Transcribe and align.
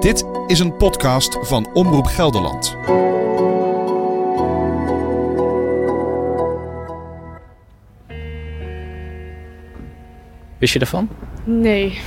Dit 0.00 0.24
is 0.46 0.58
een 0.58 0.76
podcast 0.76 1.38
van 1.40 1.68
Omroep 1.72 2.06
Gelderland. 2.06 2.76
Wist 10.58 10.72
je 10.72 10.78
ervan? 10.78 11.08
Nee. 11.44 11.98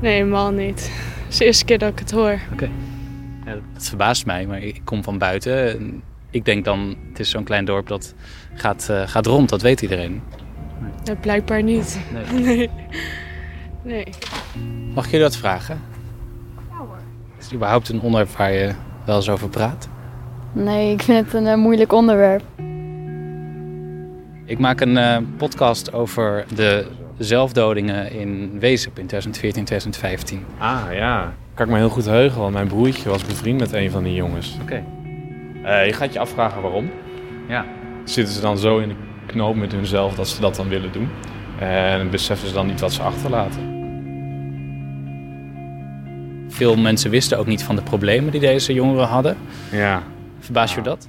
Nee, 0.00 0.12
helemaal 0.12 0.50
niet. 0.50 0.80
Het 1.24 1.26
is 1.32 1.36
de 1.38 1.44
eerste 1.44 1.64
keer 1.64 1.78
dat 1.78 1.92
ik 1.92 1.98
het 1.98 2.10
hoor. 2.10 2.38
Oké. 2.52 2.70
Ja, 3.44 3.52
dat 3.74 3.86
verbaast 3.88 4.26
mij, 4.26 4.46
maar 4.46 4.62
ik 4.62 4.80
kom 4.84 5.02
van 5.02 5.18
buiten. 5.18 5.68
en 5.78 6.02
Ik 6.30 6.44
denk 6.44 6.64
dan, 6.64 6.96
het 7.08 7.18
is 7.20 7.30
zo'n 7.30 7.44
klein 7.44 7.64
dorp 7.64 7.88
dat 7.88 8.14
gaat, 8.54 8.88
eh, 8.88 9.02
gaat 9.08 9.26
rond, 9.26 9.48
dat 9.48 9.62
weet 9.62 9.82
iedereen. 9.82 10.22
Ja, 11.04 11.14
blijkbaar 11.14 11.62
niet. 11.62 12.00
Nee. 12.32 12.42
Nee. 12.44 12.70
Nee. 13.82 14.04
Mag 14.94 15.04
ik 15.04 15.10
je 15.10 15.18
dat 15.18 15.36
vragen? 15.36 15.80
Is 17.42 17.48
het 17.48 17.56
überhaupt 17.56 17.88
een 17.88 18.00
onderwerp 18.00 18.36
waar 18.36 18.52
je 18.52 18.72
wel 19.04 19.16
eens 19.16 19.28
over 19.28 19.48
praat? 19.48 19.88
Nee, 20.52 20.92
ik 20.92 21.02
vind 21.02 21.24
het 21.24 21.34
een 21.34 21.46
eh, 21.46 21.56
moeilijk 21.56 21.92
onderwerp. 21.92 22.42
Ik 24.44 24.58
maak 24.58 24.80
een 24.80 24.96
eh, 24.96 25.16
podcast 25.36 25.92
over 25.92 26.44
de 26.54 26.86
zelfdodingen 27.18 28.12
in 28.12 28.58
Wezep 28.58 28.98
in 28.98 29.06
2014, 29.06 29.64
2015. 29.64 30.44
Ah 30.58 30.80
ja, 30.92 31.32
kan 31.54 31.66
ik 31.66 31.72
me 31.72 31.78
heel 31.78 31.88
goed 31.88 32.04
heugen, 32.04 32.40
want 32.40 32.52
mijn 32.52 32.68
broertje 32.68 33.08
was 33.08 33.24
bevriend 33.24 33.60
met 33.60 33.72
een 33.72 33.90
van 33.90 34.02
die 34.02 34.14
jongens. 34.14 34.58
Oké. 34.62 34.84
Eh, 35.64 35.86
je 35.86 35.92
gaat 35.92 36.12
je 36.12 36.18
afvragen 36.18 36.62
waarom. 36.62 36.90
Ja. 37.48 37.64
Zitten 38.04 38.34
ze 38.34 38.40
dan 38.40 38.58
zo 38.58 38.78
in 38.78 38.88
de 38.88 38.94
knoop 39.26 39.56
met 39.56 39.72
hunzelf 39.72 40.14
dat 40.14 40.28
ze 40.28 40.40
dat 40.40 40.56
dan 40.56 40.68
willen 40.68 40.92
doen? 40.92 41.08
En 41.58 42.10
beseffen 42.10 42.48
ze 42.48 42.54
dan 42.54 42.66
niet 42.66 42.80
wat 42.80 42.92
ze 42.92 43.02
achterlaten? 43.02 43.81
Veel 46.52 46.76
mensen 46.76 47.10
wisten 47.10 47.38
ook 47.38 47.46
niet 47.46 47.62
van 47.62 47.76
de 47.76 47.82
problemen 47.82 48.30
die 48.30 48.40
deze 48.40 48.72
jongeren 48.72 49.06
hadden. 49.06 49.36
Ja. 49.70 50.02
Verbaas 50.40 50.74
je 50.74 50.82
dat? 50.82 51.08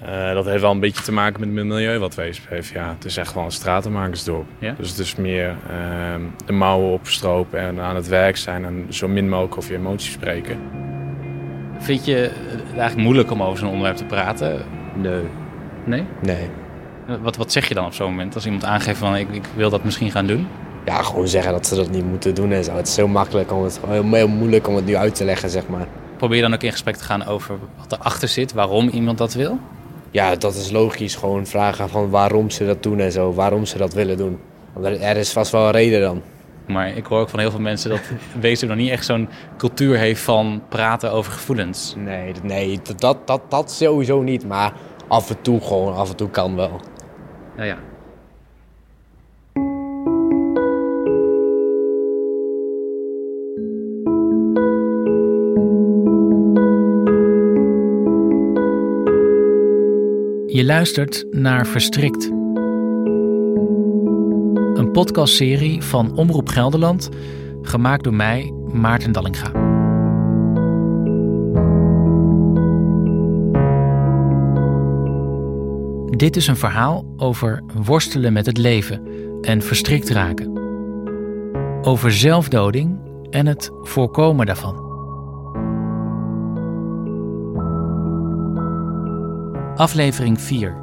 Eh, 0.00 0.32
dat 0.32 0.44
heeft 0.44 0.60
wel 0.60 0.70
een 0.70 0.80
beetje 0.80 1.02
te 1.02 1.12
maken 1.12 1.40
met 1.40 1.48
het 1.48 1.66
milieu 1.66 1.98
wat 1.98 2.14
Weesp 2.14 2.48
heeft. 2.48 2.68
Ja, 2.68 2.88
het 2.94 3.04
is 3.04 3.16
echt 3.16 3.28
gewoon 3.28 3.44
een 3.44 3.52
stratenmakersdorp. 3.52 4.46
Ja? 4.58 4.74
Dus 4.78 4.90
het 4.90 4.98
is 4.98 5.14
meer 5.14 5.56
ehm, 5.68 6.20
de 6.46 6.52
mouwen 6.52 6.92
opstropen 6.92 7.60
en 7.60 7.80
aan 7.80 7.96
het 7.96 8.08
werk 8.08 8.36
zijn 8.36 8.64
en 8.64 8.86
zo 8.88 9.08
min 9.08 9.28
mogelijk 9.28 9.56
over 9.56 9.72
je 9.72 9.78
emoties 9.78 10.12
spreken. 10.12 10.58
Vind 11.78 12.04
je 12.04 12.14
het 12.14 12.62
eigenlijk 12.70 12.96
moeilijk 12.96 13.30
om 13.30 13.42
over 13.42 13.58
zo'n 13.58 13.68
onderwerp 13.68 13.96
te 13.96 14.04
praten? 14.04 14.62
Nee. 14.94 15.22
Nee? 15.84 16.04
Nee. 16.22 16.48
Wat, 17.22 17.36
wat 17.36 17.52
zeg 17.52 17.68
je 17.68 17.74
dan 17.74 17.84
op 17.84 17.94
zo'n 17.94 18.10
moment 18.10 18.34
als 18.34 18.44
iemand 18.44 18.64
aangeeft 18.64 18.98
van 18.98 19.16
ik, 19.16 19.28
ik 19.30 19.44
wil 19.56 19.70
dat 19.70 19.84
misschien 19.84 20.10
gaan 20.10 20.26
doen? 20.26 20.46
Ja, 20.84 21.02
gewoon 21.02 21.28
zeggen 21.28 21.52
dat 21.52 21.66
ze 21.66 21.74
dat 21.74 21.90
niet 21.90 22.04
moeten 22.04 22.34
doen 22.34 22.52
en 22.52 22.64
zo. 22.64 22.72
Het 22.74 22.88
is 22.88 22.94
zo 22.94 23.08
makkelijk 23.08 23.52
om 23.52 23.62
het, 23.62 23.80
heel, 23.86 24.12
heel 24.12 24.28
moeilijk 24.28 24.68
om 24.68 24.74
het 24.76 24.86
nu 24.86 24.96
uit 24.96 25.14
te 25.14 25.24
leggen, 25.24 25.50
zeg 25.50 25.68
maar. 25.68 25.86
Probeer 26.16 26.42
dan 26.42 26.54
ook 26.54 26.62
in 26.62 26.70
gesprek 26.72 26.96
te 26.96 27.04
gaan 27.04 27.24
over 27.26 27.58
wat 27.78 27.92
erachter 27.98 28.28
zit, 28.28 28.52
waarom 28.52 28.88
iemand 28.88 29.18
dat 29.18 29.34
wil? 29.34 29.58
Ja, 30.10 30.36
dat 30.36 30.54
is 30.54 30.70
logisch. 30.70 31.14
Gewoon 31.14 31.46
vragen 31.46 31.88
van 31.88 32.10
waarom 32.10 32.50
ze 32.50 32.66
dat 32.66 32.82
doen 32.82 33.00
en 33.00 33.12
zo. 33.12 33.32
Waarom 33.34 33.64
ze 33.66 33.78
dat 33.78 33.92
willen 33.94 34.16
doen. 34.16 34.38
Want 34.72 34.86
er, 34.86 35.16
is 35.16 35.32
vast 35.32 35.52
wel 35.52 35.64
een 35.64 35.70
reden 35.70 36.00
dan. 36.00 36.22
Maar 36.66 36.96
ik 36.96 37.06
hoor 37.06 37.20
ook 37.20 37.28
van 37.28 37.38
heel 37.38 37.50
veel 37.50 37.60
mensen 37.60 37.90
dat 37.90 38.00
Wezen 38.40 38.68
nog 38.68 38.76
niet 38.76 38.90
echt 38.90 39.04
zo'n 39.04 39.28
cultuur 39.56 39.96
heeft 39.98 40.20
van 40.22 40.62
praten 40.68 41.12
over 41.12 41.32
gevoelens. 41.32 41.94
Nee, 41.98 42.32
dat- 42.32 42.42
nee 42.42 42.80
dat, 42.82 43.00
dat, 43.00 43.26
dat, 43.26 43.40
dat 43.48 43.70
sowieso 43.72 44.22
niet. 44.22 44.46
Maar 44.46 44.72
af 45.08 45.30
en 45.30 45.40
toe 45.42 45.60
gewoon, 45.60 45.94
af 45.94 46.10
en 46.10 46.16
toe 46.16 46.30
kan 46.30 46.56
wel. 46.56 46.80
Ja, 47.56 47.64
ja. 47.64 47.76
Je 60.60 60.66
luistert 60.66 61.24
naar 61.30 61.66
Verstrikt. 61.66 62.24
Een 64.74 64.88
podcastserie 64.92 65.82
van 65.82 66.16
Omroep 66.16 66.48
Gelderland, 66.48 67.08
gemaakt 67.62 68.04
door 68.04 68.14
mij, 68.14 68.52
Maarten 68.72 69.12
Dallinga. 69.12 69.52
Dit 76.16 76.36
is 76.36 76.46
een 76.46 76.56
verhaal 76.56 77.14
over 77.16 77.62
worstelen 77.84 78.32
met 78.32 78.46
het 78.46 78.58
leven 78.58 79.06
en 79.40 79.62
verstrikt 79.62 80.08
raken. 80.08 80.58
Over 81.82 82.12
zelfdoding 82.12 82.98
en 83.30 83.46
het 83.46 83.70
voorkomen 83.82 84.46
daarvan. 84.46 84.89
Aflevering 89.80 90.40
4. 90.40 90.76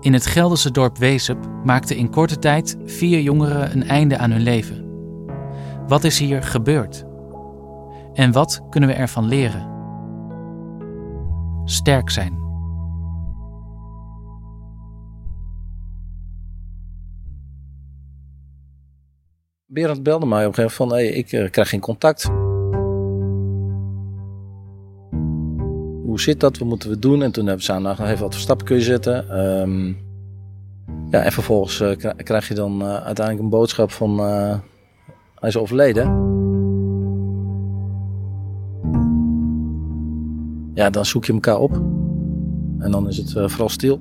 In 0.00 0.12
het 0.12 0.26
Gelderse 0.26 0.70
dorp 0.70 0.98
Wezep 0.98 1.38
maakten 1.64 1.96
in 1.96 2.10
korte 2.10 2.38
tijd 2.38 2.76
vier 2.84 3.20
jongeren 3.20 3.72
een 3.72 3.82
einde 3.82 4.18
aan 4.18 4.30
hun 4.30 4.40
leven. 4.40 4.84
Wat 5.86 6.04
is 6.04 6.18
hier 6.18 6.42
gebeurd? 6.42 7.04
En 8.12 8.32
wat 8.32 8.62
kunnen 8.70 8.88
we 8.88 8.94
ervan 8.94 9.24
leren? 9.24 9.68
Sterk 11.64 12.10
zijn. 12.10 12.32
Berend 19.66 20.02
belde 20.02 20.26
mij 20.26 20.46
op 20.46 20.58
een 20.58 20.64
gegeven 20.64 20.86
moment 20.86 20.92
van, 20.92 20.92
hey, 20.92 21.06
ik 21.06 21.32
eh, 21.32 21.50
krijg 21.50 21.68
geen 21.68 21.80
contact. 21.80 22.43
Hoe 26.14 26.22
zit 26.22 26.40
dat? 26.40 26.58
Wat 26.58 26.68
moeten 26.68 26.88
we 26.90 26.98
doen? 26.98 27.22
En 27.22 27.32
toen 27.32 27.46
hebben 27.46 27.64
ze 27.64 27.72
aan, 27.72 27.82
nou, 27.82 28.02
even 28.02 28.20
wat 28.22 28.32
voor 28.32 28.42
stappen 28.42 28.66
kun 28.66 28.80
zetten. 28.80 29.28
Ehm, 29.28 29.86
ja, 31.10 31.22
en 31.22 31.32
vervolgens 31.32 31.80
eh, 31.80 31.96
kri- 31.96 32.22
krijg 32.22 32.48
je 32.48 32.54
dan 32.54 32.80
eh, 32.82 32.88
uiteindelijk 32.88 33.38
een 33.38 33.48
boodschap 33.58 33.90
van, 33.90 34.18
eh, 34.18 34.58
hij 35.34 35.48
is 35.48 35.56
overleden. 35.56 36.04
Ja, 40.74 40.90
dan 40.90 41.04
zoek 41.04 41.24
je 41.24 41.32
elkaar 41.32 41.58
op. 41.58 41.72
En 42.78 42.90
dan 42.90 43.08
is 43.08 43.16
het 43.16 43.32
vooral 43.32 43.68
stil. 43.68 44.00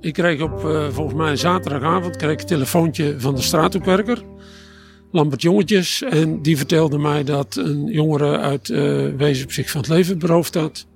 Ik 0.00 0.12
kreeg 0.12 0.42
op 0.42 0.60
volgens 0.90 1.16
mij 1.16 1.36
zaterdagavond 1.36 2.16
kreeg 2.16 2.40
een 2.40 2.46
telefoontje 2.46 3.20
van 3.20 3.34
de 3.34 3.42
straathoekwerker, 3.42 4.22
Lambert 5.14 5.42
Jongetjes. 5.42 6.02
En 6.02 6.42
die 6.42 6.56
vertelde 6.56 6.98
mij 6.98 7.24
dat 7.24 7.56
een 7.56 7.86
jongere 7.86 8.38
uit 8.38 8.70
eh 8.70 9.06
Wezen 9.16 9.52
zich 9.52 9.70
van 9.70 9.80
het 9.80 9.90
leven 9.90 10.18
beroofd 10.18 10.54
had. 10.54 10.86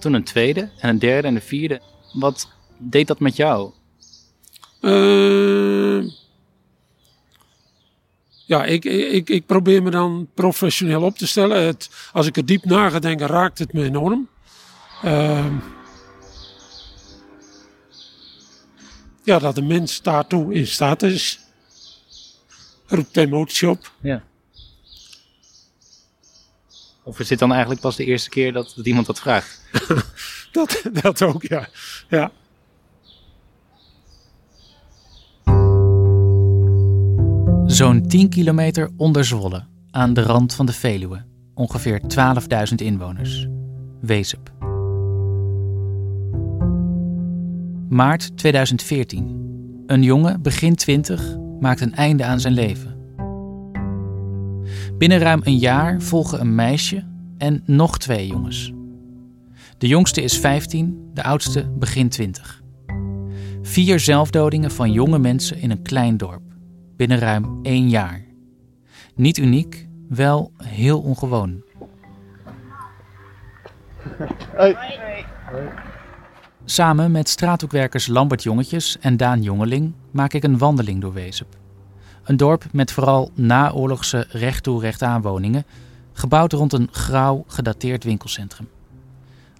Toen 0.00 0.12
een 0.12 0.24
tweede 0.24 0.70
en 0.78 0.88
een 0.88 0.98
derde 0.98 1.28
en 1.28 1.34
een 1.34 1.40
vierde. 1.40 1.80
Wat 2.12 2.48
deed 2.78 3.06
dat 3.06 3.20
met 3.20 3.36
jou? 3.36 3.72
Eh, 4.80 6.04
ja, 8.46 8.64
ik, 8.64 8.84
ik, 8.84 9.30
ik 9.30 9.46
probeer 9.46 9.82
me 9.82 9.90
dan 9.90 10.28
professioneel 10.34 11.02
op 11.02 11.18
te 11.18 11.26
stellen. 11.26 11.62
Het, 11.62 11.90
als 12.12 12.26
ik 12.26 12.36
er 12.36 12.46
diep 12.46 12.64
na 12.64 12.90
ga 12.90 12.98
denken, 12.98 13.26
raakt 13.26 13.58
het 13.58 13.72
me 13.72 13.84
enorm. 13.84 14.28
Ehm, 15.02 15.54
ja, 19.24 19.38
dat 19.38 19.54
de 19.54 19.62
mens 19.62 20.02
daartoe 20.02 20.54
in 20.54 20.66
staat 20.66 21.02
is. 21.02 21.47
Roept 22.88 23.16
emotie 23.16 23.68
op. 23.68 23.92
Ja. 24.00 24.22
Of 27.02 27.20
is 27.20 27.28
dit 27.28 27.38
dan 27.38 27.50
eigenlijk 27.50 27.80
pas 27.80 27.96
de 27.96 28.04
eerste 28.04 28.30
keer 28.30 28.52
dat, 28.52 28.72
dat 28.76 28.86
iemand 28.86 29.06
dat 29.06 29.20
vraagt? 29.20 29.60
Dat, 30.52 30.82
dat 31.02 31.22
ook, 31.22 31.42
ja. 31.42 31.68
ja. 32.08 32.32
Zo'n 37.66 38.06
10 38.06 38.28
kilometer 38.28 38.90
onder 38.96 39.24
Zwolle, 39.24 39.64
aan 39.90 40.14
de 40.14 40.22
rand 40.22 40.54
van 40.54 40.66
de 40.66 40.72
Veluwe. 40.72 41.24
Ongeveer 41.54 42.00
12.000 42.68 42.74
inwoners. 42.76 43.46
Wezep. 44.00 44.52
Maart 47.88 48.36
2014. 48.36 49.82
Een 49.86 50.02
jongen, 50.02 50.42
begin 50.42 50.74
20, 50.74 51.36
maakt 51.60 51.80
een 51.80 51.94
einde 51.94 52.24
aan 52.24 52.40
zijn 52.40 52.54
leven. 52.54 52.96
Binnen 54.98 55.18
ruim 55.18 55.40
een 55.44 55.58
jaar 55.58 56.00
volgen 56.02 56.40
een 56.40 56.54
meisje 56.54 57.04
en 57.38 57.62
nog 57.64 57.98
twee 57.98 58.26
jongens. 58.26 58.72
De 59.78 59.86
jongste 59.86 60.22
is 60.22 60.38
15, 60.38 61.10
de 61.14 61.22
oudste 61.22 61.70
begin 61.70 62.08
20. 62.08 62.62
Vier 63.62 64.00
zelfdodingen 64.00 64.70
van 64.70 64.92
jonge 64.92 65.18
mensen 65.18 65.58
in 65.60 65.70
een 65.70 65.82
klein 65.82 66.16
dorp. 66.16 66.42
Binnen 66.96 67.18
ruim 67.18 67.58
één 67.62 67.88
jaar. 67.88 68.24
Niet 69.14 69.38
uniek, 69.38 69.88
wel 70.08 70.52
heel 70.56 71.00
ongewoon. 71.00 71.62
Samen 76.70 77.10
met 77.10 77.28
straathoekwerkers 77.28 78.06
Lambert 78.06 78.42
Jongetjes 78.42 78.98
en 79.00 79.16
Daan 79.16 79.42
Jongeling 79.42 79.92
maak 80.10 80.32
ik 80.32 80.42
een 80.42 80.58
wandeling 80.58 81.00
door 81.00 81.12
Wezep. 81.12 81.46
Een 82.24 82.36
dorp 82.36 82.64
met 82.72 82.92
vooral 82.92 83.30
naoorlogse 83.34 84.26
recht 84.30 84.62
toe 84.62 84.92
woningen, 85.22 85.64
gebouwd 86.12 86.52
rond 86.52 86.72
een 86.72 86.88
grauw 86.90 87.44
gedateerd 87.46 88.04
winkelcentrum. 88.04 88.68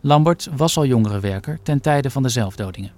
Lambert 0.01 0.49
was 0.57 0.77
al 0.77 0.87
jongerenwerker 0.87 1.59
ten 1.63 1.81
tijde 1.81 2.11
van 2.11 2.23
de 2.23 2.29
zelfdodingen. 2.29 2.93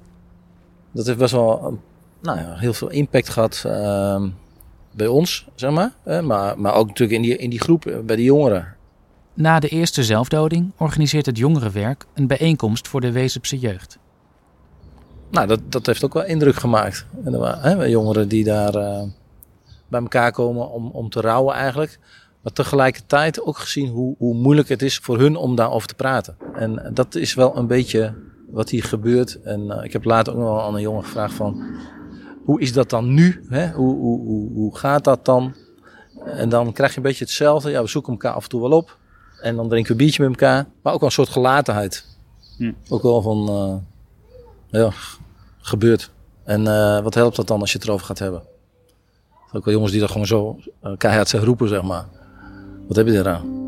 Dat 0.92 1.06
heeft 1.06 1.18
best 1.18 1.32
wel 1.32 1.78
nou 2.22 2.38
ja, 2.38 2.54
heel 2.56 2.72
veel 2.72 2.90
impact 2.90 3.28
gehad 3.28 3.62
uh, 3.66 4.22
bij 4.92 5.06
ons, 5.06 5.46
zeg 5.54 5.70
maar. 5.70 5.92
Maar, 6.22 6.58
maar 6.58 6.74
ook 6.74 6.86
natuurlijk 6.86 7.16
in 7.16 7.22
die, 7.22 7.36
in 7.36 7.50
die 7.50 7.60
groep, 7.60 7.86
eh, 7.86 7.98
bij 7.98 8.16
de 8.16 8.22
jongeren. 8.22 8.74
Na 9.40 9.60
de 9.60 9.68
eerste 9.68 10.04
zelfdoding 10.04 10.72
organiseert 10.76 11.26
het 11.26 11.38
jongerenwerk 11.38 12.06
een 12.14 12.26
bijeenkomst 12.26 12.88
voor 12.88 13.00
de 13.00 13.12
Wezepse 13.12 13.58
jeugd. 13.58 13.98
Nou, 15.30 15.46
dat, 15.46 15.60
dat 15.68 15.86
heeft 15.86 16.04
ook 16.04 16.14
wel 16.14 16.24
indruk 16.24 16.54
gemaakt. 16.54 17.06
En 17.24 17.38
waren 17.38 17.78
hè, 17.78 17.84
jongeren 17.84 18.28
die 18.28 18.44
daar 18.44 18.74
uh, 18.74 19.02
bij 19.88 20.00
elkaar 20.00 20.32
komen 20.32 20.70
om, 20.70 20.90
om 20.90 21.10
te 21.10 21.20
rouwen 21.20 21.54
eigenlijk. 21.54 21.98
Maar 22.42 22.52
tegelijkertijd 22.52 23.42
ook 23.42 23.58
gezien 23.58 23.88
hoe, 23.88 24.14
hoe 24.18 24.34
moeilijk 24.34 24.68
het 24.68 24.82
is 24.82 24.98
voor 24.98 25.18
hun 25.18 25.36
om 25.36 25.54
daarover 25.54 25.88
te 25.88 25.94
praten. 25.94 26.36
En 26.54 26.90
dat 26.94 27.14
is 27.14 27.34
wel 27.34 27.56
een 27.56 27.66
beetje 27.66 28.14
wat 28.50 28.70
hier 28.70 28.84
gebeurt. 28.84 29.42
En 29.42 29.60
uh, 29.60 29.84
ik 29.84 29.92
heb 29.92 30.04
later 30.04 30.32
ook 30.32 30.38
nog 30.38 30.48
wel 30.48 30.62
aan 30.62 30.74
een 30.74 30.80
jongen 30.80 31.04
gevraagd 31.04 31.34
van... 31.34 31.64
Hoe 32.44 32.60
is 32.60 32.72
dat 32.72 32.90
dan 32.90 33.14
nu? 33.14 33.44
Hè? 33.48 33.70
Hoe, 33.70 33.96
hoe, 33.96 34.20
hoe, 34.20 34.52
hoe 34.52 34.76
gaat 34.76 35.04
dat 35.04 35.24
dan? 35.24 35.54
En 36.24 36.48
dan 36.48 36.72
krijg 36.72 36.90
je 36.90 36.96
een 36.96 37.02
beetje 37.02 37.24
hetzelfde. 37.24 37.70
Ja, 37.70 37.82
we 37.82 37.88
zoeken 37.88 38.12
elkaar 38.12 38.32
af 38.32 38.42
en 38.42 38.48
toe 38.48 38.60
wel 38.60 38.70
op. 38.70 38.98
En 39.42 39.56
dan 39.56 39.68
drinken 39.68 39.86
we 39.86 39.90
een 39.90 40.06
biertje 40.06 40.22
met 40.22 40.40
elkaar. 40.40 40.66
Maar 40.82 40.92
ook 40.92 41.00
wel 41.00 41.08
een 41.08 41.14
soort 41.14 41.28
gelatenheid. 41.28 42.04
Hm. 42.56 42.72
Ook 42.88 43.02
wel 43.02 43.22
van... 43.22 43.50
Uh, 43.50 43.74
ja, 44.82 44.90
gebeurt. 45.58 46.10
En 46.44 46.60
uh, 46.60 47.00
wat 47.00 47.14
helpt 47.14 47.36
dat 47.36 47.46
dan 47.46 47.60
als 47.60 47.72
je 47.72 47.78
het 47.78 47.86
erover 47.86 48.06
gaat 48.06 48.18
hebben? 48.18 48.42
Ook 49.52 49.64
wel 49.64 49.74
jongens 49.74 49.92
die 49.92 50.00
dat 50.00 50.10
gewoon 50.10 50.26
zo 50.26 50.58
uh, 50.84 50.96
keihard 50.96 51.28
zeggen 51.28 51.48
roepen, 51.48 51.68
zeg 51.68 51.82
maar. 51.82 52.04
Wat 52.88 52.96
heb 52.96 53.06
je 53.06 53.18
eraan? 53.18 53.58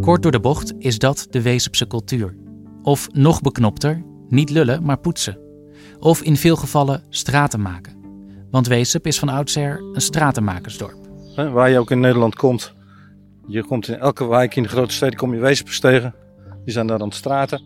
Kort 0.00 0.22
door 0.22 0.32
de 0.32 0.40
bocht 0.40 0.72
is 0.78 0.98
dat 0.98 1.26
de 1.30 1.42
Wezepse 1.42 1.86
cultuur. 1.86 2.36
Of 2.82 3.08
nog 3.12 3.40
beknopter, 3.40 4.04
niet 4.28 4.50
lullen, 4.50 4.82
maar 4.82 4.98
poetsen. 4.98 5.38
Of 5.98 6.22
in 6.22 6.36
veel 6.36 6.56
gevallen 6.56 7.02
straten 7.08 7.62
maken. 7.62 7.92
Want 8.50 8.66
Wezep 8.66 9.06
is 9.06 9.18
van 9.18 9.28
oudsher 9.28 9.82
een 9.92 10.00
stratenmakersdorp. 10.00 10.96
Waar 11.34 11.70
je 11.70 11.78
ook 11.78 11.90
in 11.90 12.00
Nederland 12.00 12.34
komt. 12.34 12.73
Je 13.46 13.64
komt 13.64 13.88
in 13.88 13.98
elke 13.98 14.26
wijk 14.26 14.56
in 14.56 14.62
de 14.62 14.68
grote 14.68 14.94
steden 14.94 15.18
kom 15.18 15.34
je 15.34 15.40
Wezepers 15.40 15.80
tegen. 15.80 16.14
Die 16.64 16.72
zijn 16.72 16.86
daar 16.86 17.00
aan 17.00 17.06
het 17.06 17.16
straten. 17.16 17.62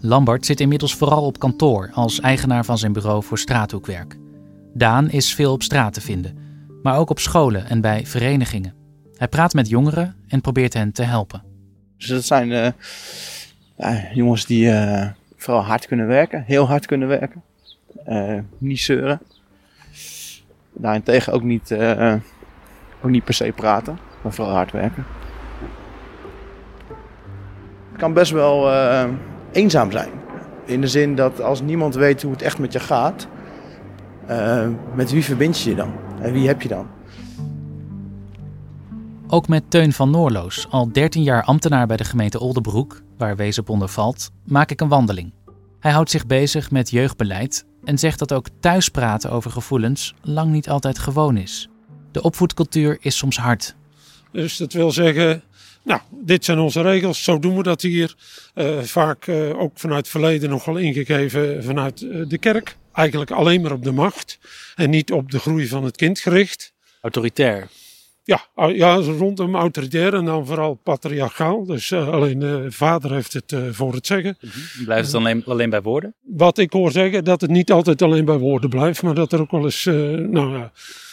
Lambert 0.00 0.46
zit 0.46 0.60
inmiddels 0.60 0.94
vooral 0.94 1.24
op 1.24 1.38
kantoor 1.38 1.90
als 1.92 2.20
eigenaar 2.20 2.64
van 2.64 2.78
zijn 2.78 2.92
bureau 2.92 3.22
voor 3.22 3.38
straathoekwerk. 3.38 4.18
Daan 4.74 5.10
is 5.10 5.34
veel 5.34 5.52
op 5.52 5.62
straat 5.62 5.92
te 5.92 6.00
vinden, 6.00 6.38
maar 6.82 6.98
ook 6.98 7.10
op 7.10 7.18
scholen 7.18 7.66
en 7.66 7.80
bij 7.80 8.06
verenigingen. 8.06 8.74
Hij 9.16 9.28
praat 9.28 9.54
met 9.54 9.68
jongeren 9.68 10.16
en 10.28 10.40
probeert 10.40 10.74
hen 10.74 10.92
te 10.92 11.02
helpen. 11.02 11.42
Dus 11.96 12.06
dat 12.06 12.24
zijn 12.24 12.50
uh, 12.50 12.68
ja, 13.76 14.08
jongens 14.14 14.46
die 14.46 14.64
uh, 14.66 15.08
vooral 15.36 15.62
hard 15.62 15.86
kunnen 15.86 16.06
werken, 16.06 16.42
heel 16.46 16.66
hard 16.66 16.86
kunnen 16.86 17.08
werken. 17.08 17.42
Uh, 18.08 18.38
niet 18.58 18.80
zeuren. 18.80 19.20
Daarentegen 20.72 21.32
ook 21.32 21.42
niet, 21.42 21.72
ook 23.02 23.10
niet 23.10 23.24
per 23.24 23.34
se 23.34 23.52
praten, 23.56 23.98
maar 24.22 24.32
vooral 24.32 24.54
hard 24.54 24.72
werken. 24.72 25.06
Het 27.90 27.98
kan 27.98 28.12
best 28.12 28.32
wel 28.32 28.72
eenzaam 29.52 29.90
zijn. 29.90 30.10
In 30.64 30.80
de 30.80 30.86
zin 30.86 31.14
dat 31.14 31.40
als 31.40 31.60
niemand 31.60 31.94
weet 31.94 32.22
hoe 32.22 32.32
het 32.32 32.42
echt 32.42 32.58
met 32.58 32.72
je 32.72 32.80
gaat, 32.80 33.28
uh, 34.30 34.68
met 34.94 35.10
wie 35.10 35.24
verbind 35.24 35.60
je 35.60 35.70
je 35.70 35.76
dan? 35.76 35.92
En 36.20 36.32
wie 36.32 36.46
heb 36.46 36.62
je 36.62 36.68
dan? 36.68 36.86
Ook 39.28 39.48
met 39.48 39.70
Teun 39.70 39.92
van 39.92 40.10
Noorloos, 40.10 40.66
al 40.70 40.92
13 40.92 41.22
jaar 41.22 41.42
ambtenaar 41.42 41.86
bij 41.86 41.96
de 41.96 42.04
gemeente 42.04 42.40
Oldenbroek, 42.40 43.02
waar 43.18 43.36
Wezenp 43.36 43.68
onder 43.68 43.88
valt, 43.88 44.30
maak 44.44 44.70
ik 44.70 44.80
een 44.80 44.88
wandeling. 44.88 45.32
Hij 45.80 45.92
houdt 45.92 46.10
zich 46.10 46.26
bezig 46.26 46.70
met 46.70 46.90
jeugdbeleid 46.90 47.66
en 47.84 47.98
zegt 47.98 48.18
dat 48.18 48.32
ook 48.32 48.46
thuis 48.60 48.88
praten 48.88 49.30
over 49.30 49.50
gevoelens 49.50 50.14
lang 50.22 50.50
niet 50.50 50.68
altijd 50.68 50.98
gewoon 50.98 51.36
is. 51.36 51.68
De 52.10 52.22
opvoedcultuur 52.22 52.98
is 53.00 53.16
soms 53.16 53.38
hard. 53.38 53.76
Dus 54.32 54.56
dat 54.56 54.72
wil 54.72 54.92
zeggen, 54.92 55.42
nou, 55.82 56.00
dit 56.10 56.44
zijn 56.44 56.58
onze 56.58 56.82
regels, 56.82 57.24
zo 57.24 57.38
doen 57.38 57.56
we 57.56 57.62
dat 57.62 57.82
hier. 57.82 58.14
Uh, 58.54 58.78
vaak 58.80 59.26
uh, 59.26 59.60
ook 59.60 59.72
vanuit 59.74 59.98
het 59.98 60.08
verleden 60.08 60.50
nog 60.50 60.64
wel 60.64 60.76
ingegeven 60.76 61.64
vanuit 61.64 62.00
uh, 62.00 62.28
de 62.28 62.38
kerk. 62.38 62.76
Eigenlijk 62.92 63.30
alleen 63.30 63.60
maar 63.60 63.72
op 63.72 63.84
de 63.84 63.92
macht 63.92 64.38
en 64.74 64.90
niet 64.90 65.12
op 65.12 65.30
de 65.30 65.38
groei 65.38 65.66
van 65.66 65.84
het 65.84 65.96
kind 65.96 66.18
gericht. 66.18 66.72
Autoritair. 67.00 67.68
Ja, 68.24 68.46
ja 68.68 68.94
rondom 68.94 69.54
autoritair 69.54 70.14
en 70.14 70.24
dan 70.24 70.46
vooral 70.46 70.74
patriarchaal. 70.74 71.64
Dus 71.64 71.92
alleen 71.92 72.38
de 72.38 72.66
vader 72.68 73.12
heeft 73.12 73.32
het 73.32 73.54
voor 73.70 73.92
het 73.92 74.06
zeggen. 74.06 74.36
-hmm. 74.40 74.84
Blijft 74.84 75.06
het 75.06 75.16
alleen, 75.16 75.44
alleen, 75.44 75.70
bij 75.70 75.82
woorden? 75.82 76.14
Wat 76.20 76.58
ik 76.58 76.72
hoor 76.72 76.92
zeggen, 76.92 77.24
dat 77.24 77.40
het 77.40 77.50
niet 77.50 77.72
altijd 77.72 78.02
alleen 78.02 78.24
bij 78.24 78.38
woorden 78.38 78.70
blijft, 78.70 79.02
maar 79.02 79.14
dat 79.14 79.32
er 79.32 79.40
ook 79.40 79.50
wel 79.50 79.64
eens 79.64 79.84
nou, 79.84 80.68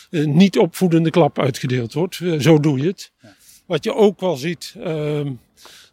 niet 0.09 0.57
opvoedende 0.57 1.09
klap 1.09 1.39
uitgedeeld 1.39 1.93
wordt. 1.93 2.19
zo 2.39 2.59
doe 2.59 2.77
je 2.79 2.87
het. 2.87 3.11
Wat 3.67 3.83
je 3.83 3.93
ook 3.93 4.19
wel 4.19 4.35
ziet, 4.35 4.75
uh, 4.77 5.21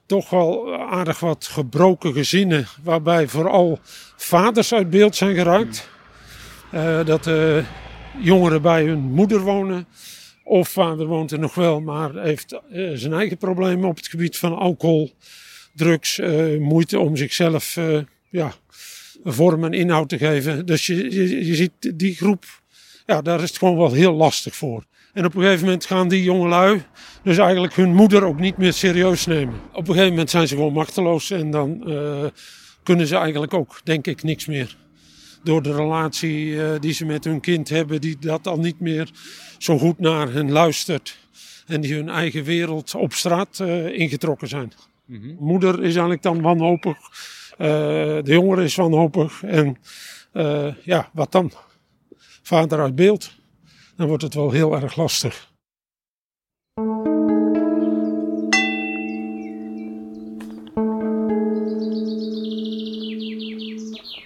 toch 0.07 0.31
wel 0.31 0.75
aardig 0.77 1.21
wat 1.21 1.47
gebroken 1.47 2.13
gezinnen, 2.13 2.67
waarbij 2.83 3.29
vooral 3.29 3.79
vaders 4.17 4.75
uit 4.75 4.91
beeld 4.91 5.17
zijn 5.17 5.35
geraakt. 5.35 5.89
Uh, 6.75 7.05
dat 7.05 7.27
uh, 7.27 7.65
jongeren 8.21 8.63
bij 8.63 8.85
hun 8.85 8.99
moeder 8.99 9.41
wonen. 9.41 9.87
Of 10.45 10.69
vader 10.69 11.07
woont 11.07 11.31
er 11.33 11.39
nog 11.39 11.55
wel, 11.55 11.81
maar 11.81 12.15
heeft 12.15 12.61
uh, 12.73 12.91
zijn 12.95 13.13
eigen 13.13 13.37
problemen 13.37 13.89
op 13.89 13.97
het 13.97 14.09
gebied 14.09 14.39
van 14.39 14.57
alcohol, 14.57 15.11
drugs, 15.75 16.21
moeite 16.59 16.99
om 16.99 17.17
zichzelf 17.17 17.79
ja, 18.31 18.55
vorm 19.25 19.65
en 19.65 19.73
inhoud 19.73 20.09
te 20.09 20.19
geven. 20.19 20.67
Dus 20.67 20.87
je, 20.87 21.13
je, 21.13 21.47
je 21.47 21.55
ziet 21.55 21.99
die 21.99 22.15
groep, 22.15 22.45
ja, 23.07 23.23
daar 23.23 23.43
is 23.43 23.49
het 23.49 23.59
gewoon 23.59 23.77
wel 23.77 23.93
heel 23.93 24.13
lastig 24.13 24.57
voor. 24.57 24.85
En 25.13 25.25
op 25.25 25.35
een 25.35 25.43
gegeven 25.43 25.65
moment 25.65 25.85
gaan 25.85 26.09
die 26.09 26.23
jongelui 26.23 26.83
dus 27.23 27.39
eigenlijk 27.39 27.75
hun 27.75 27.95
moeder 27.95 28.25
ook 28.25 28.41
niet 28.41 28.57
meer 28.57 28.73
serieus 28.73 29.27
nemen. 29.27 29.55
Op 29.73 29.81
een 29.89 29.95
gegeven 29.95 30.09
moment 30.09 30.31
zijn 30.31 30.49
ze 30.49 30.55
gewoon 30.55 30.73
machteloos 30.73 31.31
en 31.31 31.51
dan 31.51 31.83
uh, 31.87 32.25
kunnen 32.83 33.07
ze 33.07 33.17
eigenlijk 33.17 33.55
ook, 33.55 33.81
denk 33.85 34.07
ik, 34.07 34.23
niks 34.23 34.47
meer. 34.47 34.77
Door 35.43 35.63
de 35.63 35.75
relatie 35.75 36.47
uh, 36.47 36.71
die 36.81 36.93
ze 36.93 37.05
met 37.05 37.25
hun 37.25 37.41
kind 37.41 37.69
hebben, 37.69 38.01
die 38.01 38.17
dat 38.21 38.47
al 38.47 38.59
niet 38.59 38.81
meer 38.81 39.11
zo 39.59 39.79
goed 39.79 39.99
naar 39.99 40.33
hen 40.33 40.51
luistert. 40.51 41.19
En 41.67 41.81
die 41.81 41.95
hun 41.95 42.09
eigen 42.09 42.45
wereld 42.45 42.95
op 42.95 43.13
straat 43.13 43.59
uh, 43.63 43.99
ingetrokken 43.99 44.49
zijn. 44.49 44.73
Mm 45.05 45.23
-hmm. 45.23 45.37
Moeder 45.41 45.75
is 45.75 45.83
eigenlijk 45.83 46.23
dan 46.23 46.41
wanhopig. 46.41 46.99
de 47.57 48.23
jongere 48.25 48.65
is 48.65 48.75
wanhopig. 48.75 49.43
En 49.43 49.77
ja, 50.83 51.11
wat 51.13 51.33
dan? 51.33 51.53
Vader 52.47 52.81
uit 52.81 52.95
beeld 52.95 53.43
dan 53.97 54.09
wordt 54.09 54.23
het 54.23 54.35
wel 54.35 54.51
heel 54.51 54.75
erg 54.75 54.97
lastig. 54.97 55.53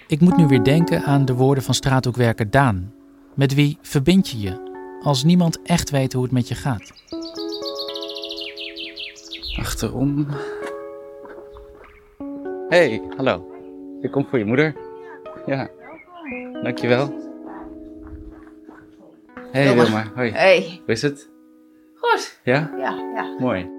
Ik 0.07 0.19
moet 0.19 0.37
nu 0.37 0.47
weer 0.47 0.63
denken 0.63 1.03
aan 1.03 1.25
de 1.25 1.33
woorden 1.33 1.63
van 1.63 1.73
straathoekwerker 1.73 2.49
Daan. 2.49 2.93
Met 3.35 3.53
wie 3.53 3.77
verbind 3.81 4.29
je 4.29 4.39
je 4.39 4.67
als 5.03 5.23
niemand 5.23 5.61
echt 5.61 5.89
weet 5.89 6.13
hoe 6.13 6.23
het 6.23 6.31
met 6.31 6.47
je 6.47 6.55
gaat? 6.55 6.91
Achterom. 9.57 10.27
Hey, 12.69 13.01
hallo. 13.15 13.45
Ik 14.01 14.11
kom 14.11 14.25
voor 14.25 14.39
je 14.39 14.45
moeder. 14.45 14.75
Ja, 15.45 15.69
dankjewel. 16.63 17.28
Hey 19.51 19.63
Wilma. 19.63 19.83
Wilma, 19.83 20.11
hoi. 20.15 20.31
Hey. 20.31 20.81
Hoe 20.85 20.93
is 20.93 21.01
het? 21.01 21.29
Goed. 21.95 22.39
Ja? 22.43 22.71
Ja, 22.77 23.11
ja. 23.15 23.35
Mooi. 23.39 23.69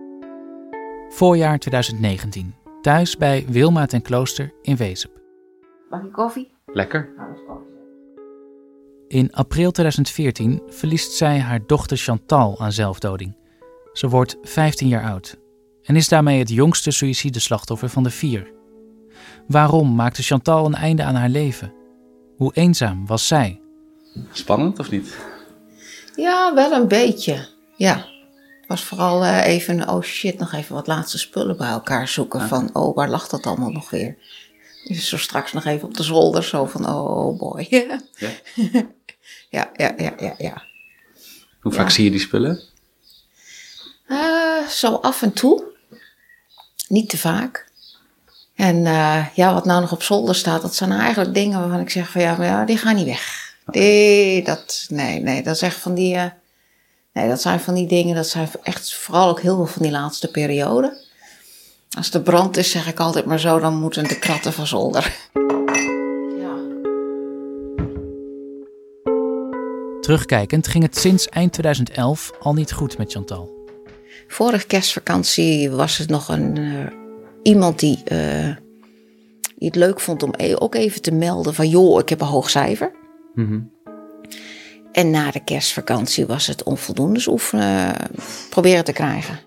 Voorjaar 1.09 1.59
2019. 1.59 2.55
Thuis 2.83 3.17
bij 3.17 3.45
Wilma 3.49 3.87
ten 3.87 4.03
Klooster 4.03 4.53
in 4.62 4.77
Wezep. 4.77 5.11
Mag 5.91 6.03
je 6.03 6.11
koffie? 6.11 6.50
Lekker. 6.67 7.12
In 9.09 9.33
april 9.33 9.71
2014 9.71 10.62
verliest 10.67 11.12
zij 11.12 11.39
haar 11.39 11.67
dochter 11.67 11.97
Chantal 11.97 12.61
aan 12.61 12.73
zelfdoding. 12.73 13.37
Ze 13.93 14.09
wordt 14.09 14.37
15 14.43 14.89
jaar 14.89 15.05
oud 15.05 15.39
en 15.83 15.97
is 15.97 16.09
daarmee 16.09 16.39
het 16.39 16.49
jongste 16.50 16.91
suïcideslachtoffer 16.91 17.89
van 17.89 18.03
de 18.03 18.11
vier. 18.11 18.53
Waarom 19.47 19.95
maakte 19.95 20.23
Chantal 20.23 20.67
een 20.67 20.75
einde 20.75 21.03
aan 21.03 21.15
haar 21.15 21.29
leven? 21.29 21.73
Hoe 22.37 22.55
eenzaam 22.55 23.07
was 23.07 23.27
zij? 23.27 23.61
Spannend 24.33 24.79
of 24.79 24.91
niet? 24.91 25.30
Ja, 26.21 26.55
wel 26.55 26.73
een 26.73 26.89
beetje. 26.89 27.49
Ja. 27.77 27.97
Het 28.61 28.69
was 28.69 28.85
vooral 28.85 29.25
uh, 29.25 29.47
even, 29.47 29.89
oh 29.89 30.03
shit, 30.03 30.39
nog 30.39 30.53
even 30.53 30.75
wat 30.75 30.87
laatste 30.87 31.19
spullen 31.19 31.57
bij 31.57 31.69
elkaar 31.71 32.09
zoeken. 32.09 32.41
Ja. 32.41 32.47
Van, 32.47 32.71
oh, 32.73 32.97
waar 32.97 33.09
lag 33.09 33.29
dat 33.29 33.47
allemaal 33.47 33.71
nog 33.71 33.91
weer? 33.91 34.17
Dus 34.85 35.09
zo 35.09 35.17
straks 35.19 35.53
nog 35.53 35.65
even 35.65 35.89
op 35.89 35.97
de 35.97 36.03
zolder, 36.03 36.45
zo 36.45 36.65
van, 36.67 36.89
oh 36.89 37.39
boy. 37.39 37.69
Ja, 38.19 38.33
ja, 39.50 39.71
ja, 39.77 39.93
ja, 39.97 40.12
ja. 40.19 40.35
ja. 40.39 40.62
Hoe 41.61 41.73
vaak 41.73 41.89
Ja. 41.89 41.93
zie 41.95 42.05
je 42.05 42.11
die 42.11 42.21
spullen? 42.21 42.61
Eh, 44.07 44.67
zo 44.69 44.95
af 44.95 45.23
en 45.23 45.33
toe. 45.33 45.65
Niet 46.89 47.09
te 47.09 47.19
vaak. 47.19 47.69
En 48.55 48.87
eh, 48.87 49.27
ja, 49.35 49.55
wat 49.55 49.65
nou 49.65 49.81
nog 49.81 49.93
op 49.93 50.03
zolder 50.03 50.35
staat, 50.35 50.62
dat 50.62 50.75
zijn 50.75 50.93
eigenlijk 50.93 51.35
dingen 51.35 51.61
waarvan 51.61 51.81
ik 51.81 51.91
zeg 51.91 52.11
van 52.11 52.21
ja, 52.21 52.37
maar 52.37 52.47
ja, 52.47 52.65
die 52.65 52.77
gaan 52.79 52.95
niet 52.95 53.07
weg. 53.07 53.50
Die, 53.71 54.45
dat, 54.45 54.87
nee, 54.89 55.21
nee, 55.21 55.43
dat 55.43 55.55
is 55.55 55.62
echt 55.62 55.77
van 55.77 55.95
die, 55.95 56.15
eh, 56.15 56.31
nee, 57.12 57.29
dat 57.29 57.41
zijn 57.41 57.61
van 57.61 57.75
die 57.75 57.87
dingen, 57.87 58.15
dat 58.15 58.29
zijn 58.29 58.49
echt 58.62 58.95
vooral 58.95 59.29
ook 59.29 59.41
heel 59.41 59.57
veel 59.57 59.67
van 59.67 59.83
die 59.83 59.91
laatste 59.91 60.31
periode. 60.31 61.09
Als 61.97 62.11
de 62.11 62.23
brand 62.23 62.57
is, 62.57 62.71
zeg 62.71 62.89
ik 62.89 63.00
altijd 63.00 63.25
maar 63.25 63.41
zo, 63.41 63.59
dan 63.59 63.75
moeten 63.81 64.09
de 64.09 64.19
kratten 64.19 64.53
van 64.53 64.67
zolder. 64.67 65.29
Terugkijkend 70.00 70.69
ging 70.69 70.85
het 70.85 70.97
sinds 70.99 71.29
eind 71.29 71.53
2011 71.53 72.31
al 72.41 72.55
niet 72.55 72.73
goed 72.73 72.99
met 72.99 73.12
Chantal. 73.12 73.59
Vorige 74.29 74.67
kerstvakantie 74.67 75.71
was 75.71 75.99
het 75.99 76.09
nog 76.09 76.29
een, 76.29 76.57
eh, 76.57 76.97
iemand 77.43 77.79
die, 77.79 78.00
eh, 78.05 78.57
die 79.57 79.69
het 79.69 79.77
leuk 79.77 80.00
vond 80.00 80.23
om 80.23 80.35
e- 80.37 80.55
ook 80.59 80.75
even 80.75 81.03
te 81.03 81.12
melden 81.12 81.55
van 81.55 81.69
joh, 81.69 82.00
ik 82.00 82.09
heb 82.09 82.21
een 82.21 82.27
hoog 82.27 82.50
cijfer. 82.50 82.93
Mhm. 83.35 83.61
En 84.93 85.11
na 85.11 85.31
de 85.31 85.45
kerstvakantie 85.45 86.27
was 86.27 86.47
het 86.47 86.63
onvoldoendes 86.63 87.27
oefenen 87.27 87.95
proberen 88.51 88.85
te 88.85 88.93
krijgen. 88.93 89.41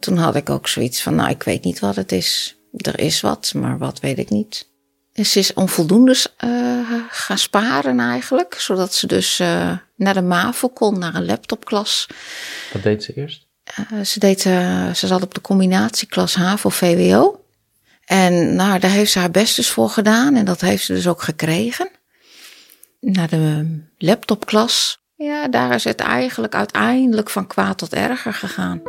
Toen 0.00 0.16
had 0.16 0.36
ik 0.36 0.50
ook 0.50 0.68
zoiets 0.68 1.02
van, 1.02 1.14
nou 1.14 1.30
ik 1.30 1.42
weet 1.42 1.64
niet 1.64 1.78
wat 1.78 1.96
het 1.96 2.12
is. 2.12 2.58
Er 2.76 3.00
is 3.00 3.20
wat, 3.20 3.52
maar 3.54 3.78
wat 3.78 4.00
weet 4.00 4.18
ik 4.18 4.30
niet. 4.30 4.68
En 5.12 5.26
ze 5.26 5.38
is 5.38 5.54
onvoldoendes 5.54 6.34
eh, 6.36 6.50
gaan 7.08 7.38
sparen 7.38 8.00
eigenlijk. 8.00 8.54
Zodat 8.54 8.94
ze 8.94 9.06
dus 9.06 9.40
eh, 9.40 9.76
naar 9.96 10.14
de 10.14 10.22
MAVO 10.22 10.68
kon, 10.68 10.98
naar 10.98 11.14
een 11.14 11.24
laptopklas. 11.24 12.06
Wat 12.72 12.82
deed 12.82 13.04
ze 13.04 13.14
eerst? 13.14 13.46
Eh, 13.64 14.00
ze, 14.00 14.18
deed, 14.18 14.40
ze 14.40 15.06
zat 15.06 15.22
op 15.22 15.34
de 15.34 15.40
combinatieklas 15.40 16.34
HAVO-VWO. 16.34 17.44
En 18.04 18.54
nou, 18.54 18.78
daar 18.78 18.90
heeft 18.90 19.12
ze 19.12 19.18
haar 19.18 19.30
best 19.30 19.56
dus 19.56 19.70
voor 19.70 19.90
gedaan. 19.90 20.36
En 20.36 20.44
dat 20.44 20.60
heeft 20.60 20.84
ze 20.84 20.94
dus 20.94 21.08
ook 21.08 21.22
gekregen. 21.22 21.90
Naar 23.00 23.28
de 23.28 23.78
laptopklas. 23.98 24.98
Ja, 25.16 25.48
daar 25.48 25.74
is 25.74 25.84
het 25.84 26.00
eigenlijk 26.00 26.54
uiteindelijk 26.54 27.30
van 27.30 27.46
kwaad 27.46 27.78
tot 27.78 27.94
erger 27.94 28.34
gegaan. 28.34 28.82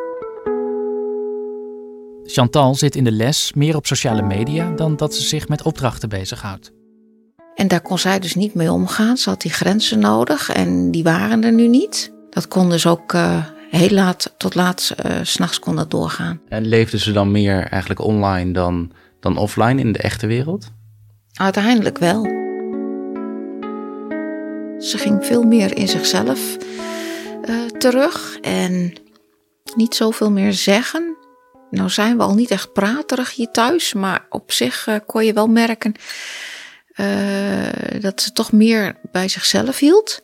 Chantal 2.23 2.75
zit 2.75 2.95
in 2.95 3.03
de 3.03 3.11
les 3.11 3.53
meer 3.53 3.75
op 3.75 3.85
sociale 3.85 4.21
media 4.21 4.71
dan 4.71 4.95
dat 4.95 5.15
ze 5.15 5.21
zich 5.21 5.47
met 5.47 5.61
opdrachten 5.61 6.09
bezighoudt. 6.09 6.71
En 7.55 7.67
daar 7.67 7.81
kon 7.81 7.99
zij 7.99 8.19
dus 8.19 8.35
niet 8.35 8.53
mee 8.53 8.71
omgaan. 8.71 9.17
Ze 9.17 9.29
had 9.29 9.41
die 9.41 9.51
grenzen 9.51 9.99
nodig 9.99 10.49
en 10.49 10.91
die 10.91 11.03
waren 11.03 11.43
er 11.43 11.53
nu 11.53 11.67
niet. 11.67 12.13
Dat 12.29 12.47
kon 12.47 12.69
dus 12.69 12.87
ook 12.87 13.13
eh, 13.13 13.45
heel 13.69 13.89
laat, 13.89 14.33
tot 14.37 14.55
laat, 14.55 14.93
eh, 14.97 15.15
s 15.23 15.31
s'nachts 15.31 15.59
kon 15.59 15.75
dat 15.75 15.91
doorgaan. 15.91 16.41
En 16.47 16.65
leefde 16.65 16.99
ze 16.99 17.11
dan 17.11 17.31
meer 17.31 17.67
eigenlijk 17.67 18.01
online 18.01 18.51
dan, 18.51 18.91
dan 19.19 19.37
offline 19.37 19.81
in 19.81 19.91
de 19.91 19.99
echte 19.99 20.27
wereld? 20.27 20.71
Uiteindelijk 21.33 21.97
wel. 21.97 22.40
Ze 24.81 24.97
ging 24.97 25.25
veel 25.25 25.43
meer 25.43 25.77
in 25.77 25.87
zichzelf 25.87 26.57
eh, 27.41 27.65
terug 27.65 28.37
en 28.39 28.93
niet 29.75 29.95
zoveel 29.95 30.31
meer 30.31 30.53
zeggen. 30.53 31.15
Nou 31.71 31.89
zijn 31.89 32.17
we 32.17 32.23
al 32.23 32.33
niet 32.33 32.51
echt 32.51 32.73
praterig 32.73 33.35
hier 33.35 33.51
thuis, 33.51 33.93
maar 33.93 34.25
op 34.29 34.51
zich 34.51 34.87
eh, 34.87 34.95
kon 35.05 35.25
je 35.25 35.33
wel 35.33 35.47
merken 35.47 35.93
eh, 36.93 37.99
dat 37.99 38.21
ze 38.21 38.31
toch 38.31 38.51
meer 38.51 38.95
bij 39.11 39.27
zichzelf 39.27 39.79
hield. 39.79 40.21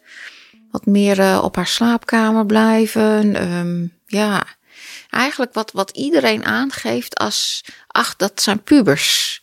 Wat 0.72 0.86
meer 0.86 1.42
op 1.44 1.56
haar 1.56 1.68
slaapkamer 1.68 2.46
blijven. 2.46 3.36
Ehm, 3.36 3.88
ja, 4.06 4.46
eigenlijk 5.10 5.54
wat, 5.54 5.72
wat 5.72 5.92
iedereen 5.92 6.46
aangeeft 6.46 7.20
als, 7.20 7.64
ach, 7.88 8.16
dat 8.16 8.42
zijn 8.42 8.64
pubers. 8.64 9.42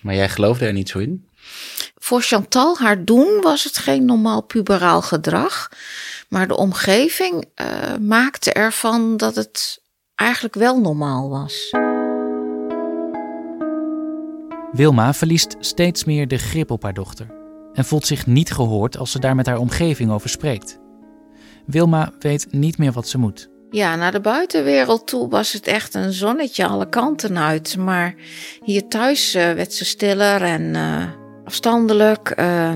Maar 0.00 0.14
jij 0.14 0.28
geloofde 0.28 0.66
er 0.66 0.72
niet 0.72 0.88
zo 0.88 0.98
in? 0.98 1.26
Voor 2.06 2.22
Chantal, 2.22 2.78
haar 2.78 3.04
doen, 3.04 3.40
was 3.42 3.64
het 3.64 3.78
geen 3.78 4.04
normaal 4.04 4.42
puberaal 4.42 5.02
gedrag. 5.02 5.68
Maar 6.28 6.48
de 6.48 6.56
omgeving 6.56 7.44
eh, 7.54 7.66
maakte 8.00 8.52
ervan 8.52 9.16
dat 9.16 9.36
het 9.36 9.82
eigenlijk 10.14 10.54
wel 10.54 10.80
normaal 10.80 11.28
was. 11.30 11.70
Wilma 14.72 15.14
verliest 15.14 15.56
steeds 15.60 16.04
meer 16.04 16.28
de 16.28 16.38
grip 16.38 16.70
op 16.70 16.82
haar 16.82 16.94
dochter 16.94 17.26
en 17.72 17.84
voelt 17.84 18.06
zich 18.06 18.26
niet 18.26 18.52
gehoord 18.52 18.98
als 18.98 19.10
ze 19.10 19.18
daar 19.18 19.34
met 19.34 19.46
haar 19.46 19.58
omgeving 19.58 20.10
over 20.10 20.28
spreekt. 20.28 20.78
Wilma 21.64 22.12
weet 22.18 22.46
niet 22.50 22.78
meer 22.78 22.92
wat 22.92 23.08
ze 23.08 23.18
moet. 23.18 23.48
Ja, 23.70 23.96
naar 23.96 24.12
de 24.12 24.20
buitenwereld 24.20 25.06
toe 25.06 25.28
was 25.28 25.52
het 25.52 25.66
echt 25.66 25.94
een 25.94 26.12
zonnetje 26.12 26.66
alle 26.66 26.88
kanten 26.88 27.38
uit. 27.38 27.76
Maar 27.76 28.14
hier 28.64 28.88
thuis 28.88 29.34
eh, 29.34 29.52
werd 29.52 29.72
ze 29.72 29.84
stiller 29.84 30.42
en 30.42 30.74
eh, 30.74 31.24
afstandelijk, 31.46 32.30
eh, 32.30 32.72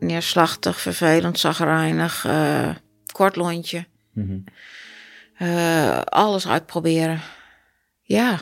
neerslachtig, 0.00 0.80
vervelend, 0.80 1.38
zagrijnig, 1.38 2.24
eh 2.24 2.68
kort 3.12 3.36
lontje. 3.36 3.86
Eh, 5.36 6.00
alles 6.00 6.48
uitproberen. 6.48 7.20
Ja. 8.02 8.40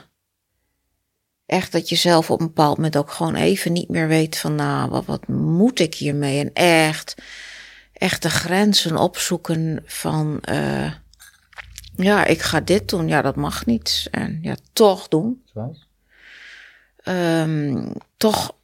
Echt 1.47 1.73
dat 1.73 1.89
je 1.89 1.97
zelf 1.97 2.31
op 2.31 2.41
een 2.41 2.47
bepaald 2.47 2.77
moment 2.77 2.97
ook 2.97 3.11
gewoon 3.11 3.35
even 3.35 3.73
niet 3.73 3.89
meer 3.89 4.09
weet 4.09 4.39
van, 4.39 4.55
nou, 4.55 4.91
wat, 4.91 5.05
wat 5.05 5.29
moet 5.29 5.79
ik 5.79 5.95
hiermee? 5.95 6.41
En 6.41 6.53
echt, 6.53 7.15
echt 7.93 8.23
de 8.23 8.31
grenzen 8.31 8.97
opzoeken 8.97 9.83
van, 9.87 10.41
ja, 11.97 12.25
ik 12.25 12.43
ga 12.43 12.61
dit 12.61 12.89
doen. 12.89 13.09
Ja, 13.09 13.23
dat 13.23 13.37
mag 13.37 13.67
niet. 13.67 14.09
En 14.11 14.39
ja, 14.43 14.57
toch 14.73 15.09
doen. 15.09 15.45
Ehm, 16.97 17.93
toch 18.17 18.55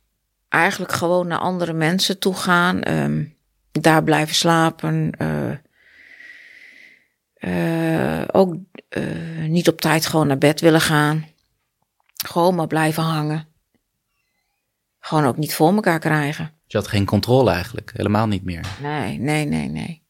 eigenlijk 0.48 0.92
gewoon 0.92 1.26
naar 1.26 1.38
andere 1.38 1.72
mensen 1.72 2.18
toe 2.18 2.34
gaan. 2.34 2.82
ehm, 2.82 3.24
daar 3.72 4.02
blijven 4.04 4.34
slapen. 4.34 5.10
eh, 5.18 5.52
eh, 7.34 8.24
ook 8.32 8.56
eh, 8.88 9.44
niet 9.48 9.68
op 9.68 9.80
tijd 9.80 10.06
gewoon 10.06 10.26
naar 10.26 10.38
bed 10.38 10.60
willen 10.60 10.80
gaan. 10.80 11.26
Gewoon 12.26 12.54
maar 12.54 12.66
blijven 12.66 13.02
hangen. 13.02 13.46
Gewoon 15.00 15.24
ook 15.24 15.36
niet 15.36 15.54
voor 15.54 15.74
elkaar 15.74 15.98
krijgen. 15.98 16.52
Je 16.66 16.76
had 16.76 16.88
geen 16.88 17.04
controle 17.04 17.50
eigenlijk, 17.50 17.92
helemaal 17.96 18.26
niet 18.26 18.44
meer. 18.44 18.66
Nee, 18.82 19.18
nee, 19.18 19.44
nee, 19.44 19.68
nee. 19.68 20.02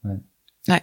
Nee. 0.00 0.22
Nee. 0.62 0.82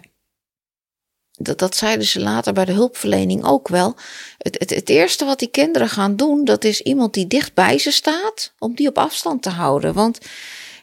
Dat, 1.36 1.58
dat 1.58 1.76
zeiden 1.76 2.06
ze 2.06 2.20
later 2.20 2.52
bij 2.52 2.64
de 2.64 2.72
hulpverlening 2.72 3.44
ook 3.44 3.68
wel. 3.68 3.96
Het, 4.38 4.58
het, 4.58 4.70
het 4.70 4.88
eerste 4.88 5.24
wat 5.24 5.38
die 5.38 5.48
kinderen 5.48 5.88
gaan 5.88 6.16
doen, 6.16 6.44
dat 6.44 6.64
is 6.64 6.80
iemand 6.80 7.14
die 7.14 7.26
dicht 7.26 7.54
bij 7.54 7.78
ze 7.78 7.90
staat, 7.90 8.52
om 8.58 8.74
die 8.74 8.88
op 8.88 8.98
afstand 8.98 9.42
te 9.42 9.50
houden. 9.50 9.94
Want, 9.94 10.18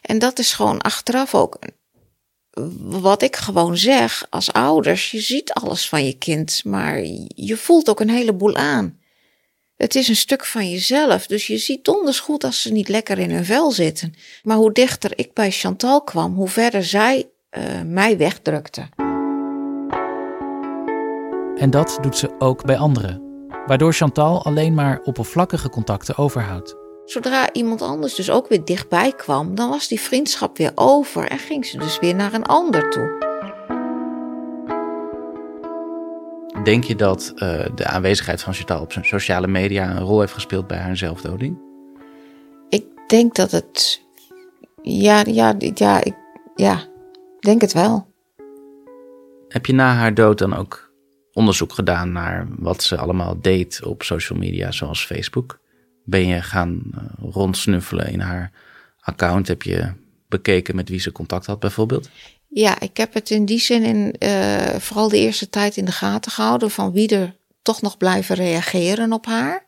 en 0.02 0.18
dat 0.18 0.38
is 0.38 0.52
gewoon 0.52 0.80
achteraf 0.80 1.34
ook 1.34 1.58
wat 2.78 3.22
ik 3.22 3.36
gewoon 3.36 3.76
zeg 3.76 4.26
als 4.30 4.52
ouders. 4.52 5.10
Je 5.10 5.20
ziet 5.20 5.52
alles 5.52 5.88
van 5.88 6.04
je 6.04 6.12
kind, 6.18 6.64
maar 6.64 6.98
je 7.34 7.56
voelt 7.56 7.88
ook 7.88 8.00
een 8.00 8.10
heleboel 8.10 8.56
aan. 8.56 9.00
Het 9.76 9.94
is 9.94 10.08
een 10.08 10.16
stuk 10.16 10.44
van 10.44 10.70
jezelf, 10.70 11.26
dus 11.26 11.46
je 11.46 11.58
ziet 11.58 11.84
donders 11.84 12.20
goed 12.20 12.44
als 12.44 12.62
ze 12.62 12.72
niet 12.72 12.88
lekker 12.88 13.18
in 13.18 13.30
hun 13.30 13.44
vel 13.44 13.70
zitten. 13.70 14.14
Maar 14.42 14.56
hoe 14.56 14.72
dichter 14.72 15.12
ik 15.14 15.32
bij 15.32 15.50
Chantal 15.50 16.02
kwam, 16.02 16.34
hoe 16.34 16.48
verder 16.48 16.84
zij 16.84 17.28
eh, 17.48 17.80
mij 17.84 18.16
wegdrukte. 18.16 18.88
En 21.62 21.70
dat 21.70 21.98
doet 22.00 22.16
ze 22.16 22.30
ook 22.38 22.64
bij 22.64 22.76
anderen, 22.76 23.22
waardoor 23.66 23.92
Chantal 23.92 24.44
alleen 24.44 24.74
maar 24.74 25.00
oppervlakkige 25.04 25.70
contacten 25.70 26.16
overhoudt. 26.16 26.76
Zodra 27.04 27.52
iemand 27.52 27.82
anders 27.82 28.14
dus 28.14 28.30
ook 28.30 28.48
weer 28.48 28.64
dichtbij 28.64 29.12
kwam, 29.12 29.54
dan 29.54 29.68
was 29.68 29.88
die 29.88 30.00
vriendschap 30.00 30.56
weer 30.56 30.72
over 30.74 31.28
en 31.28 31.38
ging 31.38 31.66
ze 31.66 31.78
dus 31.78 31.98
weer 31.98 32.14
naar 32.14 32.32
een 32.32 32.44
ander 32.44 32.90
toe. 32.90 33.30
Denk 36.64 36.84
je 36.84 36.96
dat 36.96 37.32
eh, 37.36 37.66
de 37.74 37.86
aanwezigheid 37.86 38.42
van 38.42 38.54
Chantal 38.54 38.80
op 38.80 38.92
zijn 38.92 39.04
sociale 39.04 39.46
media 39.46 39.90
een 39.90 40.02
rol 40.02 40.20
heeft 40.20 40.32
gespeeld 40.32 40.66
bij 40.66 40.78
haar 40.78 40.96
zelfdoding? 40.96 41.58
Ik 42.68 42.84
denk 43.06 43.34
dat 43.34 43.50
het. 43.50 44.02
Ja, 44.82 45.22
ja, 45.26 45.54
ja, 45.58 46.04
ik 46.04 46.16
ja, 46.54 46.82
denk 47.40 47.60
het 47.60 47.72
wel. 47.72 48.06
Heb 49.48 49.66
je 49.66 49.74
na 49.74 49.94
haar 49.94 50.14
dood 50.14 50.38
dan 50.38 50.56
ook 50.56 50.91
onderzoek 51.32 51.72
gedaan 51.72 52.12
naar 52.12 52.46
wat 52.48 52.82
ze 52.82 52.96
allemaal 52.96 53.40
deed 53.40 53.84
op 53.84 54.02
social 54.02 54.38
media, 54.38 54.70
zoals 54.72 55.06
Facebook? 55.06 55.60
Ben 56.04 56.26
je 56.26 56.42
gaan 56.42 56.82
eh, 56.94 57.02
rondsnuffelen 57.32 58.12
in 58.12 58.20
haar 58.20 58.52
account? 59.00 59.48
Heb 59.48 59.62
je 59.62 59.92
bekeken 60.28 60.76
met 60.76 60.88
wie 60.88 61.00
ze 61.00 61.12
contact 61.12 61.46
had, 61.46 61.60
bijvoorbeeld? 61.60 62.10
Ja, 62.48 62.80
ik 62.80 62.96
heb 62.96 63.14
het 63.14 63.30
in 63.30 63.44
die 63.44 63.60
zin 63.60 63.82
in, 63.82 64.14
eh, 64.18 64.74
vooral 64.78 65.08
de 65.08 65.18
eerste 65.18 65.48
tijd 65.48 65.76
in 65.76 65.84
de 65.84 65.92
gaten 65.92 66.32
gehouden 66.32 66.70
van 66.70 66.92
wie 66.92 67.08
er 67.08 67.36
toch 67.62 67.82
nog 67.82 67.96
blijven 67.96 68.36
reageren 68.36 69.12
op 69.12 69.26
haar. 69.26 69.66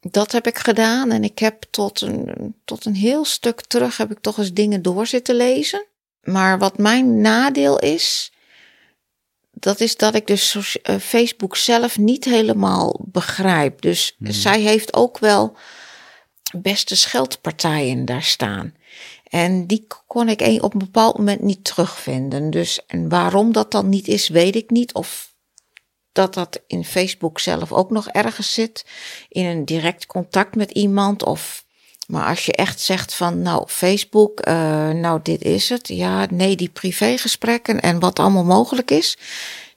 Dat 0.00 0.32
heb 0.32 0.46
ik 0.46 0.58
gedaan 0.58 1.10
en 1.10 1.24
ik 1.24 1.38
heb 1.38 1.64
tot 1.70 2.00
een, 2.00 2.54
tot 2.64 2.84
een 2.84 2.94
heel 2.94 3.24
stuk 3.24 3.60
terug 3.60 3.96
heb 3.96 4.10
ik 4.10 4.18
toch 4.20 4.38
eens 4.38 4.52
dingen 4.52 4.82
door 4.82 5.06
zitten 5.06 5.34
lezen. 5.34 5.86
maar 6.22 6.58
wat 6.58 6.78
mijn 6.78 7.20
nadeel 7.20 7.78
is, 7.78 8.32
dat 9.58 9.80
is 9.80 9.96
dat 9.96 10.14
ik 10.14 10.26
dus 10.26 10.78
eh, 10.82 10.96
Facebook 10.96 11.56
zelf 11.56 11.98
niet 11.98 12.24
helemaal 12.24 13.00
begrijp. 13.04 13.80
Dus 13.80 14.16
zij 14.18 14.60
heeft 14.60 14.94
ook 14.94 15.18
wel 15.18 15.56
beste 16.56 16.96
scheldpartijen 16.96 18.04
daar 18.04 18.22
staan. 18.22 18.74
En 19.28 19.66
die 19.66 19.86
kon 20.06 20.28
ik 20.28 20.62
op 20.62 20.72
een 20.72 20.78
bepaald 20.78 21.18
moment 21.18 21.42
niet 21.42 21.64
terugvinden. 21.64 22.50
Dus 22.50 22.86
en 22.86 23.08
waarom 23.08 23.52
dat 23.52 23.70
dan 23.70 23.88
niet 23.88 24.08
is, 24.08 24.28
weet 24.28 24.56
ik 24.56 24.70
niet. 24.70 24.94
Of 24.94 25.34
dat 26.12 26.34
dat 26.34 26.62
in 26.66 26.84
Facebook 26.84 27.40
zelf 27.40 27.72
ook 27.72 27.90
nog 27.90 28.08
ergens 28.08 28.54
zit. 28.54 28.86
In 29.28 29.44
een 29.44 29.64
direct 29.64 30.06
contact 30.06 30.56
met 30.56 30.70
iemand. 30.70 31.24
Of, 31.24 31.64
maar 32.06 32.26
als 32.26 32.46
je 32.46 32.52
echt 32.52 32.80
zegt 32.80 33.14
van, 33.14 33.42
nou, 33.42 33.68
Facebook, 33.68 34.40
eh, 34.40 34.90
nou, 34.90 35.20
dit 35.22 35.42
is 35.42 35.68
het. 35.68 35.88
Ja, 35.88 36.26
nee, 36.30 36.56
die 36.56 36.68
privégesprekken 36.68 37.80
en 37.80 37.98
wat 37.98 38.18
allemaal 38.18 38.44
mogelijk 38.44 38.90
is. 38.90 39.18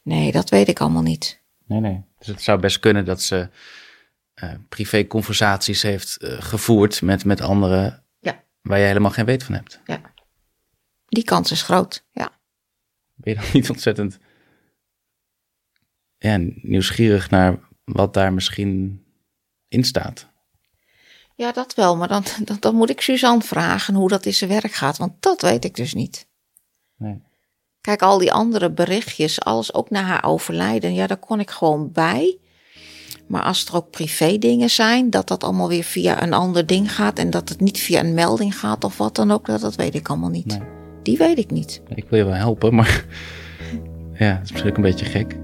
Nee, 0.04 0.32
dat 0.32 0.50
weet 0.50 0.68
ik 0.68 0.80
allemaal 0.80 1.02
niet. 1.02 1.42
Nee, 1.66 1.80
nee. 1.80 2.04
Dus 2.18 2.28
het 2.28 2.42
zou 2.42 2.60
best 2.60 2.80
kunnen 2.80 3.06
dat 3.06 3.22
ze 3.22 3.50
eh 4.34 4.54
privé-conversaties 4.70 5.82
heeft 5.82 6.18
eh, 6.18 6.42
gevoerd 6.42 7.02
met, 7.02 7.26
met 7.26 7.42
anderen 7.42 8.04
Ja. 8.20 8.44
waar 8.62 8.80
je 8.80 8.86
helemaal 8.86 9.12
geen 9.12 9.26
weet 9.26 9.44
van 9.44 9.54
hebt. 9.56 9.80
Ja. 9.86 10.02
Die 11.08 11.24
kans 11.24 11.52
is 11.52 11.62
groot, 11.62 12.06
ja. 12.12 12.32
Ben 13.16 13.34
je 13.34 13.40
dan 13.40 13.50
niet 13.54 13.70
ontzettend 13.70 14.20
ja, 16.18 16.38
nieuwsgierig 16.62 17.30
naar 17.30 17.60
wat 17.84 18.14
daar 18.14 18.34
misschien 18.34 19.04
in 19.68 19.84
staat? 19.84 20.28
Ja, 21.40 21.52
dat 21.52 21.74
wel. 21.74 21.98
Maar 21.98 22.08
dan, 22.08 22.24
dan, 22.46 22.58
dan 22.60 22.76
moet 22.76 22.90
ik 22.90 23.02
Suzanne 23.02 23.42
vragen 23.42 23.94
hoe 23.94 24.10
dat 24.10 24.26
in 24.26 24.34
zijn 24.34 24.50
werk 24.50 24.74
gaat. 24.74 24.98
Want 24.98 25.14
dat 25.20 25.42
weet 25.42 25.66
ik 25.66 25.76
dus 25.76 25.94
niet. 25.94 26.28
Nee. 26.98 27.22
Kijk, 27.82 28.02
al 28.02 28.18
die 28.18 28.32
andere 28.32 28.72
berichtjes, 28.72 29.42
alles 29.42 29.74
ook 29.74 29.90
na 29.90 30.02
haar 30.02 30.26
overlijden. 30.26 30.94
Ja, 30.94 31.08
daar 31.08 31.18
kon 31.18 31.40
ik 31.40 31.50
gewoon 31.50 31.92
bij. 31.92 32.38
Maar 33.28 33.44
als 33.44 33.66
er 33.66 33.76
ook 33.76 33.90
privé 33.90 34.38
dingen 34.38 34.70
zijn, 34.70 35.10
dat 35.10 35.28
dat 35.28 35.44
allemaal 35.44 35.68
weer 35.68 35.84
via 35.84 36.24
een 36.24 36.34
ander 36.34 36.66
ding 36.66 36.94
gaat. 36.94 37.20
En 37.20 37.30
dat 37.30 37.50
het 37.50 37.60
niet 37.60 37.80
via 37.80 38.00
een 38.00 38.14
melding 38.14 38.60
gaat 38.60 38.84
of 38.84 38.98
wat 38.98 39.16
dan 39.16 39.32
ook. 39.32 39.46
Dat, 39.46 39.62
dat 39.62 39.76
weet 39.76 39.96
ik 39.96 40.10
allemaal 40.10 40.30
niet. 40.30 40.46
Nee. 40.46 40.62
Die 41.04 41.18
weet 41.18 41.38
ik 41.38 41.52
niet. 41.52 41.82
Ik 41.88 42.10
wil 42.10 42.20
je 42.20 42.26
wel 42.26 42.34
helpen, 42.34 42.76
maar 42.76 43.06
ja, 44.14 44.34
het 44.34 44.44
is 44.44 44.52
misschien 44.52 44.72
ook 44.72 44.78
een 44.78 44.84
beetje 44.84 45.06
gek. 45.06 45.38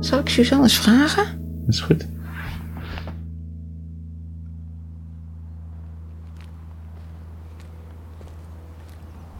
Zal 0.00 0.18
ik 0.18 0.28
Suzanne 0.28 0.64
eens 0.64 0.78
vragen? 0.78 1.43
Dat 1.64 1.74
is 1.74 1.80
goed. 1.80 2.06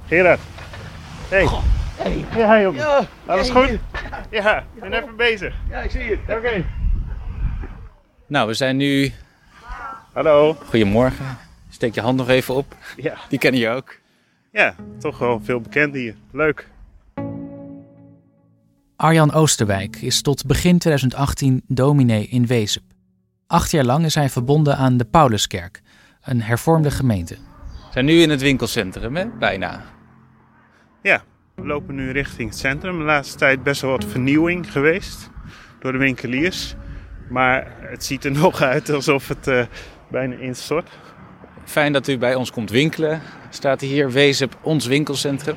Gerard. 0.07 0.41
Hey. 1.29 1.49
Ja, 2.37 2.61
jongen. 2.61 3.09
Alles 3.27 3.51
goed? 3.51 3.79
Ja, 4.31 4.59
ik 4.75 4.81
ben 4.81 4.93
even 4.93 5.17
bezig. 5.17 5.55
Ja, 5.69 5.81
ik 5.81 5.91
zie 5.91 6.03
het. 6.03 6.37
Oké. 6.37 6.65
Nou, 8.27 8.47
we 8.47 8.55
zijn 8.55 8.77
nu. 8.77 9.13
Hallo. 10.13 10.57
Goedemorgen. 10.67 11.39
Steek 11.71 11.95
je 11.95 12.01
hand 12.01 12.17
nog 12.17 12.29
even 12.29 12.55
op. 12.55 12.77
Ja. 12.97 13.17
Die 13.29 13.39
kennen 13.39 13.61
je 13.61 13.69
ook. 13.69 13.97
Ja, 14.51 14.75
toch 14.99 15.19
wel 15.19 15.41
veel 15.41 15.61
bekend 15.61 15.95
hier. 15.95 16.15
Leuk. 16.33 16.69
Arjan 18.97 19.33
Oosterwijk 19.33 19.97
is 19.97 20.23
tot 20.23 20.47
begin 20.47 20.79
2018 20.79 21.63
dominee 21.67 22.27
in 22.27 22.47
Wezep. 22.47 22.83
Acht 23.47 23.71
jaar 23.71 23.85
lang 23.85 24.05
is 24.05 24.15
hij 24.15 24.31
verbonden 24.31 24.77
aan 24.77 24.97
de 24.97 25.05
Pauluskerk, 25.05 25.81
een 26.23 26.43
hervormde 26.43 26.91
gemeente. 26.91 27.35
We 27.35 27.93
zijn 27.93 28.05
nu 28.05 28.23
in 28.23 28.31
het 28.31 28.41
winkelcentrum, 28.41 29.17
hè? 29.17 29.27
Bijna. 29.39 29.85
Ja, 31.03 31.23
we 31.55 31.67
lopen 31.67 31.95
nu 31.95 32.11
richting 32.11 32.49
het 32.49 32.59
centrum. 32.59 32.99
De 32.99 33.05
laatste 33.05 33.37
tijd 33.37 33.63
best 33.63 33.81
wel 33.81 33.91
wat 33.91 34.05
vernieuwing 34.05 34.73
geweest 34.73 35.31
door 35.81 35.93
de 35.93 35.99
winkeliers. 35.99 36.75
Maar 37.31 37.77
het 37.81 38.05
ziet 38.05 38.25
er 38.25 38.33
nog 38.43 38.63
uit 38.63 38.91
alsof 38.91 39.29
het 39.29 39.47
eh, 39.47 39.67
bijna 40.11 40.37
instort. 40.37 40.89
Fijn 41.65 41.93
dat 41.93 42.09
u 42.09 42.19
bij 42.19 42.35
ons 42.35 42.51
komt 42.51 42.71
winkelen. 42.71 43.21
Staat 43.51 43.81
hier 43.81 44.11
Wezep, 44.11 44.59
ons 44.63 44.87
winkelcentrum. 44.87 45.57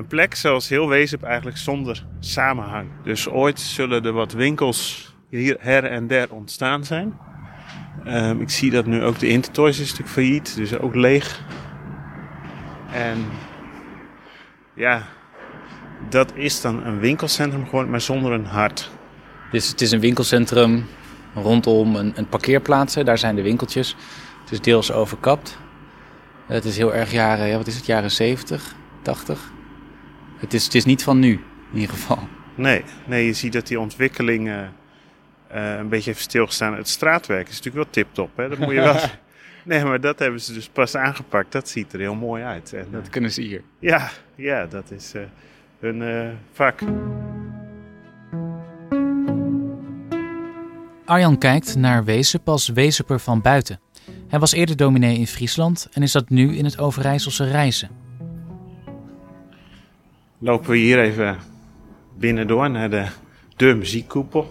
Een 0.00 0.06
plek 0.06 0.34
zoals 0.34 0.68
heel 0.68 0.88
Wezep 0.88 1.22
eigenlijk 1.22 1.56
zonder 1.56 2.04
samenhang. 2.20 2.88
Dus 3.02 3.28
ooit 3.28 3.60
zullen 3.60 4.04
er 4.04 4.12
wat 4.12 4.32
winkels 4.32 5.12
hier 5.28 5.56
her 5.58 5.84
en 5.84 6.06
der 6.06 6.32
ontstaan 6.32 6.84
zijn. 6.84 7.18
Ehm, 8.04 8.40
ik 8.40 8.50
zie 8.50 8.70
dat 8.70 8.86
nu 8.86 9.04
ook 9.04 9.18
de 9.18 9.28
Intertoys 9.28 9.78
is 9.78 9.88
natuurlijk 9.88 10.10
failliet, 10.10 10.56
dus 10.56 10.78
ook 10.78 10.94
leeg. 10.94 11.42
En 12.92 13.24
ja, 14.74 15.02
dat 16.08 16.32
is 16.34 16.60
dan 16.60 16.86
een 16.86 16.98
winkelcentrum 16.98 17.64
geworden, 17.64 17.90
maar 17.90 18.00
zonder 18.00 18.32
een 18.32 18.46
hart. 18.46 18.90
Dus 19.50 19.68
het 19.68 19.80
is 19.80 19.90
een 19.90 20.00
winkelcentrum 20.00 20.86
rondom 21.34 21.96
een, 21.96 22.12
een 22.14 22.28
parkeerplaats. 22.28 22.94
Daar 22.94 23.18
zijn 23.18 23.36
de 23.36 23.42
winkeltjes. 23.42 23.96
Het 24.40 24.52
is 24.52 24.60
deels 24.60 24.92
overkapt. 24.92 25.58
Het 26.46 26.64
is 26.64 26.76
heel 26.76 26.94
erg 26.94 27.12
jaren, 27.12 27.46
ja, 27.46 27.56
wat 27.56 27.66
is 27.66 27.76
het, 27.76 27.86
jaren 27.86 28.10
70, 28.10 28.74
80. 29.02 29.58
Het 30.40 30.54
is, 30.54 30.64
het 30.64 30.74
is 30.74 30.84
niet 30.84 31.02
van 31.02 31.18
nu, 31.18 31.30
in 31.72 31.80
ieder 31.80 31.94
geval. 31.94 32.18
Nee, 32.54 32.84
nee 33.06 33.26
je 33.26 33.32
ziet 33.32 33.52
dat 33.52 33.66
die 33.66 33.80
ontwikkeling 33.80 34.48
eh, 34.48 34.62
eh, 35.48 35.78
een 35.78 35.88
beetje 35.88 36.10
heeft 36.10 36.22
stilgestaan. 36.22 36.76
Het 36.76 36.88
straatwerk 36.88 37.48
is 37.48 37.56
natuurlijk 37.56 37.84
wel 37.84 37.92
tip-top, 37.92 38.36
hè? 38.36 38.48
Dat 38.48 38.58
moet 38.58 38.74
je 38.74 38.80
wel... 38.80 38.96
Nee, 39.64 39.84
maar 39.84 40.00
dat 40.00 40.18
hebben 40.18 40.40
ze 40.40 40.52
dus 40.52 40.68
pas 40.68 40.96
aangepakt. 40.96 41.52
Dat 41.52 41.68
ziet 41.68 41.92
er 41.92 41.98
heel 41.98 42.14
mooi 42.14 42.42
uit. 42.42 42.72
En, 42.72 42.86
Dat 42.90 43.08
kunnen 43.08 43.32
ze 43.32 43.42
hier. 43.42 43.62
Ja, 43.78 44.10
ja 44.34 44.66
dat 44.66 44.90
is 44.90 45.14
eh, 45.14 45.22
hun 45.78 46.02
eh, 46.02 46.28
vak. 46.52 46.80
Arjan 51.04 51.38
kijkt 51.38 51.76
naar 51.76 52.04
Wezep 52.04 52.48
als 52.48 52.68
Wezeper 52.68 53.20
van 53.20 53.40
buiten. 53.40 53.80
Hij 54.28 54.38
was 54.38 54.52
eerder 54.52 54.76
dominee 54.76 55.18
in 55.18 55.26
Friesland 55.26 55.88
en 55.92 56.02
is 56.02 56.12
dat 56.12 56.28
nu 56.28 56.56
in 56.56 56.64
het 56.64 56.78
Overijsselse 56.78 57.44
Reizen. 57.44 57.90
Lopen 60.42 60.70
we 60.70 60.76
hier 60.76 61.00
even 61.00 61.38
binnendoor 62.16 62.70
naar 62.70 62.90
de, 62.90 63.06
de 63.56 63.74
muziekkoepel. 63.74 64.50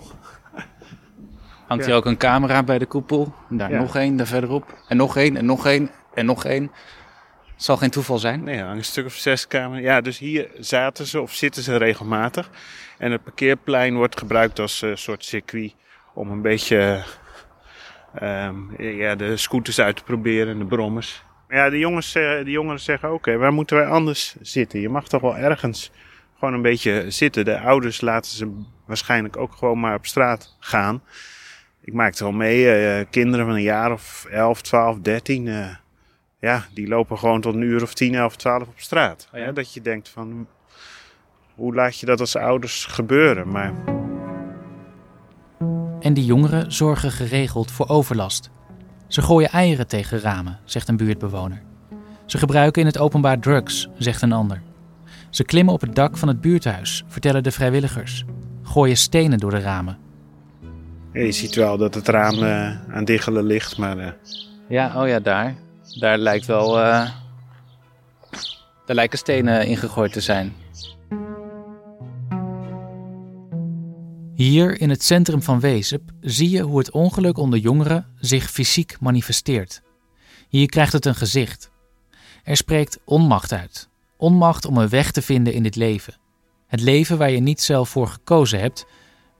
Hangt 1.67 1.83
Ja. 1.83 1.89
hier 1.89 1.99
ook 1.99 2.05
een 2.05 2.17
camera 2.17 2.63
bij 2.63 2.77
de 2.79 2.85
koepel. 2.85 3.33
En 3.49 3.57
daar 3.57 3.71
Ja. 3.71 3.79
nog 3.79 3.95
één, 3.95 4.15
daar 4.17 4.27
verderop. 4.27 4.77
En 4.87 4.97
nog 4.97 5.17
één, 5.17 5.37
en 5.37 5.45
nog 5.45 5.65
één, 5.65 5.89
en 6.13 6.25
nog 6.25 6.45
één. 6.45 6.63
Het 7.53 7.63
zal 7.63 7.77
geen 7.77 7.89
toeval 7.89 8.17
zijn. 8.19 8.43
Nee, 8.43 8.57
een 8.59 8.83
stuk 8.83 9.05
of 9.05 9.13
zes 9.13 9.47
kamers. 9.47 9.81
Ja, 9.81 10.01
dus 10.01 10.17
hier 10.17 10.47
zaten 10.59 11.05
ze 11.05 11.21
of 11.21 11.33
zitten 11.33 11.63
ze 11.63 11.77
regelmatig. 11.77 12.49
En 12.97 13.11
het 13.11 13.23
parkeerplein 13.23 13.95
wordt 13.95 14.19
gebruikt 14.19 14.59
als 14.59 14.81
eh, 14.81 14.91
soort 14.95 15.25
circuit 15.25 15.75
om 16.13 16.31
een 16.31 16.41
beetje 16.41 17.03
ehm, 18.15 18.81
ja, 18.83 19.15
de 19.15 19.37
scooters 19.37 19.79
uit 19.79 19.95
te 19.95 20.03
proberen 20.03 20.53
en 20.53 20.59
de 20.59 20.65
brommers. 20.65 21.23
Ja, 21.49 21.69
de, 21.69 21.77
jongens, 21.79 22.15
eh, 22.15 22.43
de 22.43 22.51
jongeren 22.51 22.79
zeggen: 22.79 23.13
Oké, 23.13 23.37
waar 23.37 23.53
moeten 23.53 23.77
wij 23.77 23.87
anders 23.87 24.35
zitten? 24.41 24.79
Je 24.79 24.89
mag 24.89 25.07
toch 25.07 25.21
wel 25.21 25.37
ergens 25.37 25.91
gewoon 26.37 26.53
een 26.53 26.61
beetje 26.61 27.05
zitten. 27.07 27.45
De 27.45 27.59
ouders 27.59 28.01
laten 28.01 28.31
ze 28.31 28.61
waarschijnlijk 28.85 29.37
ook 29.37 29.53
gewoon 29.53 29.79
maar 29.79 29.95
op 29.95 30.05
straat 30.05 30.55
gaan. 30.59 31.03
Ik 31.81 31.93
maak 31.93 32.09
het 32.09 32.19
wel 32.19 32.31
mee, 32.31 32.71
eh, 32.71 33.05
kinderen 33.09 33.45
van 33.45 33.55
een 33.55 33.61
jaar 33.61 33.91
of 33.91 34.25
11, 34.29 34.61
12, 34.61 34.99
13. 34.99 35.47
eh, 35.47 35.75
ja, 36.39 36.65
die 36.73 36.87
lopen 36.87 37.17
gewoon 37.17 37.41
tot 37.41 37.53
een 37.53 37.61
uur 37.61 37.81
of 37.81 37.93
10, 37.93 38.15
11, 38.15 38.35
12 38.35 38.67
op 38.67 38.73
straat. 38.75 39.27
Oh 39.33 39.39
ja? 39.39 39.45
Hè, 39.45 39.53
dat 39.53 39.73
je 39.73 39.81
denkt 39.81 40.09
van, 40.09 40.47
hoe 41.55 41.75
laat 41.75 41.99
je 41.99 42.05
dat 42.05 42.19
als 42.19 42.35
ouders 42.35 42.85
gebeuren? 42.85 43.51
Maar 43.51 43.73
En 45.99 46.13
die 46.13 46.25
jongeren 46.25 46.71
zorgen 46.71 47.11
geregeld 47.11 47.71
voor 47.71 47.87
overlast. 47.87 48.49
Ze 49.09 49.21
gooien 49.21 49.49
eieren 49.49 49.87
tegen 49.87 50.19
ramen, 50.19 50.59
zegt 50.63 50.87
een 50.87 50.97
buurtbewoner. 50.97 51.61
Ze 52.25 52.37
gebruiken 52.37 52.81
in 52.81 52.87
het 52.87 52.97
openbaar 52.97 53.39
drugs, 53.39 53.87
zegt 53.97 54.21
een 54.21 54.31
ander. 54.31 54.61
Ze 55.29 55.43
klimmen 55.43 55.73
op 55.73 55.81
het 55.81 55.95
dak 55.95 56.17
van 56.17 56.27
het 56.27 56.41
buurthuis, 56.41 57.03
vertellen 57.07 57.43
de 57.43 57.51
vrijwilligers. 57.51 58.23
Gooien 58.63 58.97
stenen 58.97 59.37
door 59.39 59.51
de 59.51 59.59
ramen. 59.59 59.97
ja, 61.13 61.21
je 61.21 61.31
ziet 61.31 61.55
wel 61.55 61.77
dat 61.77 61.93
het 61.93 62.07
raam 62.07 62.43
eh, 62.43 62.95
aan 62.95 63.05
diggelen 63.05 63.43
ligt. 63.45 63.77
Maar 63.77 63.97
eh, 63.97 64.11
Ja, 64.69 65.01
oh 65.01 65.07
ja, 65.07 65.19
daar. 65.19 65.55
Daar 65.99 66.17
lijkt 66.17 66.45
wel. 66.45 66.79
eh 66.79 67.09
daar 68.85 68.95
lijken 68.97 69.17
stenen 69.17 69.67
ingegooid 69.67 70.13
te 70.13 70.21
zijn. 70.21 70.53
Hier 74.39 74.81
in 74.81 74.89
het 74.89 75.03
centrum 75.03 75.41
van 75.41 75.59
Wezep 75.59 76.01
zie 76.21 76.49
je 76.49 76.61
hoe 76.61 76.77
het 76.77 76.91
ongeluk 76.91 77.37
onder 77.37 77.59
jongeren 77.59 78.15
zich 78.19 78.51
fysiek 78.51 78.99
manifesteert. 78.99 79.81
Hier 80.49 80.69
krijgt 80.69 80.93
het 80.93 81.05
een 81.05 81.15
gezicht. 81.15 81.71
Er 82.43 82.57
spreekt 82.57 82.99
onmacht 83.05 83.51
uit. 83.51 83.89
Onmacht 84.17 84.65
om 84.65 84.77
een 84.77 84.89
weg 84.89 85.11
te 85.11 85.21
vinden 85.21 85.53
in 85.53 85.63
dit 85.63 85.75
leven. 85.75 86.13
Het 86.67 86.81
leven 86.81 87.17
waar 87.17 87.29
je 87.29 87.39
niet 87.39 87.61
zelf 87.61 87.89
voor 87.89 88.07
gekozen 88.07 88.59
hebt, 88.59 88.85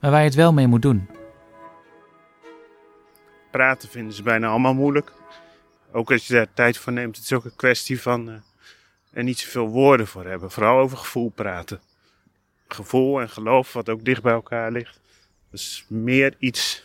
maar 0.00 0.10
waar 0.10 0.20
je 0.20 0.26
het 0.26 0.34
wel 0.34 0.52
mee 0.52 0.66
moet 0.66 0.82
doen. 0.82 1.08
praten 3.50 3.88
vinden 3.88 4.12
ze 4.12 4.22
bijna 4.22 4.48
allemaal 4.48 4.74
moeilijk. 4.74 5.12
ook 5.92 6.12
als 6.12 6.26
je 6.26 6.34
daar 6.34 6.52
tijd 6.54 6.76
voor 6.76 6.92
neemt, 6.92 7.16
het 7.16 7.24
is 7.24 7.32
ook 7.32 7.44
een 7.44 7.56
kwestie 7.56 8.00
van 8.00 8.28
uh, 8.28 8.34
er 9.12 9.24
niet 9.24 9.38
zoveel 9.38 9.68
woorden 9.68 10.06
voor 10.06 10.26
hebben. 10.26 10.50
Vooral 10.50 10.78
over 10.78 10.98
gevoel 10.98 11.28
praten. 11.30 11.80
Gevoel 12.74 13.20
en 13.20 13.28
geloof, 13.28 13.72
wat 13.72 13.88
ook 13.88 14.04
dicht 14.04 14.22
bij 14.22 14.32
elkaar 14.32 14.72
ligt. 14.72 15.00
Dus 15.50 15.84
meer 15.88 16.34
iets 16.38 16.84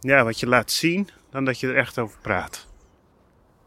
ja, 0.00 0.24
wat 0.24 0.40
je 0.40 0.46
laat 0.46 0.70
zien 0.70 1.08
dan 1.30 1.44
dat 1.44 1.60
je 1.60 1.66
er 1.66 1.76
echt 1.76 1.98
over 1.98 2.18
praat. 2.20 2.66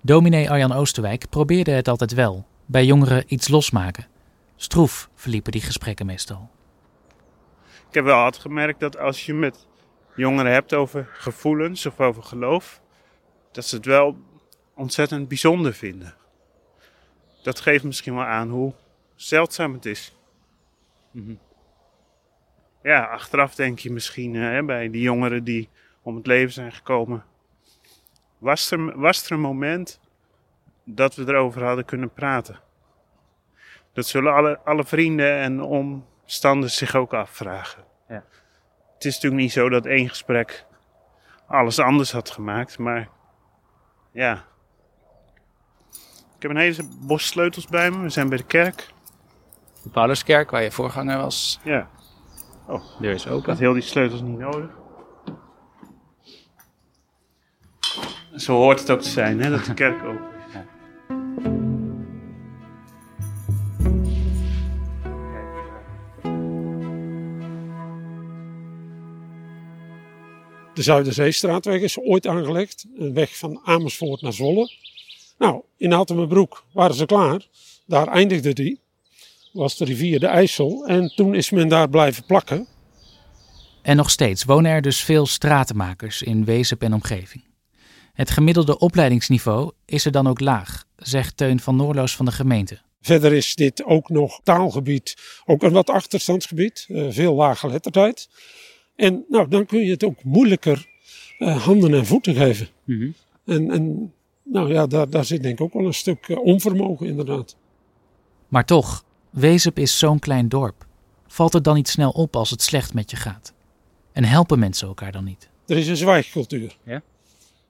Dominee 0.01 0.49
Arjan 0.49 0.71
Oosterwijk 0.71 1.29
probeerde 1.29 1.71
het 1.71 1.87
altijd 1.87 2.13
wel. 2.13 2.47
Bij 2.65 2.85
jongeren 2.85 3.23
iets 3.27 3.47
losmaken. 3.47 4.07
Stroef 4.55 5.09
verliepen 5.15 5.51
die 5.51 5.61
gesprekken 5.61 6.05
meestal. 6.05 6.49
Ik 7.87 7.93
heb 7.93 8.03
wel 8.03 8.23
altijd 8.23 8.41
gemerkt 8.41 8.79
dat 8.79 8.97
als 8.97 9.25
je 9.25 9.33
met 9.33 9.67
jongeren 10.15 10.51
hebt 10.51 10.73
over 10.73 11.09
gevoelens 11.13 11.85
of 11.85 11.99
over 11.99 12.23
geloof, 12.23 12.81
dat 13.51 13.65
ze 13.65 13.75
het 13.75 13.85
wel 13.85 14.17
ontzettend 14.75 15.27
bijzonder 15.27 15.73
vinden. 15.73 16.15
Dat 17.43 17.59
geeft 17.59 17.83
misschien 17.83 18.15
wel 18.15 18.23
aan 18.23 18.49
hoe 18.49 18.73
zeldzaam 19.15 19.73
het 19.73 19.85
is. 19.85 20.14
Mhm. 21.15 21.35
Ja, 22.83 23.03
achteraf 23.03 23.55
denk 23.55 23.79
je 23.79 23.91
misschien 23.91 24.35
hè, 24.35 24.63
bij 24.63 24.89
die 24.89 25.01
jongeren 25.01 25.43
die 25.43 25.69
om 26.01 26.15
het 26.15 26.27
leven 26.27 26.53
zijn 26.53 26.71
gekomen. 26.71 27.23
Was 28.37 28.71
er, 28.71 28.99
was 28.99 29.25
er 29.25 29.31
een 29.31 29.39
moment 29.39 29.99
dat 30.83 31.15
we 31.15 31.27
erover 31.27 31.63
hadden 31.63 31.85
kunnen 31.85 32.13
praten? 32.13 32.59
Dat 33.93 34.05
zullen 34.05 34.33
alle, 34.33 34.59
alle 34.59 34.83
vrienden 34.83 35.37
en 35.37 35.61
omstanders 35.61 36.77
zich 36.77 36.95
ook 36.95 37.13
afvragen. 37.13 37.83
Ja. 38.07 38.23
Het 38.93 39.05
is 39.05 39.13
natuurlijk 39.13 39.41
niet 39.41 39.51
zo 39.51 39.69
dat 39.69 39.85
één 39.85 40.09
gesprek 40.09 40.65
alles 41.47 41.79
anders 41.79 42.11
had 42.11 42.29
gemaakt, 42.29 42.77
maar 42.77 43.09
ja. 44.11 44.45
Ik 46.35 46.41
heb 46.41 46.51
een 46.51 46.57
hele 46.57 46.87
bos 47.01 47.27
sleutels 47.27 47.67
bij 47.67 47.91
me. 47.91 48.01
We 48.01 48.09
zijn 48.09 48.29
bij 48.29 48.37
de 48.37 48.45
kerk. 48.45 48.93
De 49.85 49.91
Pauluskerk, 49.91 50.51
waar 50.51 50.63
je 50.63 50.71
voorganger 50.71 51.17
was. 51.17 51.59
Ja. 51.63 51.89
Oh, 52.67 52.83
deur 52.99 53.13
is 53.13 53.27
open. 53.27 53.39
Ik 53.39 53.45
had 53.45 53.59
heel 53.59 53.73
die 53.73 53.81
sleutels 53.81 54.21
niet 54.21 54.37
nodig. 54.37 54.69
Zo 58.35 58.53
hoort 58.55 58.79
het 58.79 58.89
ook 58.89 59.01
te 59.01 59.09
zijn, 59.09 59.41
hè, 59.41 59.49
dat 59.49 59.65
de 59.65 59.73
kerk 59.73 60.03
open 60.03 60.27
is. 60.47 60.53
Ja. 60.53 60.65
De 70.73 70.81
Zuiderzeestraatweg 70.81 71.81
is 71.81 71.99
ooit 71.99 72.27
aangelegd. 72.27 72.85
Een 72.97 73.13
weg 73.13 73.37
van 73.37 73.61
Amersfoort 73.63 74.21
naar 74.21 74.33
Zwolle. 74.33 74.71
Nou, 75.37 75.61
in 75.77 75.91
Hattemerbroek 75.91 76.63
waren 76.73 76.95
ze 76.95 77.05
klaar. 77.05 77.47
Daar 77.85 78.07
eindigde 78.07 78.53
die. 78.53 78.83
Was 79.55 79.77
de 79.77 79.85
rivier 79.85 80.19
de 80.19 80.27
IJssel. 80.27 80.85
En 80.85 81.11
toen 81.15 81.35
is 81.35 81.49
men 81.49 81.67
daar 81.67 81.89
blijven 81.89 82.25
plakken. 82.25 82.67
En 83.81 83.95
nog 83.95 84.09
steeds 84.09 84.43
wonen 84.43 84.71
er 84.71 84.81
dus 84.81 85.03
veel 85.03 85.25
stratenmakers 85.25 86.21
in 86.21 86.45
Wezep 86.45 86.81
en 86.81 86.93
omgeving. 86.93 87.43
Het 88.13 88.29
gemiddelde 88.29 88.79
opleidingsniveau 88.79 89.71
is 89.85 90.05
er 90.05 90.11
dan 90.11 90.27
ook 90.27 90.39
laag, 90.39 90.85
zegt 90.95 91.37
Teun 91.37 91.59
van 91.59 91.75
Noorloos 91.75 92.15
van 92.15 92.25
de 92.25 92.31
gemeente. 92.31 92.79
Verder 93.01 93.33
is 93.33 93.55
dit 93.55 93.83
ook 93.83 94.09
nog 94.09 94.39
taalgebied, 94.43 95.15
ook 95.45 95.63
een 95.63 95.71
wat 95.71 95.89
achterstandsgebied, 95.89 96.85
eh, 96.89 97.05
veel 97.09 97.33
lage 97.33 97.67
lettertijd. 97.67 98.29
En 98.95 99.25
nou, 99.29 99.47
dan 99.47 99.65
kun 99.65 99.79
je 99.79 99.91
het 99.91 100.03
ook 100.03 100.23
moeilijker 100.23 100.87
uh, 101.39 101.63
handen 101.63 101.93
en 101.93 102.05
voeten 102.05 102.35
geven. 102.35 102.67
Mhm. 102.83 103.09
En, 103.45 103.71
en 103.71 104.13
nou 104.43 104.73
ja, 104.73 104.87
daar, 104.87 105.09
daar 105.09 105.25
zit 105.25 105.43
denk 105.43 105.59
ik 105.59 105.65
ook 105.65 105.73
wel 105.73 105.85
een 105.85 105.93
stuk 105.93 106.27
uh, 106.27 106.37
onvermogen 106.37 107.07
inderdaad. 107.07 107.55
Maar 108.47 108.65
toch, 108.65 109.05
Wezep 109.35 109.79
is 109.79 109.97
zo'n 109.97 110.19
klein 110.19 110.49
dorp. 110.49 110.85
Valt 111.27 111.53
het 111.53 111.63
dan 111.63 111.75
niet 111.75 111.87
snel 111.87 112.09
op 112.09 112.35
als 112.35 112.49
het 112.49 112.61
slecht 112.61 112.93
met 112.93 113.11
je 113.11 113.17
gaat? 113.17 113.53
En 114.11 114.23
helpen 114.23 114.59
mensen 114.59 114.87
elkaar 114.87 115.11
dan 115.11 115.23
niet? 115.23 115.49
Er 115.67 115.77
is 115.77 115.87
een 115.87 115.97
zwijgcultuur. 115.97 116.77
Ja? 116.85 117.01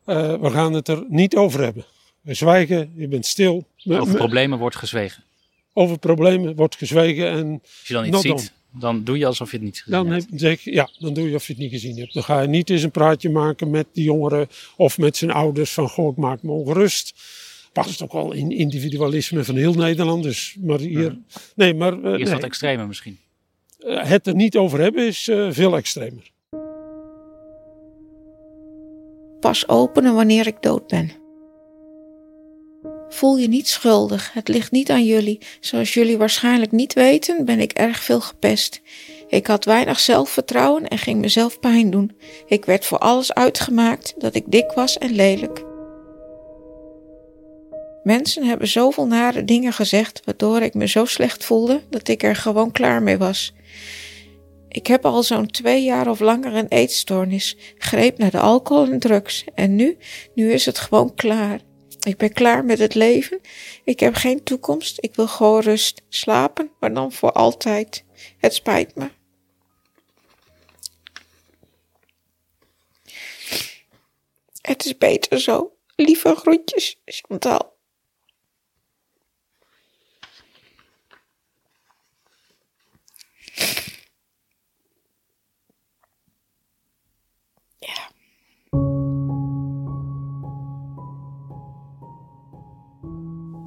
Uh, 0.06 0.42
we 0.42 0.50
gaan 0.50 0.74
het 0.74 0.88
er 0.88 1.06
niet 1.08 1.36
over 1.36 1.64
hebben. 1.64 1.86
We 2.22 2.34
zwijgen, 2.34 2.92
je 2.96 3.08
bent 3.08 3.26
stil. 3.26 3.68
Over 3.86 4.16
problemen 4.16 4.60
wordt 4.60 4.76
gezwegen. 4.76 5.24
Over 5.74 6.00
problemen 6.00 6.56
wordt 6.56 6.76
gezwegen. 6.76 7.30
En 7.30 7.62
Als 7.62 7.88
je 7.88 7.94
dan 7.94 8.04
niet 8.04 8.16
ziet, 8.16 8.54
dan 8.72 9.04
doe 9.04 9.18
je 9.18 9.26
alsof 9.26 9.52
je 9.52 9.58
het 9.58 9.66
niet 9.66 9.78
gezien 9.78 9.92
dan 9.92 10.12
hebt. 10.12 10.42
Heb, 10.42 10.60
ja, 10.60 10.90
dan 11.00 11.14
doe 11.14 11.28
je 11.28 11.34
alsof 11.34 11.48
je 11.48 11.54
het 11.54 11.62
niet 11.62 11.72
gezien 11.72 11.98
hebt. 11.98 12.14
Dan 12.14 12.24
ga 12.24 12.42
je 12.42 12.48
niet 12.48 12.70
eens 12.70 12.84
een 12.84 12.92
praatje 12.92 13.30
maken 13.30 13.70
met 13.70 13.88
die 13.94 14.04
jongeren 14.04 14.48
of 14.76 14.98
met 14.98 15.18
zijn 15.18 15.32
ouders 15.32 15.74
van 15.74 15.90
goh, 15.90 16.12
ik 16.12 16.18
maak 16.18 16.44
me 16.44 16.52
ongerust. 16.52 17.14
Past 17.84 18.02
ook 18.02 18.14
wel 18.14 18.32
in 18.32 18.52
individualisme 18.52 19.44
van 19.44 19.56
heel 19.56 19.74
Nederland. 19.74 20.24
Dus, 20.24 20.58
maar 20.62 20.80
hier, 20.80 21.18
nee, 21.56 21.74
maar, 21.74 21.94
uh, 21.94 22.02
hier 22.02 22.20
is 22.20 22.24
nee. 22.24 22.34
wat 22.34 22.44
extremer 22.44 22.88
misschien. 22.88 23.20
Uh, 23.80 24.04
het 24.04 24.28
er 24.28 24.36
niet 24.36 24.58
over 24.58 24.80
hebben 24.80 25.08
is 25.08 25.28
uh, 25.28 25.48
veel 25.52 25.76
extremer. 25.76 26.32
Pas 29.40 29.68
openen 29.68 30.14
wanneer 30.14 30.48
ik 30.48 30.62
dood 30.62 30.88
ben. 30.88 31.12
Voel 33.10 33.38
je 33.38 33.48
niet 33.48 33.68
schuldig, 33.68 34.34
het 34.34 34.48
ligt 34.48 34.72
niet 34.72 34.90
aan 34.90 35.06
jullie. 35.06 35.40
Zoals 35.60 35.94
jullie 35.94 36.18
waarschijnlijk 36.18 36.72
niet 36.72 36.94
weten, 36.94 37.46
ben 37.46 37.60
ik 37.60 37.72
erg 37.72 38.00
veel 38.00 38.22
gepest. 38.22 38.82
Ik 39.28 39.48
had 39.48 39.66
weinig 39.66 40.00
zelfvertrouwen 40.00 40.88
en 40.88 40.98
ging 40.98 41.20
mezelf 41.20 41.60
pijn 41.60 41.90
doen. 41.90 42.12
Ik 42.48 42.66
werd 42.66 42.86
voor 42.86 43.00
alles 43.00 43.34
uitgemaakt 43.34 44.14
dat 44.18 44.36
ik 44.36 44.44
dik 44.48 44.72
was 44.72 44.98
en 44.98 45.12
lelijk. 45.12 45.75
Mensen 48.06 48.44
hebben 48.44 48.68
zoveel 48.68 49.08
nare 49.08 49.46
dingen 49.46 49.74
gezegd, 49.74 50.22
waardoor 50.26 50.62
ik 50.62 50.74
me 50.74 50.88
zo 50.88 51.06
slecht 51.06 51.46
voelde 51.46 51.82
dat 51.90 52.08
ik 52.08 52.24
er 52.24 52.36
gewoon 52.36 52.72
klaar 52.72 53.04
mee 53.04 53.18
was. 53.18 53.54
Ik 54.70 54.88
heb 54.88 55.06
al 55.06 55.24
zo'n 55.24 55.48
twee 55.48 55.84
jaar 55.84 56.10
of 56.10 56.20
langer 56.20 56.54
een 56.56 56.68
eetstoornis, 56.68 57.58
greep 57.78 58.18
naar 58.18 58.32
de 58.32 58.40
alcohol 58.40 58.92
en 58.92 59.00
drugs 59.00 59.44
en 59.56 59.76
nu, 59.76 59.98
nu 60.34 60.52
is 60.52 60.66
het 60.66 60.80
gewoon 60.80 61.16
klaar. 61.16 61.60
Ik 62.00 62.18
ben 62.18 62.34
klaar 62.34 62.66
met 62.66 62.80
het 62.80 62.94
leven. 62.94 63.42
Ik 63.84 64.00
heb 64.00 64.16
geen 64.16 64.44
toekomst. 64.44 64.98
Ik 65.00 65.16
wil 65.16 65.28
gewoon 65.28 65.62
rust. 65.62 66.02
Slapen, 66.10 66.72
maar 66.80 66.94
dan 66.94 67.12
voor 67.12 67.32
altijd. 67.32 68.04
Het 68.38 68.54
spijt 68.54 68.96
me. 68.96 69.10
Het 74.62 74.86
is 74.86 74.98
beter 74.98 75.40
zo. 75.40 75.72
Lieve 75.96 76.36
groetjes, 76.36 77.00
Chantal. 77.06 77.75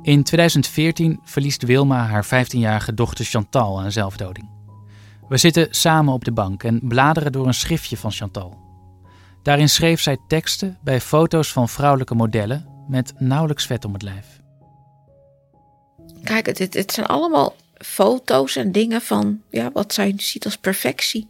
In 0.09 0.23
2014 0.23 1.21
verliest 1.25 1.63
Wilma 1.63 2.07
haar 2.07 2.27
15-jarige 2.27 2.95
dochter 2.95 3.25
Chantal 3.25 3.81
aan 3.81 3.93
zelfdoding. 3.93 4.51
We 5.29 5.37
zitten 5.37 5.67
samen 5.71 6.13
op 6.13 6.25
de 6.25 6.33
bank 6.33 6.63
en 6.63 6.81
bladeren 6.83 7.33
door 7.33 7.47
een 7.47 7.55
schriftje 7.55 7.97
van 7.97 8.13
Chantal. 8.13 8.59
Daarin 9.43 9.69
schreef 9.69 10.01
zij 10.01 10.19
teksten 10.29 10.79
bij 10.83 11.01
foto's 11.01 11.53
van 11.53 11.69
vrouwelijke 11.69 12.15
modellen 12.15 12.67
met 12.89 13.13
nauwelijks 13.19 13.67
vet 13.67 13.85
om 13.85 13.93
het 13.93 14.03
lijf. 14.03 14.27
Kijk, 16.23 16.47
het, 16.59 16.93
zijn 16.93 17.07
allemaal 17.07 17.55
foto's 17.75 18.57
en 18.57 18.73
dingen 18.73 19.01
van 19.01 19.41
ja, 19.51 19.71
wat 19.73 19.93
zij 19.93 20.13
ziet 20.17 20.45
als 20.45 20.59
perfectie. 20.59 21.29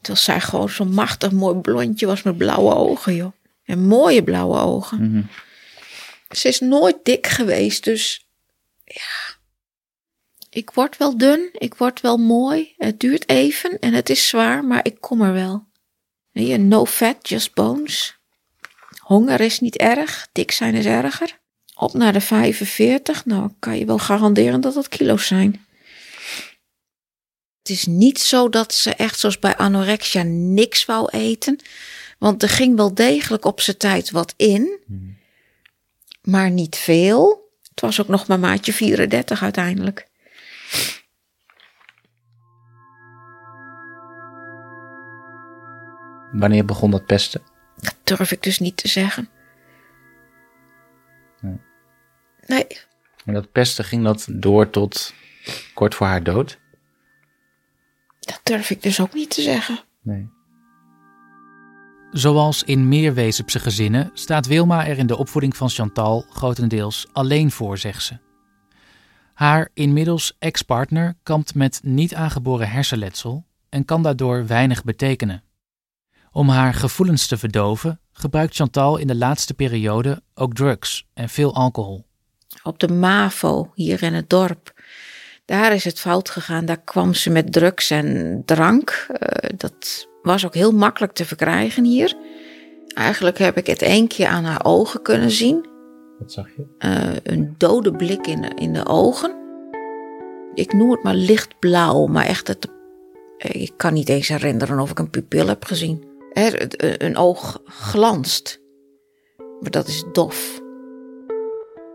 Terwijl 0.00 0.24
zij 0.24 0.40
gewoon 0.40 0.68
zo'n 0.68 0.94
machtig 0.94 1.32
mooi 1.32 1.56
blondje 1.56 2.06
was 2.06 2.22
met 2.22 2.36
blauwe 2.36 2.74
ogen, 2.74 3.14
joh. 3.14 3.32
En 3.64 3.86
mooie 3.86 4.22
blauwe 4.22 4.58
ogen. 4.58 4.98
Mhm. 4.98 5.08
Mm 5.08 5.14
-hmm. 5.14 5.28
Ze 6.36 6.48
is 6.48 6.60
nooit 6.60 6.96
dik 7.02 7.26
geweest, 7.26 7.84
dus 7.84 8.26
ja. 8.84 9.40
Ik 10.50 10.70
word 10.70 10.96
wel 10.96 11.16
dun, 11.16 11.48
ik 11.52 11.74
word 11.74 12.00
wel 12.00 12.16
mooi. 12.16 12.74
Het 12.76 13.00
duurt 13.00 13.28
even 13.28 13.78
en 13.78 13.92
het 13.92 14.10
is 14.10 14.28
zwaar, 14.28 14.64
maar 14.64 14.86
ik 14.86 15.00
kom 15.00 15.22
er 15.22 15.32
wel. 15.32 15.66
Nee, 16.32 16.58
no 16.58 16.86
fat, 16.86 17.28
just 17.28 17.54
bones. 17.54 18.16
Honger 19.00 19.40
is 19.40 19.60
niet 19.60 19.76
erg, 19.76 20.28
dik 20.32 20.50
zijn 20.50 20.74
is 20.74 20.86
erger. 20.86 21.40
Op 21.74 21.92
naar 21.92 22.12
de 22.12 22.20
45, 22.20 23.24
nou 23.24 23.50
kan 23.58 23.78
je 23.78 23.84
wel 23.84 23.98
garanderen 23.98 24.60
dat 24.60 24.74
dat 24.74 24.88
kilo's 24.88 25.26
zijn. 25.26 25.66
Het 27.58 27.70
is 27.70 27.86
niet 27.86 28.18
zo 28.18 28.48
dat 28.48 28.74
ze 28.74 28.94
echt 28.94 29.18
zoals 29.18 29.38
bij 29.38 29.56
anorexia 29.56 30.22
niks 30.22 30.84
wou 30.84 31.08
eten. 31.10 31.58
Want 32.18 32.42
er 32.42 32.48
ging 32.48 32.76
wel 32.76 32.94
degelijk 32.94 33.44
op 33.44 33.60
zijn 33.60 33.76
tijd 33.76 34.10
wat 34.10 34.34
in. 34.36 34.78
Hmm. 34.86 35.11
Maar 36.22 36.50
niet 36.50 36.76
veel. 36.76 37.50
Het 37.68 37.80
was 37.80 38.00
ook 38.00 38.08
nog 38.08 38.26
maar 38.26 38.38
maatje 38.38 38.72
34 38.72 39.42
uiteindelijk. 39.42 40.10
Wanneer 46.32 46.64
begon 46.64 46.90
dat 46.90 47.06
pesten? 47.06 47.42
Dat 47.76 47.96
durf 48.04 48.32
ik 48.32 48.42
dus 48.42 48.58
niet 48.58 48.76
te 48.76 48.88
zeggen. 48.88 49.28
Nee. 52.46 52.66
En 53.24 53.34
dat 53.34 53.52
pesten 53.52 53.84
ging 53.84 54.04
dat 54.04 54.26
door 54.30 54.70
tot 54.70 55.14
kort 55.74 55.94
voor 55.94 56.06
haar 56.06 56.22
dood? 56.22 56.60
Dat 58.20 58.40
durf 58.42 58.70
ik 58.70 58.82
dus 58.82 59.00
ook 59.00 59.14
niet 59.14 59.30
te 59.30 59.42
zeggen. 59.42 59.78
Nee. 60.02 60.28
Zoals 62.12 62.62
in 62.62 62.88
meer 62.88 63.14
Wezepse 63.14 63.58
gezinnen 63.58 64.10
staat 64.14 64.46
Wilma 64.46 64.86
er 64.86 64.98
in 64.98 65.06
de 65.06 65.16
opvoeding 65.16 65.56
van 65.56 65.68
Chantal 65.68 66.24
grotendeels 66.30 67.06
alleen 67.12 67.50
voor, 67.50 67.78
zegt 67.78 68.02
ze. 68.02 68.18
Haar 69.34 69.68
inmiddels 69.74 70.36
ex-partner 70.38 71.14
kampt 71.22 71.54
met 71.54 71.80
niet 71.82 72.14
aangeboren 72.14 72.70
hersenletsel 72.70 73.46
en 73.68 73.84
kan 73.84 74.02
daardoor 74.02 74.46
weinig 74.46 74.84
betekenen. 74.84 75.42
Om 76.32 76.48
haar 76.48 76.74
gevoelens 76.74 77.26
te 77.26 77.36
verdoven 77.36 78.00
gebruikt 78.12 78.54
Chantal 78.54 78.96
in 78.96 79.06
de 79.06 79.16
laatste 79.16 79.54
periode 79.54 80.22
ook 80.34 80.54
drugs 80.54 81.06
en 81.14 81.28
veel 81.28 81.54
alcohol. 81.54 82.06
Op 82.62 82.78
de 82.78 82.88
MAVO 82.88 83.70
hier 83.74 84.02
in 84.02 84.14
het 84.14 84.30
dorp. 84.30 84.81
Daar 85.52 85.74
is 85.74 85.84
het 85.84 86.00
fout 86.00 86.30
gegaan. 86.30 86.64
Daar 86.64 86.82
kwam 86.84 87.14
ze 87.14 87.30
met 87.30 87.52
drugs 87.52 87.90
en 87.90 88.42
drank. 88.44 89.06
Uh, 89.10 89.18
dat 89.56 90.08
was 90.22 90.46
ook 90.46 90.54
heel 90.54 90.72
makkelijk 90.72 91.12
te 91.12 91.24
verkrijgen 91.24 91.84
hier. 91.84 92.16
Eigenlijk 92.94 93.38
heb 93.38 93.56
ik 93.56 93.66
het 93.66 93.82
één 93.82 94.08
keer 94.08 94.26
aan 94.26 94.44
haar 94.44 94.64
ogen 94.64 95.02
kunnen 95.02 95.30
zien. 95.30 95.66
Wat 96.18 96.32
zag 96.32 96.46
je? 96.56 96.64
Uh, 96.78 97.16
een 97.22 97.54
dode 97.58 97.92
blik 97.92 98.26
in 98.26 98.40
de, 98.40 98.50
in 98.54 98.72
de 98.72 98.86
ogen. 98.86 99.34
Ik 100.54 100.72
noem 100.72 100.90
het 100.90 101.02
maar 101.02 101.14
lichtblauw, 101.14 102.06
maar 102.06 102.26
echt, 102.26 102.48
het, 102.48 102.68
ik 103.38 103.72
kan 103.76 103.92
niet 103.92 104.08
eens 104.08 104.28
herinneren 104.28 104.78
of 104.78 104.90
ik 104.90 104.98
een 104.98 105.10
pupil 105.10 105.46
heb 105.46 105.64
gezien. 105.64 106.04
Er, 106.32 107.02
een 107.02 107.16
oog 107.16 107.60
glanst, 107.64 108.60
maar 109.60 109.70
dat 109.70 109.88
is 109.88 110.04
dof. 110.12 110.61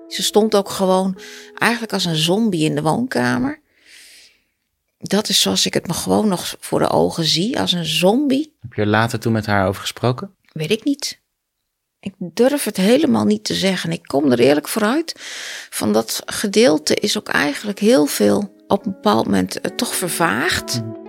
Ze 0.08 0.24
stond 0.24 0.56
ook 0.56 0.70
gewoon 0.70 1.17
eigenlijk 1.54 1.93
als 1.93 2.06
een 2.06 2.15
zombie 2.15 2.63
in 2.63 2.76
de 2.76 2.82
woonkamer. 2.82 3.62
Dat 4.98 5.30
is 5.30 5.41
zoals 5.41 5.65
ik 5.65 5.74
het 5.74 5.88
me 5.88 5.93
gewoon 5.93 6.28
nog 6.28 6.56
voor 6.60 6.80
de 6.80 6.89
ogen 6.89 7.24
zie, 7.24 7.60
als 7.60 7.72
een 7.72 7.86
zombie. 7.86 8.56
Heb 8.60 8.74
je 8.74 8.82
er 8.82 8.88
later 8.88 9.20
toen 9.20 9.34
met 9.34 9.46
haar 9.46 9.67
over 9.67 9.82
gesproken? 9.82 10.36
Weet 10.52 10.72
ik 10.72 10.84
niet. 10.84 11.22
Ik 12.00 12.13
durf 12.17 12.63
het 12.63 12.78
helemaal 12.78 13.26
niet 13.26 13.43
te 13.43 13.54
zeggen. 13.54 13.91
Ik 13.91 14.04
kom 14.04 14.32
er 14.32 14.39
eerlijk 14.39 14.67
vooruit. 14.67 15.13
Van 15.70 15.93
dat 15.93 16.22
gedeelte 16.26 16.96
is 16.96 17.17
ook 17.17 17.28
eigenlijk 17.28 17.80
heel 17.80 18.06
veel 18.06 18.56
op 18.67 18.86
een 18.86 18.91
bepaald 18.91 19.26
moment 19.26 19.62
eh, 19.62 19.72
toch 19.72 19.96
vervaagd. 19.96 20.82
Mhm. 20.82 21.08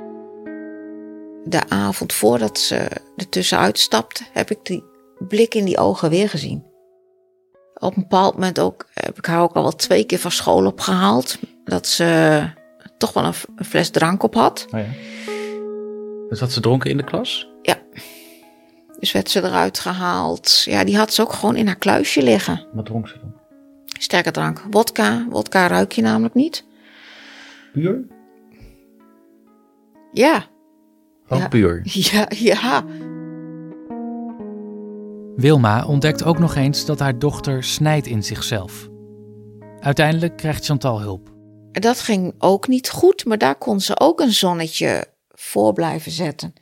De 1.44 1.68
avond 1.68 2.12
voordat 2.12 2.58
ze 2.58 2.76
er 3.16 3.28
tussenuit 3.28 3.78
stapte, 3.78 4.24
heb 4.32 4.50
ik 4.50 4.58
die 4.62 4.84
blik 5.18 5.54
in 5.54 5.64
die 5.64 5.78
ogen 5.78 6.10
weer 6.10 6.28
gezien. 6.28 6.67
Op 7.78 7.96
een 7.96 8.02
bepaald 8.02 8.34
moment 8.34 8.60
ook, 8.60 8.86
heb 8.94 9.18
ik 9.18 9.26
haar 9.26 9.42
ook 9.42 9.54
al 9.54 9.62
wel 9.62 9.74
twee 9.74 10.04
keer 10.04 10.18
van 10.18 10.30
school 10.30 10.66
opgehaald. 10.66 11.38
Dat 11.64 11.86
ze 11.86 12.42
toch 12.98 13.12
wel 13.12 13.24
een, 13.24 13.64
fles 13.64 13.90
drank 13.90 14.22
op 14.22 14.34
had. 14.34 14.66
Oh 14.70 14.80
ja. 14.80 14.86
Dus 16.28 16.40
had 16.40 16.52
ze 16.52 16.60
dronken 16.60 16.90
in 16.90 16.96
de 16.96 17.04
klas? 17.04 17.48
Ja. 17.62 17.76
Dus 18.98 19.12
werd 19.12 19.30
ze 19.30 19.44
eruit 19.44 19.78
gehaald. 19.78 20.62
Ja, 20.64 20.84
die 20.84 20.96
had 20.96 21.12
ze 21.12 21.22
ook 21.22 21.32
gewoon 21.32 21.56
in 21.56 21.66
haar 21.66 21.76
kluisje 21.76 22.22
liggen. 22.22 22.66
Wat 22.72 22.86
dronk 22.86 23.08
ze 23.08 23.18
dan? 23.20 23.32
Sterke 23.98 24.30
drank. 24.30 24.62
Wodka. 24.70 25.26
Wodka 25.28 25.66
ruik 25.66 25.92
je 25.92 26.02
namelijk 26.02 26.34
niet. 26.34 26.64
Puur? 27.72 28.04
Ja. 30.12 30.44
Ook 31.28 31.38
ja. 31.38 31.48
puur? 31.48 31.82
Ja, 32.12 32.26
ja. 32.28 32.84
Wilma 35.38 35.86
ontdekt 35.86 36.24
ook 36.24 36.38
nog 36.38 36.54
eens 36.54 36.84
dat 36.84 36.98
haar 36.98 37.18
dochter 37.18 37.64
snijdt 37.64 38.06
in 38.06 38.22
zichzelf. 38.22 38.88
Uiteindelijk 39.80 40.36
krijgt 40.36 40.64
Chantal 40.64 41.00
hulp. 41.00 41.32
Dat 41.72 42.00
ging 42.00 42.34
ook 42.38 42.68
niet 42.68 42.90
goed, 42.90 43.24
maar 43.24 43.38
daar 43.38 43.54
kon 43.54 43.80
ze 43.80 44.00
ook 44.00 44.20
een 44.20 44.32
zonnetje 44.32 45.06
voor 45.28 45.72
blijven 45.72 46.12
zetten. 46.12 46.54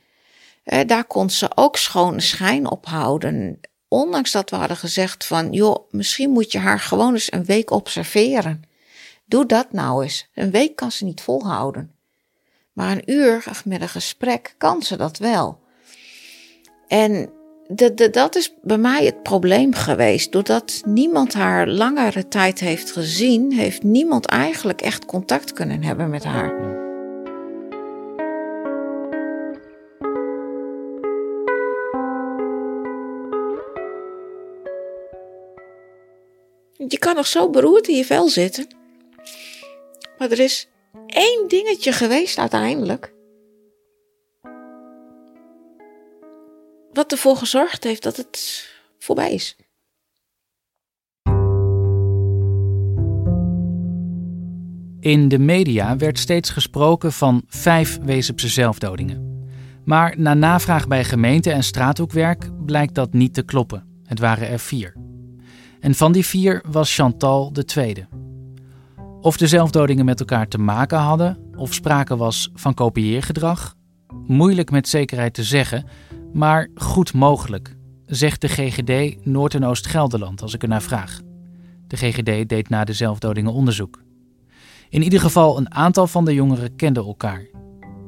Daar 0.85 1.05
kon 1.05 1.29
ze 1.29 1.49
ook 1.55 1.77
schone 1.77 2.21
schijn 2.21 2.71
ophouden. 2.71 3.59
Ondanks 3.87 4.31
dat 4.31 4.49
we 4.49 4.55
hadden 4.55 4.77
gezegd 4.77 5.25
van, 5.25 5.51
joh, 5.51 5.91
misschien 5.91 6.29
moet 6.29 6.51
je 6.51 6.59
haar 6.59 6.79
gewoon 6.79 7.13
eens 7.13 7.31
een 7.31 7.45
week 7.45 7.71
observeren. 7.71 8.63
Doe 9.25 9.45
dat 9.45 9.71
nou 9.71 10.03
eens. 10.03 10.29
Een 10.33 10.51
week 10.51 10.75
kan 10.75 10.91
ze 10.91 11.05
niet 11.05 11.21
volhouden. 11.21 11.91
Maar 12.73 12.91
een 12.91 13.11
uur 13.11 13.43
met 13.65 13.81
een 13.81 13.89
gesprek 13.89 14.55
kan 14.57 14.81
ze 14.81 14.97
dat 14.97 15.17
wel. 15.17 15.59
En 16.87 17.29
dat 18.11 18.35
is 18.35 18.53
bij 18.61 18.77
mij 18.77 19.05
het 19.05 19.23
probleem 19.23 19.73
geweest. 19.73 20.31
Doordat 20.31 20.81
niemand 20.85 21.33
haar 21.33 21.67
langere 21.67 22.27
tijd 22.27 22.59
heeft 22.59 22.91
gezien, 22.91 23.51
heeft 23.51 23.83
niemand 23.83 24.25
eigenlijk 24.25 24.81
echt 24.81 25.05
contact 25.05 25.53
kunnen 25.53 25.83
hebben 25.83 26.09
met 26.09 26.23
haar. 26.23 26.75
Je 36.87 36.97
kan 36.99 37.15
nog 37.15 37.27
zo 37.27 37.49
beroerd 37.49 37.87
in 37.87 37.95
je 37.95 38.05
vel 38.05 38.29
zitten. 38.29 38.67
Maar 40.17 40.31
er 40.31 40.39
is 40.39 40.67
één 41.07 41.47
dingetje 41.47 41.91
geweest 41.91 42.37
uiteindelijk. 42.37 43.15
Wat 46.97 47.11
ervoor 47.11 47.37
gezorgd 47.37 47.83
heeft 47.83 48.03
dat 48.03 48.17
het 48.17 48.67
voorbij 48.99 49.33
is. 49.33 49.55
In 54.99 55.27
de 55.27 55.39
media 55.39 55.97
werd 55.97 56.19
steeds 56.19 56.49
gesproken 56.49 57.13
van 57.13 57.43
vijf 57.47 57.99
Wezepse 58.01 58.47
zelfdodingen. 58.47 59.47
Maar 59.85 60.13
na 60.17 60.33
navraag 60.33 60.87
bij 60.87 61.03
gemeente 61.03 61.51
en 61.51 61.63
straathoekwerk 61.63 62.65
blijkt 62.65 62.95
dat 62.95 63.13
niet 63.13 63.33
te 63.33 63.43
kloppen. 63.43 64.01
Het 64.03 64.19
waren 64.19 64.47
er 64.47 64.59
vier. 64.59 64.95
En 65.79 65.95
van 65.95 66.11
die 66.11 66.25
vier 66.25 66.61
was 66.67 66.95
Chantal 66.95 67.53
de 67.53 67.65
tweede. 67.65 68.07
Of 69.21 69.37
de 69.37 69.47
zelfdodingen 69.47 70.05
met 70.05 70.19
elkaar 70.19 70.47
te 70.47 70.57
maken 70.57 70.97
hadden, 70.97 71.37
of 71.55 71.73
sprake 71.73 72.17
was 72.17 72.49
van 72.53 72.73
kopieergedrag, 72.73 73.75
moeilijk 74.27 74.71
met 74.71 74.87
zekerheid 74.87 75.33
te 75.33 75.43
zeggen, 75.43 75.85
maar 76.37 76.69
goed 76.75 77.13
mogelijk, 77.13 77.75
zegt 78.05 78.41
de 78.41 78.47
GGD 78.47 79.25
Noord- 79.25 79.53
en 79.53 79.65
Oost-Gelderland 79.65 80.41
als 80.41 80.53
ik 80.53 80.61
ernaar 80.61 80.81
vraag. 80.81 81.19
De 81.87 81.97
GGD 81.97 82.49
deed 82.49 82.69
na 82.69 82.83
de 82.83 82.93
zelfdodingen 82.93 83.53
onderzoek. 83.53 84.01
In 84.89 85.01
ieder 85.01 85.19
geval 85.19 85.57
een 85.57 85.73
aantal 85.73 86.07
van 86.07 86.25
de 86.25 86.33
jongeren 86.33 86.75
kenden 86.75 87.05
elkaar. 87.05 87.47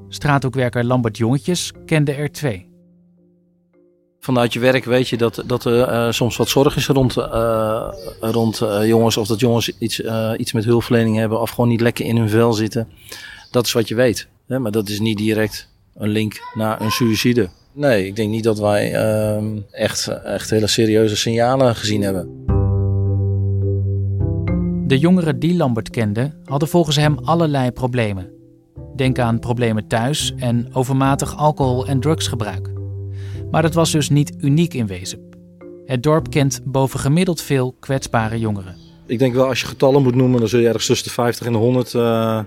Straathoekwerker 0.07 0.85
Lambert 0.85 1.17
Jongetjes 1.17 1.71
kende 1.85 2.13
er 2.13 2.31
twee. 2.31 2.69
Vanuit 4.19 4.53
je 4.53 4.59
werk 4.59 4.85
weet 4.85 5.07
je 5.07 5.17
dat, 5.17 5.43
dat 5.45 5.65
er 5.65 5.91
uh, 5.93 6.11
soms 6.11 6.37
wat 6.37 6.49
zorg 6.49 6.75
is 6.75 6.87
rond, 6.87 7.17
uh, 7.17 7.93
rond 8.19 8.61
uh, 8.61 8.87
jongens. 8.87 9.17
Of 9.17 9.27
dat 9.27 9.39
jongens 9.39 9.77
iets, 9.77 10.01
iets 10.37 10.53
met 10.53 10.65
hulpverlening 10.65 11.15
hebben 11.15 11.41
of 11.41 11.49
gewoon 11.49 11.69
niet 11.69 11.81
lekker 11.81 12.05
in 12.05 12.17
hun 12.17 12.29
vel 12.29 12.53
zitten. 12.53 12.87
Dat 13.51 13.65
is 13.65 13.71
wat 13.71 13.87
je 13.87 13.95
weet. 13.95 14.27
Hè? 14.47 14.59
Maar 14.59 14.71
dat 14.71 14.89
is 14.89 14.99
niet 14.99 15.17
direct 15.17 15.69
een 15.95 16.09
link 16.09 16.39
naar 16.53 16.81
een 16.81 16.91
suïcide. 16.91 17.49
Nee, 17.79 18.05
ik 18.05 18.15
denk 18.15 18.29
niet 18.29 18.43
dat 18.43 18.59
wij 18.59 18.93
ehm, 18.93 19.57
echt, 19.71 20.07
echt 20.07 20.49
hele 20.49 20.67
serieuze 20.67 21.15
signalen 21.15 21.75
gezien 21.75 22.01
hebben. 22.01 22.45
De 24.87 24.97
jongeren 24.97 25.39
die 25.39 25.55
Lambert 25.55 25.89
kende 25.89 26.33
hadden 26.45 26.67
volgens 26.69 26.95
hem 26.95 27.17
allerlei 27.23 27.71
problemen. 27.71 28.29
Denk 28.95 29.19
aan 29.19 29.39
problemen 29.39 29.87
thuis 29.87 30.33
en 30.37 30.69
overmatig 30.73 31.37
alcohol- 31.37 31.87
en 31.87 31.99
drugsgebruik. 31.99 32.69
Maar 33.51 33.61
dat 33.61 33.73
was 33.73 33.91
dus 33.91 34.09
niet 34.09 34.33
uniek 34.39 34.73
in 34.73 34.87
Wezep. 34.87 35.21
Het 35.85 36.03
dorp 36.03 36.29
kent 36.29 36.61
bovengemiddeld 36.63 37.41
veel 37.41 37.75
kwetsbare 37.79 38.39
jongeren. 38.39 38.75
Ik 39.05 39.19
denk 39.19 39.33
wel 39.33 39.47
als 39.47 39.61
je 39.61 39.67
getallen 39.67 40.03
moet 40.03 40.15
noemen, 40.15 40.39
dan 40.39 40.49
zul 40.49 40.59
je 40.59 40.67
ergens 40.67 40.85
tussen 40.85 41.07
de 41.07 41.13
50 41.13 41.45
en 41.45 41.51
de 41.51 41.57
100 41.57 41.93
uh, 41.93 42.39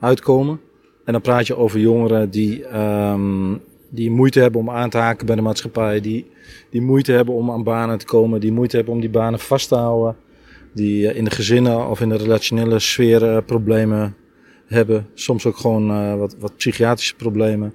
uitkomen. 0.00 0.60
En 1.04 1.12
dan 1.12 1.22
praat 1.22 1.46
je 1.46 1.56
over 1.56 1.80
jongeren 1.80 2.30
die, 2.30 2.76
um, 2.78 3.60
die 3.90 4.10
moeite 4.10 4.40
hebben 4.40 4.60
om 4.60 4.70
aan 4.70 4.90
te 4.90 4.98
haken 4.98 5.26
bij 5.26 5.36
de 5.36 5.42
maatschappij. 5.42 6.00
Die, 6.00 6.30
die 6.70 6.82
moeite 6.82 7.12
hebben 7.12 7.34
om 7.34 7.50
aan 7.50 7.62
banen 7.62 7.98
te 7.98 8.06
komen. 8.06 8.40
Die 8.40 8.52
moeite 8.52 8.76
hebben 8.76 8.94
om 8.94 9.00
die 9.00 9.10
banen 9.10 9.38
vast 9.38 9.68
te 9.68 9.74
houden. 9.74 10.16
Die 10.74 11.02
uh, 11.02 11.16
in 11.16 11.24
de 11.24 11.30
gezinnen 11.30 11.88
of 11.88 12.00
in 12.00 12.08
de 12.08 12.16
relationele 12.16 12.78
sfeer 12.78 13.22
uh, 13.22 13.36
problemen 13.46 14.16
hebben. 14.66 15.06
Soms 15.14 15.46
ook 15.46 15.56
gewoon 15.56 15.90
uh, 15.90 16.14
wat, 16.14 16.36
wat 16.38 16.56
psychiatrische 16.56 17.14
problemen. 17.16 17.74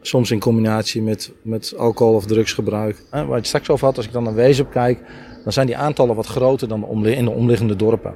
soms 0.00 0.30
in 0.30 0.40
combinatie 0.40 1.02
met, 1.02 1.32
met 1.42 1.74
alcohol 1.76 2.14
of 2.14 2.26
drugsgebruik. 2.26 3.02
waar 3.10 3.26
je 3.26 3.34
het 3.34 3.46
straks 3.46 3.70
over 3.70 3.86
had, 3.86 3.96
als 3.96 4.06
ik 4.06 4.12
dan 4.12 4.22
naar 4.22 4.34
Wezen 4.34 4.68
kijk, 4.68 5.00
dan 5.44 5.52
zijn 5.52 5.66
die 5.66 5.76
aantallen 5.76 6.16
wat 6.16 6.26
groter 6.26 6.68
dan 6.68 7.06
in 7.06 7.24
de 7.24 7.30
omliggende 7.30 7.76
dorpen. 7.76 8.14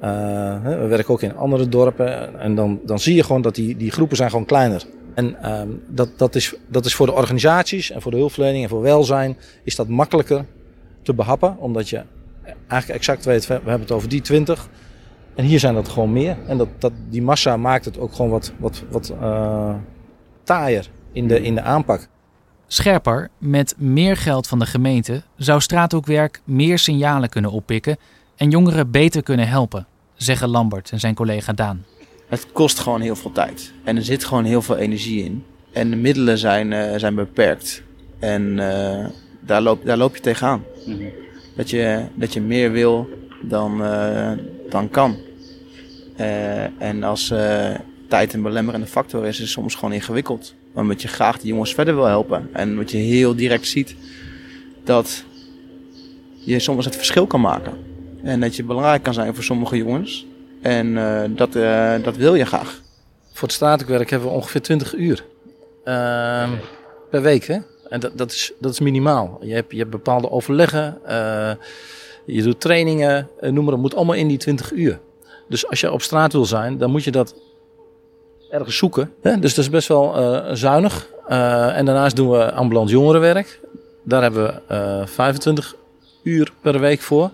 We 0.00 0.86
werken 0.88 1.14
ook 1.14 1.22
in 1.22 1.36
andere 1.36 1.68
dorpen 1.68 2.40
en 2.40 2.54
dan, 2.54 2.80
dan 2.84 2.98
zie 2.98 3.14
je 3.14 3.22
gewoon 3.22 3.42
dat 3.42 3.54
die, 3.54 3.76
die 3.76 3.90
groepen 3.90 4.16
zijn 4.16 4.30
gewoon 4.30 4.44
kleiner. 4.44 4.86
En 5.16 5.52
um, 5.60 5.82
dat, 5.88 6.18
dat, 6.18 6.34
is, 6.34 6.54
dat 6.68 6.84
is 6.84 6.94
voor 6.94 7.06
de 7.06 7.12
organisaties 7.12 7.90
en 7.90 8.02
voor 8.02 8.10
de 8.10 8.16
hulpverlening 8.16 8.62
en 8.62 8.68
voor 8.68 8.80
welzijn 8.80 9.36
is 9.62 9.76
dat 9.76 9.88
makkelijker 9.88 10.44
te 11.02 11.14
behappen. 11.14 11.58
Omdat 11.58 11.88
je 11.88 12.02
eigenlijk 12.66 13.00
exact 13.00 13.24
weet, 13.24 13.46
we 13.46 13.52
hebben 13.52 13.80
het 13.80 13.90
over 13.90 14.08
die 14.08 14.20
20. 14.20 14.68
En 15.34 15.44
hier 15.44 15.58
zijn 15.58 15.74
dat 15.74 15.88
gewoon 15.88 16.12
meer. 16.12 16.36
En 16.46 16.58
dat, 16.58 16.68
dat, 16.78 16.92
die 17.08 17.22
massa 17.22 17.56
maakt 17.56 17.84
het 17.84 17.98
ook 17.98 18.14
gewoon 18.14 18.30
wat, 18.30 18.52
wat, 18.58 18.82
wat 18.90 19.12
uh, 19.20 19.74
taaier 20.42 20.90
in 21.12 21.28
de, 21.28 21.42
in 21.42 21.54
de 21.54 21.62
aanpak. 21.62 22.08
Scherper, 22.66 23.28
met 23.38 23.74
meer 23.78 24.16
geld 24.16 24.46
van 24.46 24.58
de 24.58 24.66
gemeente 24.66 25.22
zou 25.36 25.60
straathoekwerk 25.60 26.40
meer 26.44 26.78
signalen 26.78 27.28
kunnen 27.28 27.50
oppikken 27.50 27.96
en 28.36 28.50
jongeren 28.50 28.90
beter 28.90 29.22
kunnen 29.22 29.48
helpen, 29.48 29.86
zeggen 30.14 30.48
Lambert 30.48 30.90
en 30.90 31.00
zijn 31.00 31.14
collega 31.14 31.52
Daan. 31.52 31.84
Het 32.26 32.46
kost 32.52 32.78
gewoon 32.78 33.00
heel 33.00 33.16
veel 33.16 33.32
tijd 33.32 33.72
en 33.84 33.96
er 33.96 34.04
zit 34.04 34.24
gewoon 34.24 34.44
heel 34.44 34.62
veel 34.62 34.76
energie 34.76 35.24
in. 35.24 35.44
En 35.72 35.90
de 35.90 35.96
middelen 35.96 36.38
zijn, 36.38 36.72
uh, 36.72 36.96
zijn 36.96 37.14
beperkt. 37.14 37.82
En 38.18 38.42
uh, 38.42 39.06
daar, 39.40 39.62
loop, 39.62 39.84
daar 39.84 39.96
loop 39.96 40.16
je 40.16 40.22
tegenaan. 40.22 40.64
Mm 40.86 40.94
-hmm. 40.94 41.10
dat, 41.56 41.70
je, 41.70 42.04
dat 42.14 42.32
je 42.32 42.40
meer 42.40 42.72
wil 42.72 43.08
dan, 43.42 43.82
uh, 43.82 44.32
dan 44.68 44.90
kan. 44.90 45.16
en 46.78 47.02
als 47.02 47.32
tijd 48.08 48.32
een 48.32 48.42
belemmerende 48.42 48.86
factor 48.86 49.26
is, 49.26 49.34
is 49.34 49.38
het 49.38 49.48
soms 49.48 49.74
gewoon 49.74 49.92
ingewikkeld. 49.92 50.54
Omdat 50.72 51.02
je 51.02 51.08
graag 51.08 51.38
de 51.38 51.48
jongens 51.48 51.74
verder 51.74 51.94
wil 51.94 52.04
helpen. 52.04 52.48
En 52.52 52.76
wat 52.76 52.90
je 52.90 52.96
heel 52.96 53.36
direct 53.36 53.66
ziet, 53.66 53.96
dat 54.84 55.24
je 56.34 56.58
soms 56.58 56.84
het 56.84 56.96
verschil 56.96 57.26
kan 57.26 57.40
maken. 57.40 57.72
En 58.22 58.40
dat 58.40 58.56
je 58.56 58.64
belangrijk 58.64 59.02
kan 59.02 59.14
zijn 59.14 59.34
voor 59.34 59.44
sommige 59.44 59.76
jongens. 59.76 60.26
En 60.66 60.86
uh, 60.86 61.22
dat, 61.28 61.54
uh, 61.54 61.94
dat 62.02 62.16
wil 62.16 62.34
je 62.34 62.44
graag. 62.44 62.80
Voor 63.32 63.48
het 63.48 63.56
statelijk 63.56 64.10
hebben 64.10 64.28
we 64.28 64.34
ongeveer 64.34 64.62
20 64.62 64.94
uur 64.94 65.24
uh, 65.84 66.50
per 67.10 67.22
week. 67.22 67.44
Hè? 67.44 67.58
En 67.88 68.00
dat, 68.00 68.18
dat, 68.18 68.30
is, 68.30 68.52
dat 68.60 68.72
is 68.72 68.80
minimaal. 68.80 69.38
Je 69.40 69.54
hebt, 69.54 69.72
je 69.72 69.78
hebt 69.78 69.90
bepaalde 69.90 70.30
overleggen, 70.30 70.98
uh, 71.08 71.50
je 72.24 72.42
doet 72.42 72.60
trainingen, 72.60 73.28
noem 73.40 73.54
maar, 73.54 73.72
dat 73.72 73.78
moet 73.78 73.94
allemaal 73.94 74.14
in 74.14 74.28
die 74.28 74.38
20 74.38 74.72
uur. 74.72 74.98
Dus 75.48 75.68
als 75.68 75.80
je 75.80 75.92
op 75.92 76.02
straat 76.02 76.32
wil 76.32 76.44
zijn, 76.44 76.78
dan 76.78 76.90
moet 76.90 77.04
je 77.04 77.10
dat 77.10 77.34
ergens 78.50 78.76
zoeken. 78.76 79.12
Hè? 79.22 79.38
Dus 79.38 79.54
dat 79.54 79.64
is 79.64 79.70
best 79.70 79.88
wel 79.88 80.18
uh, 80.18 80.54
zuinig. 80.54 81.06
Uh, 81.28 81.78
en 81.78 81.84
daarnaast 81.84 82.16
doen 82.16 82.30
we 82.30 82.52
ambulant 82.52 82.90
jongerenwerk. 82.90 83.60
Daar 84.02 84.22
hebben 84.22 84.62
we 84.68 85.02
25 85.06 85.74
uur 86.22 86.52
per 86.60 86.80
week 86.80 87.00
voor. 87.00 87.30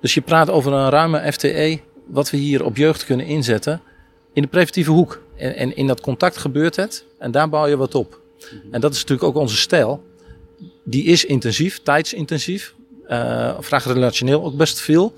Dus 0.00 0.14
je 0.14 0.20
praat 0.20 0.50
over 0.50 0.72
een 0.72 0.90
ruime 0.90 1.32
FTE, 1.32 1.80
wat 2.06 2.30
we 2.30 2.36
hier 2.36 2.64
op 2.64 2.76
jeugd 2.76 3.04
kunnen 3.04 3.26
inzetten 3.26 3.82
in 4.32 4.42
de 4.42 4.48
preventieve 4.48 4.90
hoek. 4.90 5.22
En, 5.36 5.56
en 5.56 5.76
in 5.76 5.86
dat 5.86 6.00
contact 6.00 6.36
gebeurt 6.36 6.76
het 6.76 7.04
en 7.18 7.30
daar 7.30 7.48
bouw 7.48 7.66
je 7.66 7.76
wat 7.76 7.94
op. 7.94 8.20
En 8.70 8.80
dat 8.80 8.92
is 8.92 9.00
natuurlijk 9.00 9.28
ook 9.28 9.42
onze 9.42 9.56
stijl. 9.56 10.04
Die 10.84 11.04
is 11.04 11.24
intensief, 11.24 11.82
tijdsintensief. 11.82 12.74
Uh, 13.08 13.54
vraagt 13.60 13.86
relationeel 13.86 14.44
ook 14.44 14.56
best 14.56 14.80
veel. 14.80 15.14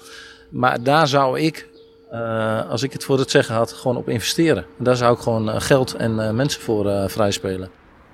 Maar 0.51 0.83
daar 0.83 1.09
zou 1.09 1.40
ik, 1.40 1.68
uh, 2.12 2.70
als 2.70 2.83
ik 2.83 2.92
het 2.92 3.05
voor 3.05 3.18
het 3.18 3.31
zeggen 3.31 3.55
had, 3.55 3.73
gewoon 3.73 3.97
op 3.97 4.09
investeren. 4.09 4.66
En 4.79 4.85
daar 4.85 4.97
zou 4.97 5.14
ik 5.14 5.20
gewoon 5.20 5.49
uh, 5.49 5.61
geld 5.61 5.94
en 5.94 6.37
mensen 6.37 6.61
voor 6.61 7.11
vrijspelen. 7.11 7.70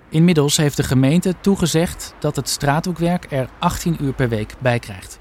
Inmiddels 0.08 0.56
heeft 0.56 0.76
de 0.76 0.82
gemeente 0.82 1.34
toegezegd 1.40 2.14
dat 2.20 2.36
het 2.36 2.48
straathoekwerk 2.48 3.26
er 3.32 3.48
18 3.58 3.96
uur 4.00 4.12
per 4.12 4.28
week 4.28 4.54
bij 4.58 4.78
krijgt. 4.78 5.18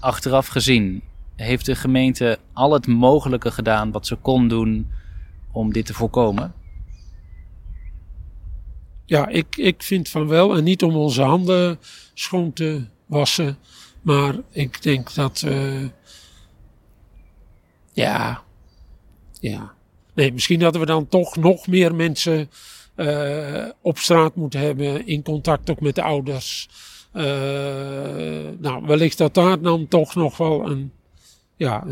Achteraf 0.00 0.46
gezien 0.46 1.02
heeft 1.46 1.66
de 1.66 1.74
gemeente 1.74 2.38
al 2.52 2.72
het 2.72 2.86
mogelijke 2.86 3.50
gedaan 3.50 3.90
wat 3.90 4.06
ze 4.06 4.16
kon 4.16 4.48
doen 4.48 4.90
om 5.52 5.72
dit 5.72 5.86
te 5.86 5.94
voorkomen? 5.94 6.54
Ja, 9.04 9.28
ik, 9.28 9.56
ik 9.56 9.82
vind 9.82 10.08
van 10.08 10.28
wel. 10.28 10.56
En 10.56 10.64
niet 10.64 10.82
om 10.82 10.96
onze 10.96 11.22
handen 11.22 11.78
schoon 12.14 12.52
te 12.52 12.84
wassen. 13.06 13.58
Maar 14.02 14.34
ik 14.50 14.82
denk 14.82 15.14
dat. 15.14 15.42
Uh, 15.46 15.84
ja. 17.92 18.42
Ja. 19.40 19.72
Nee, 20.14 20.32
misschien 20.32 20.58
dat 20.58 20.76
we 20.76 20.86
dan 20.86 21.08
toch 21.08 21.36
nog 21.36 21.66
meer 21.66 21.94
mensen 21.94 22.50
uh, 22.96 23.66
op 23.82 23.98
straat 23.98 24.34
moeten 24.34 24.60
hebben. 24.60 25.06
In 25.06 25.22
contact 25.22 25.70
ook 25.70 25.80
met 25.80 25.94
de 25.94 26.02
ouders. 26.02 26.68
Uh, 27.14 27.22
nou, 28.58 28.86
wellicht 28.86 29.18
dat 29.18 29.34
daar 29.34 29.60
dan 29.60 29.88
toch 29.88 30.14
nog 30.14 30.36
wel 30.36 30.70
een 30.70 30.92
ja, 31.60 31.84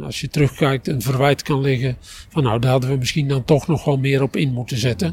als 0.00 0.20
je 0.20 0.28
terugkijkt, 0.28 0.88
een 0.88 1.02
verwijt 1.02 1.42
kan 1.42 1.60
liggen. 1.60 1.96
Van 2.28 2.42
nou, 2.42 2.58
daar 2.58 2.70
hadden 2.70 2.90
we 2.90 2.96
misschien 2.96 3.28
dan 3.28 3.44
toch 3.44 3.66
nog 3.66 3.84
wel 3.84 3.98
meer 3.98 4.22
op 4.22 4.36
in 4.36 4.52
moeten 4.52 4.76
zetten. 4.76 5.12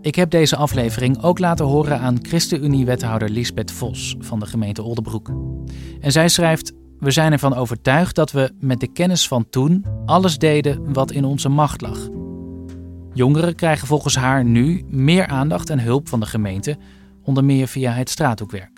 Ik 0.00 0.14
heb 0.14 0.30
deze 0.30 0.56
aflevering 0.56 1.22
ook 1.22 1.38
laten 1.38 1.66
horen 1.66 2.00
aan 2.00 2.18
ChristenUnie-wethouder 2.22 3.30
Lisbeth 3.30 3.72
Vos 3.72 4.16
van 4.18 4.40
de 4.40 4.46
gemeente 4.46 4.82
Oldenbroek. 4.82 5.30
En 6.00 6.12
zij 6.12 6.28
schrijft: 6.28 6.72
We 6.98 7.10
zijn 7.10 7.32
ervan 7.32 7.54
overtuigd 7.54 8.14
dat 8.14 8.32
we 8.32 8.52
met 8.60 8.80
de 8.80 8.92
kennis 8.92 9.28
van 9.28 9.48
toen 9.50 9.84
alles 10.06 10.38
deden 10.38 10.92
wat 10.92 11.10
in 11.10 11.24
onze 11.24 11.48
macht 11.48 11.80
lag. 11.80 12.08
Jongeren 13.12 13.54
krijgen 13.54 13.86
volgens 13.86 14.16
haar 14.16 14.44
nu 14.44 14.84
meer 14.88 15.26
aandacht 15.26 15.70
en 15.70 15.80
hulp 15.80 16.08
van 16.08 16.20
de 16.20 16.26
gemeente, 16.26 16.76
onder 17.22 17.44
meer 17.44 17.68
via 17.68 17.92
het 17.92 18.10
straathoekwerk. 18.10 18.75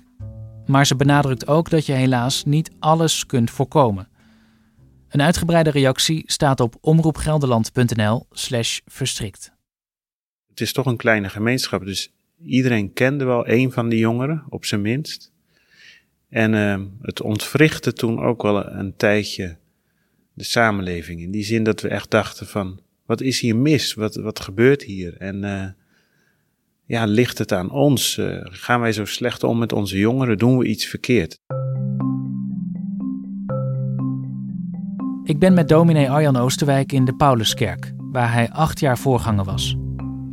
Maar 0.68 0.86
ze 0.86 0.96
benadrukt 0.96 1.46
ook 1.46 1.70
dat 1.70 1.86
je 1.86 1.92
helaas 1.92 2.44
niet 2.44 2.70
alles 2.78 3.26
kunt 3.26 3.50
voorkomen. 3.50 4.08
Een 5.08 5.22
uitgebreide 5.22 5.70
reactie 5.70 6.22
staat 6.26 6.60
op 6.60 6.76
omroepgelderland.nl/slash 6.80 8.78
verstrikt. 8.86 9.52
Het 10.48 10.60
is 10.60 10.72
toch 10.72 10.86
een 10.86 10.96
kleine 10.96 11.28
gemeenschap, 11.28 11.84
dus 11.84 12.12
iedereen 12.44 12.92
kende 12.92 13.24
wel 13.24 13.48
een 13.48 13.72
van 13.72 13.88
die 13.88 13.98
jongeren, 13.98 14.44
op 14.48 14.64
zijn 14.64 14.80
minst. 14.80 15.32
En 16.28 16.52
uh, 16.52 16.80
het 17.02 17.20
ontwrichtte 17.20 17.92
toen 17.92 18.20
ook 18.20 18.42
wel 18.42 18.66
een 18.66 18.96
tijdje 18.96 19.56
de 20.34 20.44
samenleving. 20.44 21.20
In 21.20 21.30
die 21.30 21.44
zin 21.44 21.64
dat 21.64 21.80
we 21.80 21.88
echt 21.88 22.10
dachten 22.10 22.46
van, 22.46 22.80
wat 23.06 23.20
is 23.20 23.40
hier 23.40 23.56
mis? 23.56 23.94
Wat, 23.94 24.14
wat 24.14 24.40
gebeurt 24.40 24.82
hier? 24.82 25.16
En 25.16 25.42
uh, 25.42 25.66
ja, 26.88 27.04
ligt 27.04 27.38
het 27.38 27.52
aan 27.52 27.70
ons? 27.70 28.16
Uh, 28.16 28.38
gaan 28.42 28.80
wij 28.80 28.92
zo 28.92 29.04
slecht 29.04 29.44
om 29.44 29.58
met 29.58 29.72
onze 29.72 29.98
jongeren? 29.98 30.38
Doen 30.38 30.58
we 30.58 30.66
iets 30.66 30.86
verkeerd? 30.86 31.38
Ik 35.24 35.38
ben 35.38 35.54
met 35.54 35.68
dominee 35.68 36.10
Arjan 36.10 36.36
Oosterwijk 36.36 36.92
in 36.92 37.04
de 37.04 37.14
Pauluskerk, 37.14 37.92
waar 37.96 38.32
hij 38.32 38.50
acht 38.50 38.80
jaar 38.80 38.98
voorganger 38.98 39.44
was. 39.44 39.76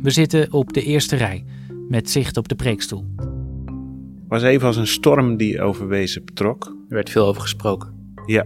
We 0.02 0.10
zitten 0.10 0.52
op 0.52 0.72
de 0.72 0.82
eerste 0.82 1.16
rij, 1.16 1.44
met 1.88 2.10
zicht 2.10 2.36
op 2.36 2.48
de 2.48 2.54
preekstoel. 2.54 3.04
Het 3.16 4.28
was 4.28 4.42
even 4.42 4.66
als 4.66 4.76
een 4.76 4.86
storm 4.86 5.36
die 5.36 5.60
over 5.60 5.88
Wezen 5.88 6.24
betrok. 6.24 6.64
Er 6.64 6.94
werd 6.94 7.10
veel 7.10 7.26
over 7.26 7.42
gesproken. 7.42 8.14
Ja, 8.26 8.44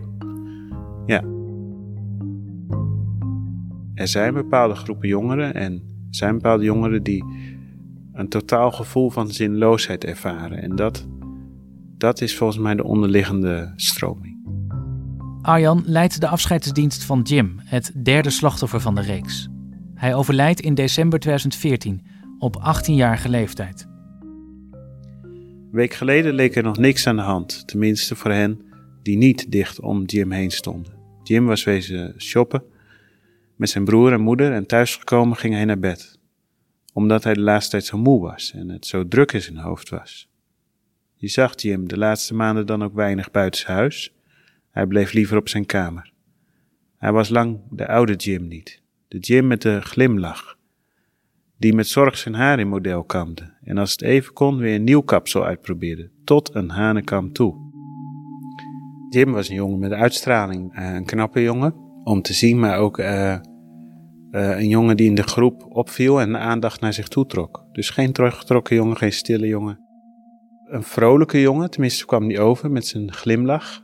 ja. 1.07 1.23
Er 3.94 4.09
zijn 4.09 4.35
bepaalde 4.35 4.75
groepen 4.75 5.09
jongeren 5.09 5.55
en 5.55 5.73
er 5.73 6.16
zijn 6.16 6.33
bepaalde 6.33 6.64
jongeren 6.64 7.03
die 7.03 7.25
een 8.21 8.29
totaal 8.29 8.71
gevoel 8.71 9.11
van 9.11 9.31
zinloosheid 9.31 10.05
ervaren. 10.05 10.63
En 10.63 10.77
dat, 10.77 11.07
dat 11.99 12.21
is 12.21 12.37
volgens 12.37 12.59
mij 12.59 12.75
de 12.75 12.85
onderliggende 12.85 13.73
stroming. 13.77 14.39
Arjan 15.43 15.83
leidt 15.87 16.21
de 16.21 16.29
afscheidsdienst 16.29 17.05
van 17.05 17.23
Jim, 17.23 17.61
het 17.65 17.93
derde 18.03 18.31
slachtoffer 18.31 18.81
van 18.81 18.95
de 18.95 19.01
reeks. 19.01 19.49
Hij 19.95 20.15
overlijdt 20.15 20.61
in 20.61 20.75
december 20.75 21.19
2014 21.19 22.03
op 22.39 22.57
18-jarige 22.57 23.29
leeftijd. 23.29 23.89
Een 25.23 25.69
week 25.71 25.95
geleden 25.95 26.35
leek 26.35 26.57
er 26.57 26.63
nog 26.63 26.79
niks 26.79 27.07
aan 27.07 27.17
de 27.17 27.23
hand, 27.23 27.69
tenminste 27.69 28.17
voor 28.17 28.31
hen 28.31 28.61
die 29.03 29.17
niet 29.17 29.51
dicht 29.53 29.81
om 29.81 30.05
Jim 30.05 30.31
heen 30.31 30.51
stonden. 30.51 30.93
Jim 31.23 31.47
was 31.47 31.65
wezen 31.65 32.15
shoppen 32.19 32.63
met 33.57 33.71
zijn 33.71 33.85
broer 33.85 34.12
en 34.12 34.21
moeder 34.21 34.53
en 34.53 34.66
thuisgekomen 34.66 35.37
ging 35.37 35.55
hij 35.55 35.64
naar 35.64 35.79
bed 35.79 36.20
omdat 36.93 37.24
hij 37.24 37.34
de 37.34 37.41
laatste 37.41 37.70
tijd 37.70 37.84
zo 37.84 37.99
moe 37.99 38.20
was 38.20 38.53
en 38.53 38.68
het 38.68 38.86
zo 38.86 39.09
druk 39.09 39.32
in 39.32 39.43
zijn 39.43 39.57
hoofd 39.57 39.88
was. 39.88 40.28
Je 41.14 41.28
zag 41.28 41.61
Jim 41.61 41.88
de 41.88 41.99
laatste 41.99 42.34
maanden 42.34 42.66
dan 42.66 42.82
ook 42.82 42.95
weinig 42.95 43.30
buiten 43.30 43.72
huis. 43.72 44.14
Hij 44.70 44.86
bleef 44.86 45.12
liever 45.12 45.36
op 45.36 45.49
zijn 45.49 45.66
kamer. 45.66 46.12
Hij 46.99 47.12
was 47.12 47.28
lang 47.28 47.61
de 47.70 47.88
oude 47.88 48.14
Jim 48.14 48.49
niet, 48.49 48.82
de 49.09 49.18
Jim 49.18 49.47
met 49.47 49.62
de 49.62 49.80
glimlach, 49.80 50.59
die 51.59 51.74
met 51.74 51.86
zorg 51.88 52.16
zijn 52.16 52.34
haar 52.34 52.59
in 52.59 52.68
model 52.68 53.05
kamde 53.05 53.53
en 53.62 53.78
als 53.78 53.91
het 53.91 54.03
even 54.03 54.32
kon 54.32 54.57
weer 54.57 54.74
een 54.74 54.84
nieuw 54.84 55.01
kapsel 55.01 55.45
uitprobeerde, 55.45 56.11
tot 56.24 56.55
een 56.55 56.70
hanekam 56.70 57.32
toe. 57.32 57.68
Jim 59.11 59.32
was 59.32 59.49
een 59.49 59.55
jongen 59.55 59.78
met 59.78 59.93
uitstraling, 59.93 60.74
eh, 60.74 60.95
een 60.95 61.05
knappe 61.05 61.43
jongen, 61.43 61.74
om 62.05 62.22
te 62.22 62.32
zien, 62.32 62.59
maar 62.59 62.78
ook 62.78 62.99
uh, 62.99 63.36
uh, 64.31 64.59
een 64.59 64.68
jongen 64.68 64.97
die 64.97 65.07
in 65.07 65.14
de 65.14 65.22
groep 65.22 65.66
opviel 65.68 66.20
en 66.20 66.37
aandacht 66.37 66.81
naar 66.81 66.93
zich 66.93 67.09
toe 67.09 67.26
trok. 67.26 67.64
Dus 67.72 67.91
geen 67.91 68.12
teruggetrokken 68.12 68.76
jongen, 68.76 68.97
geen 68.97 69.12
stille 69.12 69.47
jongen. 69.47 69.81
Een 70.64 70.83
vrolijke 70.83 71.41
jongen, 71.41 71.70
tenminste 71.70 72.07
kwam 72.07 72.28
die 72.28 72.41
over 72.41 72.70
met 72.70 72.87
zijn 72.87 73.12
glimlach. 73.12 73.83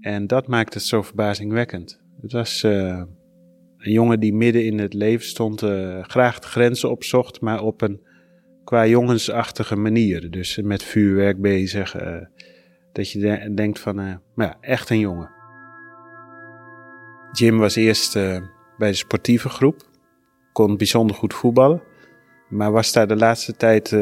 En 0.00 0.26
dat 0.26 0.46
maakte 0.46 0.78
het 0.78 0.86
zo 0.86 1.02
verbazingwekkend. 1.02 2.00
Het 2.20 2.32
was 2.32 2.62
uh, 2.62 3.02
een 3.78 3.92
jongen 3.92 4.20
die 4.20 4.34
midden 4.34 4.64
in 4.64 4.78
het 4.78 4.94
leven 4.94 5.26
stond, 5.26 5.62
uh, 5.62 6.02
graag 6.02 6.38
de 6.38 6.46
grenzen 6.46 6.90
opzocht, 6.90 7.40
maar 7.40 7.62
op 7.62 7.82
een 7.82 8.00
qua 8.64 8.86
jongensachtige 8.86 9.76
manier. 9.76 10.30
Dus 10.30 10.60
met 10.62 10.82
vuurwerk 10.82 11.40
bezig. 11.40 11.96
Dat 12.92 13.10
je 13.10 13.18
de 13.18 13.54
denkt 13.54 13.78
van, 13.78 14.20
ja, 14.36 14.56
echt 14.60 14.90
een 14.90 14.98
jongen. 14.98 15.30
Jim 17.32 17.58
was 17.58 17.74
eerst 17.74 18.18
bij 18.78 18.90
de 18.90 18.96
sportieve 18.96 19.48
groep. 19.48 19.88
Kon 20.52 20.76
bijzonder 20.76 21.16
goed 21.16 21.34
voetballen. 21.34 21.82
Maar 22.48 22.72
was 22.72 22.92
daar 22.92 23.08
de 23.08 23.16
laatste 23.16 23.56
tijd 23.56 23.96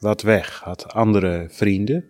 wat 0.00 0.22
weg. 0.22 0.60
Had 0.60 0.92
andere 0.92 1.46
vrienden. 1.50 2.04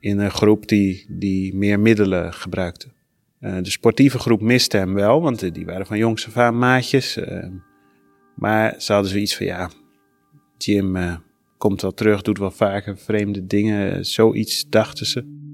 In 0.00 0.18
een 0.18 0.30
groep 0.30 0.68
die, 0.68 1.06
die 1.08 1.54
meer 1.54 1.80
middelen 1.80 2.32
gebruikte. 2.32 2.88
de 3.40 3.70
sportieve 3.70 4.18
groep 4.18 4.40
miste 4.40 4.76
hem 4.76 4.94
wel, 4.94 5.20
want 5.22 5.54
die 5.54 5.66
waren 5.66 5.86
van 5.86 5.98
jongs 5.98 6.36
af 6.36 6.52
maatjes. 6.52 7.18
maar 8.34 8.74
ze 8.78 8.92
hadden 8.92 9.10
zoiets 9.10 9.36
van, 9.36 9.46
ja, 9.46 9.70
Jim 10.58 11.20
komt 11.58 11.82
wel 11.82 11.94
terug, 11.94 12.22
doet 12.22 12.38
wel 12.38 12.50
vaker 12.50 12.98
vreemde 12.98 13.46
dingen. 13.46 14.06
Zoiets 14.06 14.68
dachten 14.68 15.06
ze. 15.06 15.47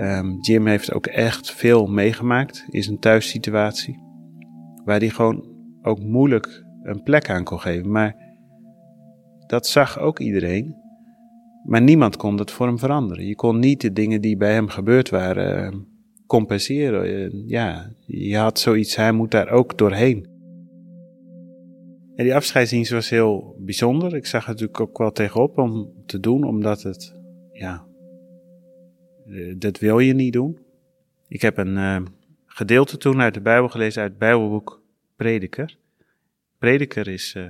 Um, 0.00 0.40
Jim 0.40 0.66
heeft 0.66 0.92
ook 0.92 1.06
echt 1.06 1.52
veel 1.52 1.86
meegemaakt 1.86 2.66
in 2.70 2.82
zijn 2.82 2.98
thuissituatie. 2.98 3.98
Waar 4.84 4.98
hij 4.98 5.08
gewoon 5.08 5.44
ook 5.82 6.00
moeilijk 6.00 6.64
een 6.82 7.02
plek 7.02 7.30
aan 7.30 7.44
kon 7.44 7.60
geven. 7.60 7.90
Maar 7.90 8.16
dat 9.46 9.66
zag 9.66 9.98
ook 9.98 10.18
iedereen. 10.18 10.74
Maar 11.64 11.82
niemand 11.82 12.16
kon 12.16 12.36
dat 12.36 12.50
voor 12.50 12.66
hem 12.66 12.78
veranderen. 12.78 13.26
Je 13.26 13.34
kon 13.34 13.58
niet 13.58 13.80
de 13.80 13.92
dingen 13.92 14.20
die 14.20 14.36
bij 14.36 14.52
hem 14.52 14.68
gebeurd 14.68 15.10
waren 15.10 15.74
uh, 15.74 15.80
compenseren. 16.26 17.48
Ja, 17.48 17.92
je 18.06 18.36
had 18.36 18.58
zoiets, 18.58 18.96
hij 18.96 19.12
moet 19.12 19.30
daar 19.30 19.50
ook 19.50 19.78
doorheen. 19.78 20.28
En 22.14 22.24
die 22.24 22.34
afscheidsdienst 22.34 22.90
was 22.90 23.08
heel 23.08 23.56
bijzonder. 23.58 24.14
Ik 24.14 24.26
zag 24.26 24.42
er 24.42 24.50
natuurlijk 24.50 24.80
ook 24.80 24.98
wel 24.98 25.12
tegenop 25.12 25.58
om 25.58 25.92
te 26.06 26.20
doen, 26.20 26.44
omdat 26.44 26.82
het, 26.82 27.20
ja, 27.52 27.85
dat 29.56 29.78
wil 29.78 29.98
je 29.98 30.12
niet 30.12 30.32
doen. 30.32 30.58
Ik 31.28 31.42
heb 31.42 31.56
een 31.56 31.76
uh, 31.76 31.96
gedeelte 32.46 32.96
toen 32.96 33.20
uit 33.20 33.34
de 33.34 33.40
Bijbel 33.40 33.68
gelezen 33.68 34.02
uit 34.02 34.10
het 34.10 34.18
Bijbelboek 34.18 34.82
Prediker. 35.16 35.76
Prediker 36.58 37.08
is 37.08 37.34
uh, 37.36 37.46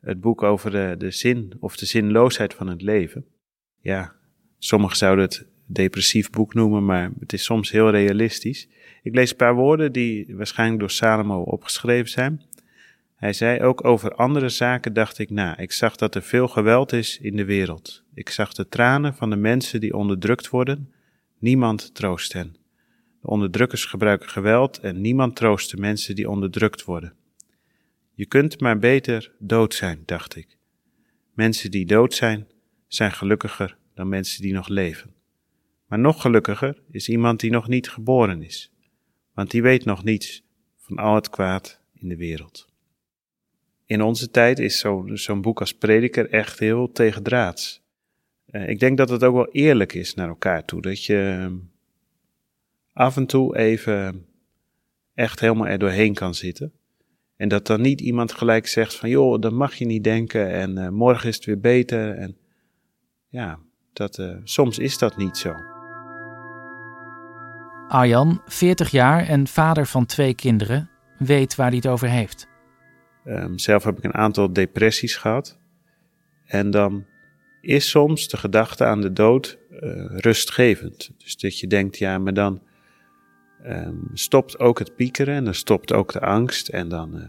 het 0.00 0.20
boek 0.20 0.42
over 0.42 0.70
de, 0.70 0.94
de 0.98 1.10
zin 1.10 1.52
of 1.60 1.76
de 1.76 1.86
zinloosheid 1.86 2.54
van 2.54 2.68
het 2.68 2.82
leven. 2.82 3.24
Ja, 3.80 4.12
sommigen 4.58 4.96
zouden 4.96 5.24
het 5.24 5.46
depressief 5.66 6.30
boek 6.30 6.54
noemen, 6.54 6.84
maar 6.84 7.10
het 7.20 7.32
is 7.32 7.44
soms 7.44 7.70
heel 7.70 7.90
realistisch. 7.90 8.68
Ik 9.02 9.14
lees 9.14 9.30
een 9.30 9.36
paar 9.36 9.54
woorden 9.54 9.92
die 9.92 10.36
waarschijnlijk 10.36 10.80
door 10.80 10.90
Salomo 10.90 11.42
opgeschreven 11.42 12.10
zijn. 12.10 12.42
Hij 13.16 13.32
zei 13.32 13.62
ook 13.62 13.84
over 13.84 14.14
andere 14.14 14.48
zaken 14.48 14.92
dacht 14.92 15.18
ik 15.18 15.30
na. 15.30 15.58
Ik 15.58 15.72
zag 15.72 15.96
dat 15.96 16.14
er 16.14 16.22
veel 16.22 16.48
geweld 16.48 16.92
is 16.92 17.18
in 17.18 17.36
de 17.36 17.44
wereld. 17.44 18.04
Ik 18.14 18.30
zag 18.30 18.52
de 18.52 18.68
tranen 18.68 19.14
van 19.14 19.30
de 19.30 19.36
mensen 19.36 19.80
die 19.80 19.96
onderdrukt 19.96 20.48
worden. 20.48 20.92
Niemand 21.38 21.94
troost 21.94 22.32
hen. 22.32 22.56
De 23.20 23.28
onderdrukkers 23.28 23.84
gebruiken 23.84 24.28
geweld 24.28 24.78
en 24.78 25.00
niemand 25.00 25.36
troost 25.36 25.70
de 25.70 25.76
mensen 25.76 26.14
die 26.14 26.30
onderdrukt 26.30 26.84
worden. 26.84 27.14
Je 28.14 28.26
kunt 28.26 28.60
maar 28.60 28.78
beter 28.78 29.32
dood 29.38 29.74
zijn, 29.74 30.02
dacht 30.04 30.36
ik. 30.36 30.58
Mensen 31.34 31.70
die 31.70 31.86
dood 31.86 32.14
zijn, 32.14 32.46
zijn 32.86 33.12
gelukkiger 33.12 33.78
dan 33.94 34.08
mensen 34.08 34.42
die 34.42 34.52
nog 34.52 34.68
leven. 34.68 35.14
Maar 35.86 35.98
nog 35.98 36.20
gelukkiger 36.20 36.82
is 36.90 37.08
iemand 37.08 37.40
die 37.40 37.50
nog 37.50 37.68
niet 37.68 37.88
geboren 37.88 38.42
is, 38.42 38.72
want 39.34 39.50
die 39.50 39.62
weet 39.62 39.84
nog 39.84 40.04
niets 40.04 40.42
van 40.76 40.96
al 40.96 41.14
het 41.14 41.30
kwaad 41.30 41.80
in 41.94 42.08
de 42.08 42.16
wereld 42.16 42.66
in 43.86 44.02
onze 44.02 44.30
tijd 44.30 44.58
is 44.58 44.84
zo'n 45.12 45.40
boek 45.40 45.60
als 45.60 45.74
Prediker 45.74 46.30
echt 46.30 46.58
heel 46.58 46.92
tegendraads. 46.92 47.84
Uh, 48.56 48.68
ik 48.68 48.78
denk 48.78 48.96
dat 48.96 49.08
het 49.08 49.24
ook 49.24 49.34
wel 49.34 49.48
eerlijk 49.50 49.92
is 49.92 50.14
naar 50.14 50.28
elkaar 50.28 50.64
toe. 50.64 50.82
Dat 50.82 51.04
je 51.04 51.38
ehm, 51.40 51.54
af 52.92 53.16
en 53.16 53.26
toe 53.26 53.56
even 53.56 54.26
echt 55.14 55.40
helemaal 55.40 55.66
er 55.66 55.78
doorheen 55.78 56.14
kan 56.14 56.34
zitten. 56.34 56.72
En 57.36 57.48
dat 57.48 57.66
dan 57.66 57.80
niet 57.80 58.00
iemand 58.00 58.32
gelijk 58.32 58.66
zegt 58.66 58.94
van 58.94 59.08
joh, 59.08 59.40
dat 59.40 59.52
mag 59.52 59.74
je 59.74 59.86
niet 59.86 60.04
denken 60.04 60.50
en 60.50 60.78
uh, 60.78 60.88
morgen 60.88 61.28
is 61.28 61.34
het 61.34 61.44
weer 61.44 61.60
beter. 61.60 62.14
En 62.14 62.36
ja, 63.28 63.58
dat, 63.92 64.18
uh, 64.18 64.36
soms 64.44 64.78
is 64.78 64.98
dat 64.98 65.16
niet 65.16 65.36
zo. 65.36 65.54
Arjan, 67.88 68.42
40 68.46 68.90
jaar 68.90 69.28
en 69.28 69.46
vader 69.46 69.86
van 69.86 70.06
twee 70.06 70.34
kinderen, 70.34 70.90
weet 71.18 71.54
waar 71.54 71.66
hij 71.66 71.76
het 71.76 71.86
over 71.86 72.08
heeft. 72.08 72.48
Um, 73.24 73.58
zelf 73.58 73.84
heb 73.84 73.98
ik 73.98 74.04
een 74.04 74.14
aantal 74.14 74.52
depressies 74.52 75.16
gehad. 75.16 75.58
En 76.44 76.70
dan 76.70 77.06
is 77.66 77.90
soms 77.90 78.28
de 78.28 78.36
gedachte 78.36 78.84
aan 78.84 79.00
de 79.00 79.12
dood 79.12 79.58
uh, 79.70 79.78
rustgevend. 80.16 81.10
Dus 81.18 81.36
dat 81.36 81.58
je 81.58 81.66
denkt, 81.66 81.98
ja, 81.98 82.18
maar 82.18 82.34
dan 82.34 82.62
um, 83.66 84.10
stopt 84.12 84.58
ook 84.58 84.78
het 84.78 84.96
piekeren 84.96 85.34
en 85.34 85.44
dan 85.44 85.54
stopt 85.54 85.92
ook 85.92 86.12
de 86.12 86.20
angst. 86.20 86.68
En 86.68 86.88
dan 86.88 87.16
uh, 87.16 87.22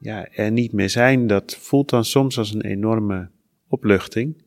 ja, 0.00 0.28
er 0.28 0.50
niet 0.50 0.72
meer 0.72 0.90
zijn, 0.90 1.26
dat 1.26 1.56
voelt 1.56 1.90
dan 1.90 2.04
soms 2.04 2.38
als 2.38 2.54
een 2.54 2.62
enorme 2.62 3.30
opluchting. 3.68 4.42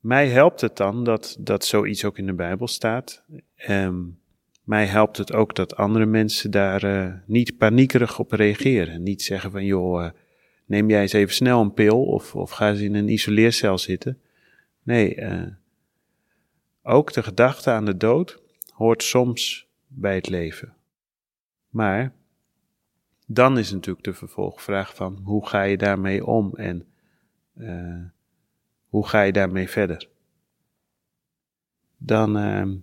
Mij 0.00 0.28
helpt 0.28 0.60
het 0.60 0.76
dan 0.76 1.04
dat, 1.04 1.36
dat 1.40 1.64
zoiets 1.64 2.04
ook 2.04 2.18
in 2.18 2.26
de 2.26 2.34
Bijbel 2.34 2.68
staat. 2.68 3.24
Um, 3.68 4.18
mij 4.64 4.86
helpt 4.86 5.16
het 5.16 5.32
ook 5.32 5.54
dat 5.54 5.76
andere 5.76 6.06
mensen 6.06 6.50
daar 6.50 6.84
uh, 6.84 7.12
niet 7.26 7.56
paniekerig 7.56 8.18
op 8.18 8.32
reageren. 8.32 9.02
Niet 9.02 9.22
zeggen 9.22 9.50
van, 9.50 9.64
joh, 9.64 10.10
neem 10.66 10.90
jij 10.90 11.00
eens 11.00 11.12
even 11.12 11.34
snel 11.34 11.60
een 11.60 11.74
pil 11.74 12.04
of, 12.04 12.34
of 12.34 12.50
ga 12.50 12.70
eens 12.70 12.80
in 12.80 12.94
een 12.94 13.08
isoleercel 13.08 13.78
zitten. 13.78 14.20
Nee, 14.82 15.16
uh, 15.16 15.46
ook 16.82 17.12
de 17.12 17.22
gedachte 17.22 17.70
aan 17.70 17.84
de 17.84 17.96
dood 17.96 18.42
hoort 18.72 19.02
soms 19.02 19.68
bij 19.86 20.14
het 20.14 20.28
leven. 20.28 20.76
Maar 21.68 22.14
dan 23.26 23.58
is 23.58 23.72
natuurlijk 23.72 24.04
de 24.04 24.14
vervolgvraag 24.14 24.94
van, 24.94 25.20
hoe 25.24 25.46
ga 25.46 25.62
je 25.62 25.76
daarmee 25.76 26.26
om 26.26 26.54
en 26.54 26.86
hoe 28.88 29.06
ga 29.06 29.22
je 29.22 29.32
daarmee 29.32 29.68
verder? 29.68 30.08
Dan 31.96 32.36
ehm, 32.36 32.76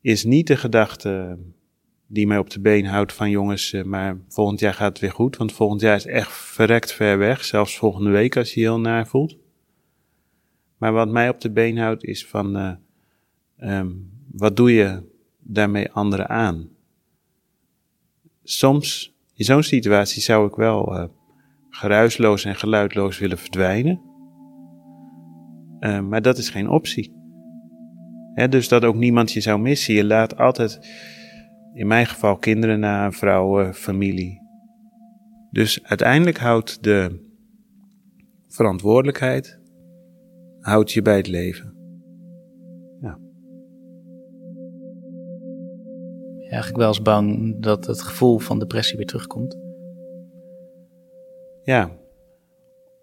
is 0.00 0.24
niet 0.24 0.46
de 0.46 0.56
gedachte 0.56 1.38
die 2.06 2.26
mij 2.26 2.38
op 2.38 2.50
de 2.50 2.60
been 2.60 2.86
houdt 2.86 3.12
van 3.12 3.30
jongens, 3.30 3.72
eh, 3.72 3.82
maar 3.82 4.18
volgend 4.28 4.60
jaar 4.60 4.74
gaat 4.74 4.88
het 4.88 4.98
weer 4.98 5.12
goed. 5.12 5.36
Want 5.36 5.52
volgend 5.52 5.80
jaar 5.80 5.96
is 5.96 6.06
echt 6.06 6.32
verrekt 6.32 6.92
ver 6.92 7.18
weg, 7.18 7.44
zelfs 7.44 7.78
volgende 7.78 8.10
week 8.10 8.36
als 8.36 8.54
je 8.54 8.60
heel 8.60 8.80
naar 8.80 9.06
voelt. 9.06 9.36
Maar 10.78 10.92
wat 10.92 11.08
mij 11.08 11.28
op 11.28 11.40
de 11.40 11.50
been 11.50 11.78
houdt 11.78 12.04
is 12.04 12.26
van, 12.26 12.56
uh, 12.56 12.72
um, 13.78 14.10
wat 14.32 14.56
doe 14.56 14.72
je 14.72 15.02
daarmee 15.38 15.90
anderen 15.90 16.28
aan? 16.28 16.68
Soms, 18.42 19.14
in 19.34 19.44
zo'n 19.44 19.62
situatie 19.62 20.22
zou 20.22 20.48
ik 20.48 20.54
wel 20.54 20.96
uh, 20.96 21.04
geruisloos 21.70 22.44
en 22.44 22.56
geluidloos 22.56 23.18
willen 23.18 23.38
verdwijnen. 23.38 24.00
Uh, 25.80 26.00
maar 26.00 26.22
dat 26.22 26.38
is 26.38 26.50
geen 26.50 26.68
optie 26.68 27.16
dus 28.36 28.68
dat 28.68 28.84
ook 28.84 28.94
niemand 28.94 29.32
je 29.32 29.40
zou 29.40 29.60
missen. 29.60 29.94
Je 29.94 30.04
laat 30.04 30.38
altijd, 30.38 30.80
in 31.76 31.86
mijn 31.86 32.06
geval, 32.06 32.36
kinderen 32.36 32.80
na, 32.80 33.12
vrouwen, 33.12 33.74
familie. 33.74 34.40
Dus 35.50 35.82
uiteindelijk 35.82 36.38
houdt 36.38 36.82
de 36.82 37.24
verantwoordelijkheid 38.48 39.60
houdt 40.60 40.92
je 40.92 41.02
bij 41.02 41.16
het 41.16 41.26
leven. 41.26 41.74
Ja. 43.00 43.18
Eigenlijk 46.38 46.76
wel 46.76 46.88
eens 46.88 47.02
bang 47.02 47.56
dat 47.62 47.86
het 47.86 48.02
gevoel 48.02 48.38
van 48.38 48.58
depressie 48.58 48.96
weer 48.96 49.06
terugkomt. 49.06 49.56
Ja, 51.62 51.90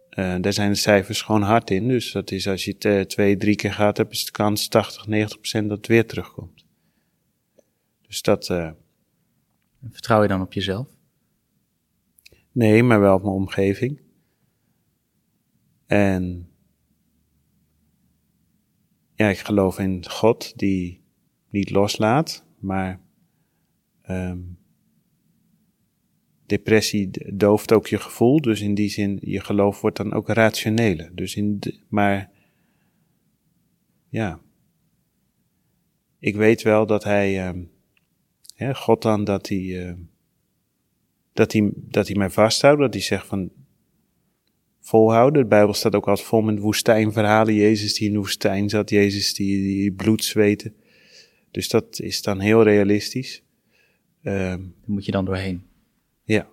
uh, 0.09 0.35
daar 0.41 0.53
zijn 0.53 0.71
de 0.71 0.77
cijfers 0.77 1.21
gewoon 1.21 1.41
hard 1.41 1.69
in. 1.69 1.87
Dus 1.87 2.11
dat 2.11 2.31
is 2.31 2.47
als 2.47 2.65
je 2.65 2.75
het 2.77 3.09
twee, 3.09 3.37
drie 3.37 3.55
keer 3.55 3.73
gaat 3.73 3.97
hebt, 3.97 4.11
is 4.11 4.25
de 4.25 4.31
kans 4.31 4.67
80, 4.67 5.07
90 5.07 5.39
procent 5.39 5.69
dat 5.69 5.77
het 5.77 5.87
weer 5.87 6.07
terugkomt. 6.07 6.62
Dus 8.13 8.21
dat. 8.21 8.49
Uh, 8.49 8.71
Vertrouw 9.89 10.21
je 10.21 10.27
dan 10.27 10.41
op 10.41 10.53
jezelf? 10.53 10.87
Nee, 12.51 12.83
maar 12.83 12.99
wel 12.99 13.15
op 13.15 13.21
mijn 13.21 13.33
omgeving. 13.33 14.01
En 15.85 16.49
ja, 19.15 19.29
ik 19.29 19.37
geloof 19.37 19.79
in 19.79 20.09
God 20.09 20.57
die 20.57 21.03
niet 21.49 21.69
loslaat, 21.69 22.45
maar 22.59 23.01
um, 24.09 24.57
depressie 26.45 27.35
dooft 27.37 27.71
ook 27.73 27.87
je 27.87 27.99
gevoel. 27.99 28.41
Dus 28.41 28.61
in 28.61 28.73
die 28.73 28.89
zin, 28.89 29.17
je 29.21 29.39
geloof 29.39 29.81
wordt 29.81 29.97
dan 29.97 30.13
ook 30.13 30.27
rationeler. 30.27 31.15
Dus 31.15 31.35
in 31.35 31.59
maar 31.89 32.31
ja, 34.09 34.39
ik 36.19 36.35
weet 36.35 36.61
wel 36.61 36.85
dat 36.85 37.03
hij, 37.03 37.53
uh, 37.53 37.63
hè, 38.53 38.75
God 38.75 39.01
dan, 39.01 39.23
dat 39.23 39.47
hij 39.47 39.57
uh, 39.57 39.93
dat 41.33 41.51
hij, 41.51 41.71
dat 41.75 42.07
hij 42.07 42.15
mij 42.15 42.29
vasthoudt, 42.29 42.79
dat 42.79 42.93
hij 42.93 43.03
zegt 43.03 43.25
van 43.27 43.51
volhouden. 44.79 45.41
De 45.41 45.47
Bijbel 45.47 45.73
staat 45.73 45.95
ook 45.95 46.07
altijd 46.07 46.27
vol 46.27 46.41
met 46.41 46.59
woestijnverhalen. 46.59 47.53
Jezus 47.53 47.93
die 47.93 48.07
in 48.07 48.13
de 48.13 48.19
woestijn 48.19 48.69
zat, 48.69 48.89
Jezus 48.89 49.33
die, 49.33 49.61
die 49.61 49.91
bloed 49.91 50.23
zweette. 50.23 50.73
Dus 51.51 51.69
dat 51.69 51.99
is 51.99 52.21
dan 52.21 52.39
heel 52.39 52.63
realistisch. 52.63 53.43
Ehm, 54.23 54.35
Daar 54.59 54.59
moet 54.85 55.05
je 55.05 55.11
dan 55.11 55.25
doorheen. 55.25 55.63
Ja, 56.23 56.47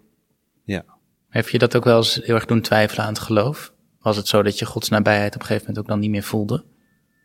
ja. 0.64 0.84
Heb 1.28 1.48
je 1.48 1.58
dat 1.58 1.76
ook 1.76 1.84
wel 1.84 1.96
eens 1.96 2.20
heel 2.24 2.34
erg 2.34 2.46
doen 2.46 2.60
twijfelen 2.60 3.04
aan 3.04 3.12
het 3.12 3.22
geloof? 3.22 3.74
Was 4.00 4.16
het 4.16 4.28
zo 4.28 4.42
dat 4.42 4.58
je 4.58 4.64
Gods 4.64 4.88
nabijheid 4.88 5.34
op 5.34 5.40
een 5.40 5.46
gegeven 5.46 5.66
moment 5.66 5.84
ook 5.84 5.92
dan 5.92 6.00
niet 6.00 6.10
meer 6.10 6.22
voelde? 6.22 6.64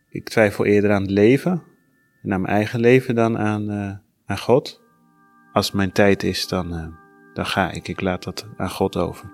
Ik 0.09 0.29
twijfel 0.29 0.65
eerder 0.65 0.91
aan 0.91 1.01
het 1.01 1.11
leven 1.11 1.63
en 2.21 2.33
aan 2.33 2.41
mijn 2.41 2.53
eigen 2.53 2.79
leven 2.79 3.15
dan 3.15 3.37
aan, 3.37 3.71
uh, 3.71 3.91
aan 4.25 4.37
God. 4.37 4.81
Als 5.53 5.65
het 5.65 5.75
mijn 5.75 5.91
tijd 5.91 6.23
is, 6.23 6.47
dan, 6.47 6.73
uh, 6.73 6.87
dan 7.33 7.45
ga 7.45 7.71
ik. 7.71 7.87
Ik 7.87 8.01
laat 8.01 8.23
dat 8.23 8.45
aan 8.57 8.69
God 8.69 8.97
over. 8.97 9.33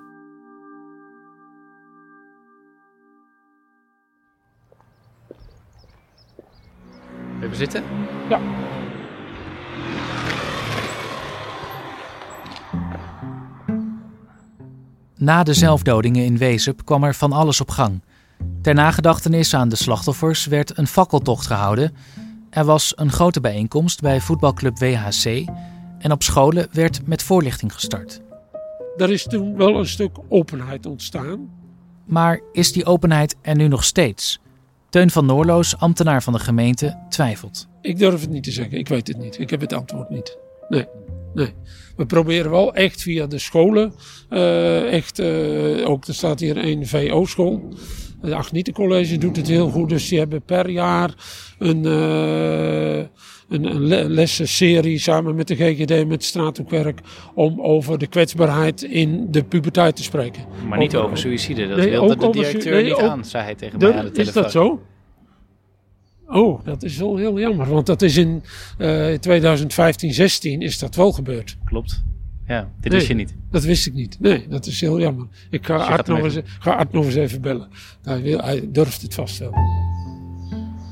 Even 7.41 7.55
zitten? 7.55 7.83
Ja. 8.29 8.39
Na 15.17 15.43
de 15.43 15.53
zelfdodingen 15.53 16.25
in 16.25 16.37
Wezep 16.37 16.85
kwam 16.85 17.03
er 17.03 17.15
van 17.15 17.31
alles 17.31 17.61
op 17.61 17.69
gang. 17.69 18.01
Ter 18.61 18.73
nagedachtenis 18.73 19.53
aan 19.53 19.69
de 19.69 19.75
slachtoffers 19.75 20.45
werd 20.45 20.77
een 20.77 20.87
fakkeltocht 20.87 21.47
gehouden. 21.47 21.95
Er 22.51 22.65
was 22.65 22.93
een 22.95 23.11
grote 23.11 23.41
bijeenkomst 23.41 24.01
bij 24.01 24.21
voetbalclub 24.21 24.77
WHC 24.77 25.45
en 25.99 26.11
op 26.11 26.23
scholen 26.23 26.67
werd 26.71 27.07
met 27.07 27.23
voorlichting 27.23 27.73
gestart. 27.73 28.21
Er 28.97 29.11
is 29.11 29.23
toen 29.23 29.57
wel 29.57 29.79
een 29.79 29.87
stuk 29.87 30.17
openheid 30.29 30.85
ontstaan. 30.85 31.49
Maar 32.05 32.41
is 32.51 32.71
die 32.71 32.85
openheid 32.85 33.35
er 33.41 33.55
nu 33.55 33.67
nog 33.67 33.83
steeds? 33.83 34.39
Teun 34.89 35.09
van 35.09 35.25
Noorloos, 35.25 35.77
ambtenaar 35.77 36.23
van 36.23 36.33
de 36.33 36.39
gemeente, 36.39 37.05
twijfelt. 37.09 37.67
Ik 37.81 37.97
durf 37.97 38.21
het 38.21 38.29
niet 38.29 38.43
te 38.43 38.51
zeggen, 38.51 38.77
ik 38.77 38.87
weet 38.87 39.07
het 39.07 39.17
niet. 39.17 39.39
Ik 39.39 39.49
heb 39.49 39.61
het 39.61 39.73
antwoord 39.73 40.09
niet. 40.09 40.37
Nee, 40.69 40.85
nee. 41.33 41.53
We 41.95 42.05
proberen 42.05 42.51
wel 42.51 42.73
echt 42.73 43.01
via 43.01 43.27
de 43.27 43.39
scholen, 43.39 43.93
uh, 44.29 44.93
echt, 44.93 45.19
uh, 45.19 45.89
ook 45.89 46.05
er 46.05 46.13
staat 46.13 46.39
hier 46.39 46.57
een 46.57 46.87
VO-school. 46.87 47.73
De 48.21 48.35
Agnieten 48.35 48.73
College 48.73 49.17
doet 49.17 49.35
het 49.35 49.47
heel 49.47 49.69
goed, 49.69 49.89
dus 49.89 50.07
die 50.07 50.19
hebben 50.19 50.41
per 50.41 50.69
jaar 50.69 51.13
een, 51.59 51.83
uh, 51.85 52.97
een, 53.49 53.65
een 53.65 54.11
lessenserie 54.13 54.99
samen 54.99 55.35
met 55.35 55.47
de 55.47 55.55
GGD, 55.55 56.07
met 56.07 56.23
straathoekwerk, 56.23 56.99
om 57.33 57.61
over 57.61 57.97
de 57.97 58.07
kwetsbaarheid 58.07 58.83
in 58.83 59.27
de 59.31 59.43
puberteit 59.43 59.95
te 59.95 60.03
spreken. 60.03 60.43
Maar 60.67 60.77
niet 60.77 60.95
over, 60.95 61.05
over 61.05 61.17
suïcide, 61.17 61.67
dat 61.67 61.77
nee, 61.77 61.89
wilde 61.89 62.15
de 62.15 62.29
directeur 62.29 62.73
nee, 62.73 62.83
niet 62.83 62.93
ook, 62.93 63.01
aan, 63.01 63.25
zei 63.25 63.43
hij 63.43 63.55
tegen 63.55 63.79
mij 63.79 63.93
aan 63.93 64.05
de 64.05 64.11
telefoon. 64.11 64.45
Is 64.45 64.51
dat 64.51 64.51
zo? 64.51 64.81
Oh, 66.27 66.65
dat 66.65 66.83
is 66.83 66.97
wel 66.97 67.17
heel 67.17 67.39
jammer, 67.39 67.69
want 67.69 67.85
dat 67.85 68.01
is 68.01 68.17
in 68.17 68.43
uh, 68.77 69.13
2015, 69.13 70.13
16 70.13 70.61
is 70.61 70.79
dat 70.79 70.95
wel 70.95 71.11
gebeurd. 71.11 71.57
Klopt. 71.65 72.03
Ja, 72.51 72.69
dit 72.79 72.91
nee, 72.91 72.99
wist 72.99 73.07
je 73.07 73.13
niet. 73.13 73.33
Dat 73.51 73.63
wist 73.63 73.85
ik 73.85 73.93
niet. 73.93 74.17
Nee, 74.19 74.47
dat 74.47 74.65
is 74.65 74.81
heel 74.81 74.99
jammer. 74.99 75.27
Ik 75.49 75.65
ga, 75.65 75.77
Dus 75.77 75.85
Art 75.87 76.07
nog, 76.07 76.19
eens, 76.19 76.39
ga 76.59 76.71
Art 76.71 76.91
nog 76.91 77.05
eens 77.05 77.15
even 77.15 77.41
bellen. 77.41 77.69
Hij, 78.03 78.21
wil, 78.21 78.39
hij 78.39 78.69
durft 78.71 79.01
het 79.01 79.13
vast 79.13 79.37
wel. 79.37 79.53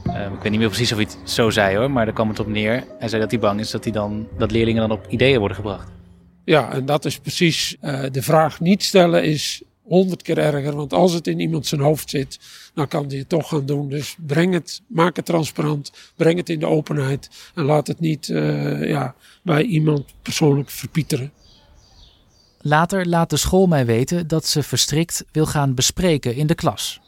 Eh, 0.03 0.25
ik 0.25 0.41
weet 0.41 0.51
niet 0.51 0.59
meer 0.59 0.69
precies 0.69 0.91
of 0.91 0.97
hij 0.97 1.07
het 1.09 1.29
zo 1.29 1.49
zei 1.49 1.77
hoor, 1.77 1.91
maar 1.91 2.05
daar 2.05 2.13
kwam 2.13 2.29
het 2.29 2.39
op 2.39 2.47
neer. 2.47 2.83
Hij 2.99 3.07
zei 3.07 3.21
dat 3.21 3.31
hij 3.31 3.39
bang 3.39 3.59
is 3.59 3.71
dat, 3.71 3.83
hij 3.83 3.93
dan, 3.93 4.27
dat 4.37 4.51
leerlingen 4.51 4.87
dan 4.87 4.97
op 4.97 5.05
ideeën 5.09 5.39
worden 5.39 5.57
gebracht. 5.57 5.91
Ja, 6.43 6.71
en 6.71 6.85
dat 6.85 7.05
is 7.05 7.19
precies 7.19 7.77
eh, 7.79 8.03
de 8.11 8.21
vraag 8.21 8.59
niet 8.59 8.83
stellen 8.83 9.23
is 9.23 9.61
honderd 9.83 10.21
keer 10.21 10.37
erger. 10.37 10.75
Want 10.75 10.93
als 10.93 11.13
het 11.13 11.27
in 11.27 11.39
iemand 11.39 11.65
zijn 11.65 11.81
hoofd 11.81 12.09
zit, 12.09 12.39
dan 12.73 12.87
kan 12.87 13.05
hij 13.07 13.17
het 13.17 13.29
toch 13.29 13.49
gaan 13.49 13.65
doen. 13.65 13.89
Dus 13.89 14.15
breng 14.25 14.53
het, 14.53 14.81
maak 14.87 15.15
het 15.15 15.25
transparant, 15.25 15.91
breng 16.15 16.37
het 16.37 16.49
in 16.49 16.59
de 16.59 16.67
openheid. 16.67 17.29
En 17.55 17.63
laat 17.63 17.87
het 17.87 17.99
niet 17.99 18.29
eh, 18.29 18.87
ja, 18.87 19.15
bij 19.43 19.63
iemand 19.63 20.05
persoonlijk 20.21 20.69
verpieteren. 20.69 21.31
Later 22.61 23.07
laat 23.07 23.29
de 23.29 23.37
school 23.37 23.67
mij 23.67 23.85
weten 23.85 24.27
dat 24.27 24.45
ze 24.45 24.63
verstrikt 24.63 25.25
wil 25.31 25.45
gaan 25.45 25.73
bespreken 25.73 26.35
in 26.35 26.47
de 26.47 26.55
klas. 26.55 26.99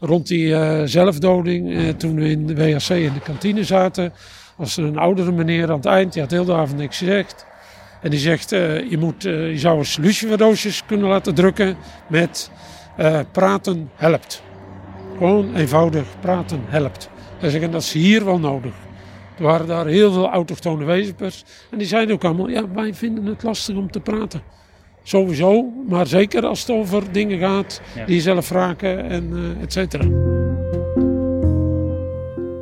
Rond 0.00 0.26
die 0.26 0.54
eh, 0.54 0.82
zelfdoding, 0.84 1.76
eh, 1.76 1.88
toen 1.88 2.14
we 2.14 2.30
in 2.30 2.46
de 2.46 2.54
WHC 2.54 2.88
in 2.88 3.12
de 3.12 3.20
kantine 3.20 3.64
zaten, 3.64 4.12
was 4.56 4.76
er 4.76 4.84
een 4.84 4.98
oudere 4.98 5.32
meneer 5.32 5.70
aan 5.70 5.76
het 5.76 5.86
eind. 5.86 6.12
Die 6.12 6.22
had 6.22 6.30
heel 6.30 6.44
de 6.44 6.54
avond 6.54 6.78
niks 6.78 6.98
gezegd. 6.98 7.46
En 8.02 8.10
die 8.10 8.18
zegt, 8.18 8.52
eh, 8.52 8.90
je, 8.90 8.98
moet, 8.98 9.22
je 9.22 9.58
zou 9.58 9.78
eens 9.78 9.96
luciferdoosjes 9.96 10.82
kunnen 10.86 11.08
laten 11.08 11.34
drukken 11.34 11.76
met 12.08 12.50
praten 13.32 13.90
helpt. 13.94 14.42
Gewoon 15.16 15.54
eenvoudig 15.54 16.04
praten 16.20 16.60
helpt. 16.66 17.08
Dat 17.40 17.82
is 17.82 17.92
hier 17.92 18.24
wel 18.24 18.38
nodig. 18.38 18.72
Er 19.38 19.44
waren 19.44 19.66
daar 19.66 19.86
heel 19.86 20.12
veel 20.12 20.28
autochtone 20.28 20.84
wezepers. 20.84 21.44
En 21.70 21.78
die 21.78 21.86
zeiden 21.86 22.14
ook 22.14 22.24
allemaal, 22.24 22.48
ja, 22.48 22.70
wij 22.74 22.94
vinden 22.94 23.24
het 23.24 23.42
lastig 23.42 23.76
om 23.76 23.90
te 23.90 24.00
praten. 24.00 24.42
Sowieso, 25.02 25.72
maar 25.88 26.06
zeker 26.06 26.46
als 26.46 26.60
het 26.60 26.70
over 26.70 27.12
dingen 27.12 27.38
gaat 27.38 27.80
Ja. 27.94 28.04
die 28.04 28.14
je 28.14 28.20
zelf 28.20 28.50
raken 28.50 29.04
en 29.04 29.30
eh 29.32 29.62
et 29.62 29.72
cetera. 29.72 30.04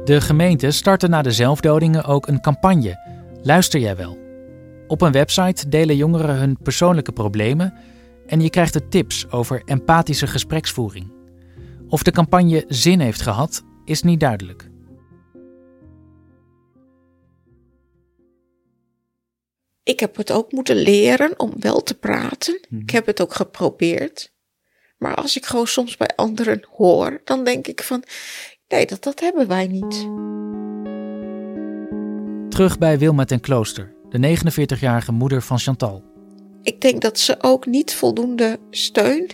De 0.04 0.20
gemeente 0.20 0.70
startte 0.70 1.08
na 1.08 1.22
de 1.22 1.30
zelfdodingen 1.32 2.04
ook 2.04 2.26
een 2.26 2.40
campagne. 2.40 2.98
Luister 3.42 3.80
jij 3.80 3.96
wel? 3.96 4.18
Op 4.86 5.00
een 5.00 5.12
website 5.12 5.68
delen 5.68 5.96
jongeren 5.96 6.36
hun 6.36 6.58
persoonlijke 6.62 7.12
problemen 7.12 7.74
en 8.26 8.40
je 8.40 8.50
krijgt 8.50 8.74
er 8.74 8.88
tips 8.88 9.30
over 9.30 9.62
empathische 9.64 10.26
gespreksvoering. 10.26 11.12
Of 11.88 12.02
de 12.02 12.10
campagne 12.10 12.64
zin 12.68 13.00
heeft 13.00 13.22
gehad, 13.22 13.62
is 13.84 14.02
niet 14.02 14.20
duidelijk. 14.20 14.68
Ik 19.86 20.00
heb 20.00 20.16
het 20.16 20.32
ook 20.32 20.52
moeten 20.52 20.76
leren 20.76 21.38
om 21.40 21.52
wel 21.58 21.82
te 21.82 21.94
praten. 21.94 22.60
Ik 22.78 22.90
heb 22.90 23.06
het 23.06 23.20
ook 23.20 23.34
geprobeerd. 23.34 24.32
Maar 24.98 25.14
als 25.14 25.36
ik 25.36 25.46
gewoon 25.46 25.66
soms 25.66 25.96
bij 25.96 26.10
anderen 26.16 26.66
hoor, 26.76 27.20
dan 27.24 27.44
denk 27.44 27.66
ik 27.66 27.82
van, 27.82 28.02
nee, 28.68 28.86
dat, 28.86 29.02
dat 29.02 29.20
hebben 29.20 29.46
wij 29.46 29.66
niet. 29.66 30.08
Terug 32.50 32.78
bij 32.78 32.98
Wilma 32.98 33.24
ten 33.24 33.40
Klooster, 33.40 33.94
de 34.08 34.38
49-jarige 34.38 35.12
moeder 35.12 35.42
van 35.42 35.58
Chantal. 35.58 36.04
Ik 36.62 36.80
denk 36.80 37.00
dat 37.02 37.18
ze 37.18 37.36
ook 37.40 37.66
niet 37.66 37.94
voldoende 37.94 38.58
steun 38.70 39.30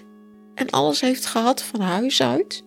en 0.54 0.70
alles 0.70 1.00
heeft 1.00 1.26
gehad 1.26 1.62
van 1.62 1.80
huis 1.80 2.22
uit. 2.22 2.64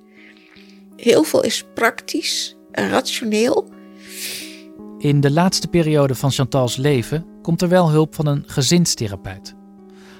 Heel 0.96 1.24
veel 1.24 1.44
is 1.44 1.64
praktisch 1.74 2.56
en 2.72 2.90
rationeel. 2.90 3.70
In 4.98 5.22
de 5.22 5.32
laatste 5.32 5.68
periode 5.68 6.16
van 6.16 6.32
Chantals 6.32 6.76
leven 6.76 7.34
komt 7.46 7.62
er 7.62 7.70
wel 7.70 7.90
hulp 7.90 8.16
van 8.16 8.28
een 8.28 8.44
gezinstherapeut. 8.46 9.56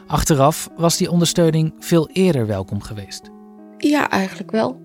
Achteraf 0.08 0.70
was 0.78 0.98
die 0.98 1.12
ondersteuning 1.12 1.74
veel 1.80 2.10
eerder 2.14 2.48
welkom 2.48 2.82
geweest. 2.82 3.30
Ja, 3.78 4.10
eigenlijk 4.10 4.52
wel. 4.52 4.82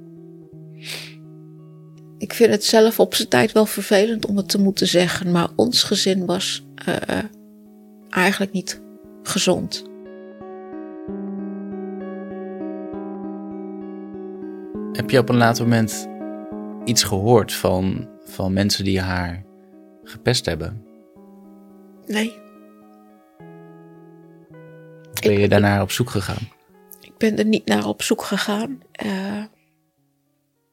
Ik 2.19 2.33
vind 2.33 2.51
het 2.51 2.65
zelf 2.65 3.01
op 3.01 3.15
zijn 3.15 3.29
tijd 3.29 3.53
wel 3.53 3.67
vervelend 3.67 4.27
om 4.27 4.37
het 4.37 4.49
te 4.49 4.59
moeten 4.59 4.87
zeggen, 4.87 5.31
maar 5.31 5.49
ons 5.57 5.83
gezin 5.83 6.27
was 6.27 6.67
eh, 6.75 7.19
eigenlijk 8.11 8.53
niet 8.53 8.83
gezond. 9.23 9.85
Heb 14.93 15.11
je 15.11 15.19
op 15.19 15.29
een 15.29 15.37
later 15.37 15.65
moment 15.65 16.09
iets 16.85 17.03
gehoord 17.03 17.53
van, 17.53 18.09
van 18.25 18.53
mensen 18.53 18.85
die 18.85 19.01
haar 19.01 19.45
gepest 20.05 20.47
hebben? 20.47 20.90
Nee, 22.11 22.39
Ben 25.23 25.39
je 25.39 25.49
daarnaar 25.49 25.83
op 25.83 25.91
zoek 25.91 26.11
gegaan? 26.11 26.49
ik 27.01 27.17
ben 27.17 27.39
er 27.39 27.45
niet 27.45 27.67
naar 27.67 27.87
op 27.87 28.03
zoek 28.03 28.23
gegaan. 28.23 28.81
Eh, 28.93 29.45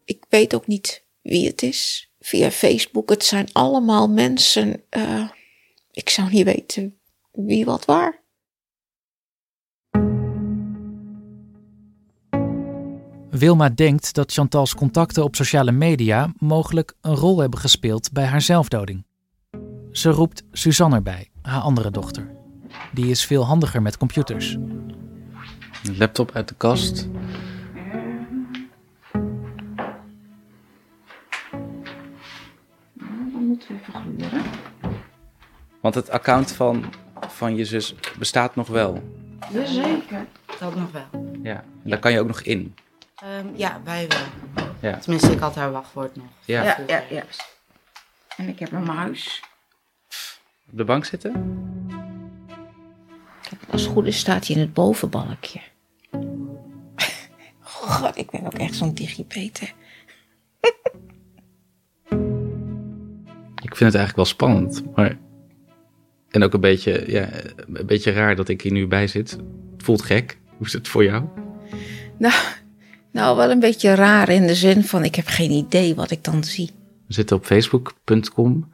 ik 0.06 0.26
weet 0.30 0.56
ook 0.56 0.68
niet 0.68 1.06
wie 1.22 1.48
het 1.48 1.62
is. 1.62 2.12
Via 2.20 2.52
Facebook, 2.52 3.10
het 3.10 3.24
zijn 3.24 3.48
allemaal 3.52 4.10
mensen. 4.10 4.84
eh, 4.90 5.30
ik 5.92 6.10
zou 6.10 6.30
niet 6.32 6.46
weten 6.46 7.00
wie 7.32 7.66
wat 7.66 7.86
waar. 7.86 8.24
Wilma 13.30 13.70
denkt 13.70 14.14
dat 14.14 14.32
Chantals 14.32 14.76
contacten 14.76 15.24
op 15.24 15.36
sociale 15.36 15.72
media 15.72 16.34
mogelijk 16.38 16.94
een 17.02 17.16
rol 17.16 17.40
hebben 17.40 17.60
gespeeld 17.60 18.12
bij 18.12 18.26
haar 18.26 18.42
zelfdoding. 18.42 19.06
Ze 19.98 20.10
roept 20.10 20.44
Suzanne 20.52 20.96
erbij, 20.96 21.30
haar 21.42 21.62
andere 21.62 21.92
dochter. 21.92 22.30
Die 22.92 23.06
is 23.06 23.26
veel 23.26 23.46
handiger 23.46 23.82
met 23.82 23.98
computers. 23.98 24.54
Een 24.54 25.98
laptop 25.98 26.32
uit 26.34 26.48
de 26.48 26.56
kast. 26.56 27.08
Dan 32.94 33.44
moeten 33.48 33.68
we 33.68 33.80
even 33.82 33.94
gluren. 33.94 34.44
Want 35.82 35.96
het 35.96 36.10
account 36.10 36.52
van, 36.52 36.94
van 37.28 37.56
je 37.56 37.66
zus 37.66 37.96
bestaat 38.18 38.56
nog 38.56 38.68
wel. 38.68 39.04
Zeker. 39.66 40.26
Dat 40.60 40.76
nog 40.76 40.92
wel. 40.92 41.30
Ja. 41.44 41.64
En 41.84 41.90
daar 41.90 42.00
kan 42.00 42.12
je 42.12 42.20
ook 42.20 42.28
nog 42.28 42.42
in. 42.42 42.76
Ehm, 43.16 43.48
ja, 43.56 43.82
wij 43.84 44.08
wel. 44.08 44.68
Ja. 44.80 44.98
Tenminste, 44.98 45.32
ik 45.32 45.40
had 45.40 45.56
haar 45.56 45.72
wachtwoord 45.72 46.16
nog. 46.16 46.26
Ja. 46.46 46.64
ja, 46.64 46.78
ja, 46.88 47.04
ja. 47.10 47.24
En 48.36 48.48
ik 48.48 48.60
heb 48.60 48.72
een 48.72 48.84
muis. 48.84 49.42
Op 50.72 50.78
de 50.78 50.84
bank 50.84 51.06
zitten? 51.06 51.34
Als 53.70 53.82
het 53.82 53.92
goed 53.92 54.06
is 54.06 54.18
staat 54.18 54.48
hij 54.48 54.56
in 54.56 54.62
het 54.62 54.74
bovenbalkje. 54.74 55.60
God, 57.60 58.18
ik 58.18 58.32
ben 58.32 58.46
ook 58.46 58.54
echt 58.54 58.76
zo'n 58.76 58.94
digipeter. 58.94 59.74
Ik 63.64 63.76
vind 63.76 63.94
het 63.94 64.02
eigenlijk 64.02 64.16
wel 64.16 64.26
spannend, 64.26 64.96
maar... 64.96 65.18
En 66.30 66.44
ook 66.44 66.54
een 66.54 66.60
beetje, 66.60 67.04
ja, 67.08 67.30
een 67.74 67.86
beetje 67.86 68.12
raar 68.12 68.36
dat 68.36 68.50
ik 68.50 68.62
hier 68.62 68.72
nu 68.72 68.88
bij 68.88 69.08
zit. 69.08 69.32
Het 69.72 69.84
voelt 69.84 70.02
gek. 70.02 70.38
Hoe 70.58 70.66
is 70.66 70.74
het 70.74 70.88
voor 70.88 71.04
jou? 71.04 71.26
Nou, 72.18 72.34
nou, 73.12 73.38
wel 73.38 73.52
een 73.52 73.60
beetje 73.60 73.96
raar 73.96 74.30
in 74.30 74.48
de 74.48 74.56
zin 74.56 74.84
van 74.84 75.04
ik 75.04 75.16
heb 75.16 75.28
geen 75.28 75.52
idee 75.52 75.96
wat 75.96 76.12
ik 76.12 76.24
dan 76.24 76.44
zie. 76.44 76.72
We 77.08 77.14
zitten 77.14 77.36
op 77.36 77.46
facebook.com. 77.46 78.74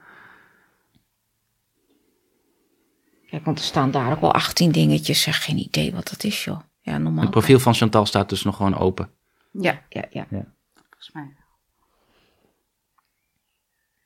Kijk, 3.34 3.46
want 3.46 3.60
er 3.60 3.66
staan 3.66 3.92
daar 3.92 4.12
ook 4.12 4.22
wel 4.22 4.34
18 4.34 4.72
dingetjes. 4.72 5.22
Zeg, 5.22 5.44
geen 5.44 5.58
idee 5.58 5.94
wat 5.94 6.10
dat 6.10 6.24
is, 6.24 6.44
joh. 6.44 6.60
Ja, 6.82 6.98
normaal. 6.98 7.22
Het 7.22 7.32
profiel 7.32 7.60
van 7.60 7.74
Chantal 7.74 8.06
staat 8.06 8.30
dus 8.30 8.44
nog 8.44 8.56
gewoon 8.56 8.76
open. 8.78 9.10
Ja, 9.52 9.82
ja, 9.90 10.06
ja. 10.10 10.26
Ja. 10.30 10.46
Volgens 10.74 11.12
mij 11.14 11.24
wel. 11.24 11.46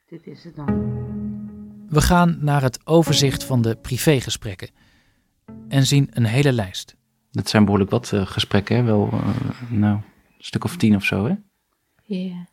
Dit 0.05 0.27
is 0.27 0.43
het 0.43 0.55
dan. 0.55 0.65
We 1.89 2.01
gaan 2.01 2.37
naar 2.39 2.61
het 2.61 2.79
overzicht 2.87 3.43
van 3.43 3.61
de 3.61 3.75
privégesprekken 3.75 4.69
en 5.67 5.85
zien 5.85 6.07
een 6.11 6.25
hele 6.25 6.51
lijst. 6.51 6.95
Dat 7.31 7.49
zijn 7.49 7.63
behoorlijk 7.63 7.91
wat 7.91 8.13
eh, 8.13 8.25
gesprekken, 8.27 8.75
hè? 8.75 8.83
Wel, 8.83 9.09
eh, 9.11 9.29
nou, 9.69 9.95
een 9.95 10.03
stuk 10.37 10.63
of 10.63 10.77
tien 10.77 10.95
of 10.95 11.03
zo, 11.03 11.25
hè? 11.25 11.35
Ja. 12.03 12.47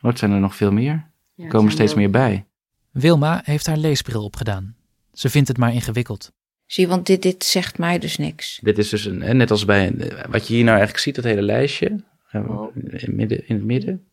Wat 0.00 0.18
zijn 0.18 0.30
er 0.30 0.40
nog 0.40 0.56
veel 0.56 0.72
meer? 0.72 1.10
Ja, 1.34 1.44
er 1.44 1.50
komen 1.50 1.72
steeds 1.72 1.92
wel- 1.92 2.02
meer 2.02 2.10
bij. 2.10 2.46
Wilma 2.90 3.40
heeft 3.44 3.66
haar 3.66 3.76
leesbril 3.76 4.24
opgedaan. 4.24 4.75
Ze 5.16 5.28
vindt 5.28 5.48
het 5.48 5.58
maar 5.58 5.72
ingewikkeld. 5.74 6.32
Zie 6.66 6.88
want 6.88 7.06
dit, 7.06 7.22
dit 7.22 7.44
zegt 7.44 7.78
mij 7.78 7.98
dus 7.98 8.16
niks. 8.16 8.58
Dit 8.62 8.78
is 8.78 8.88
dus 8.88 9.04
een, 9.04 9.22
hè, 9.22 9.34
net 9.34 9.50
als 9.50 9.64
bij, 9.64 9.86
een- 9.86 10.12
wat 10.30 10.46
je 10.46 10.54
hier 10.54 10.64
nou 10.64 10.76
eigenlijk 10.76 10.98
ziet, 11.04 11.14
dat 11.14 11.24
hele 11.24 11.42
lijstje. 11.42 12.04
Oh. 12.32 12.76
in, 12.76 12.88
het 12.90 13.12
midden, 13.12 13.48
in 13.48 13.54
het 13.54 13.64
midden. 13.64 14.04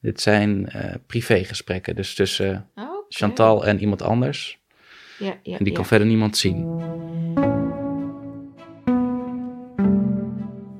Dit 0.00 0.20
zijn 0.20 0.68
eh, 0.68 0.94
privégesprekken, 1.06 1.96
dus 1.96 2.14
tussen 2.14 2.68
Oh, 2.74 2.84
oké. 2.84 3.04
Chantal 3.08 3.66
en 3.66 3.80
iemand 3.80 4.02
anders. 4.02 4.58
Ja, 5.18 5.34
ja, 5.42 5.58
en 5.58 5.64
die 5.64 5.72
kan 5.72 5.86
verder 5.86 6.06
niemand 6.06 6.36
zien. 6.36 6.66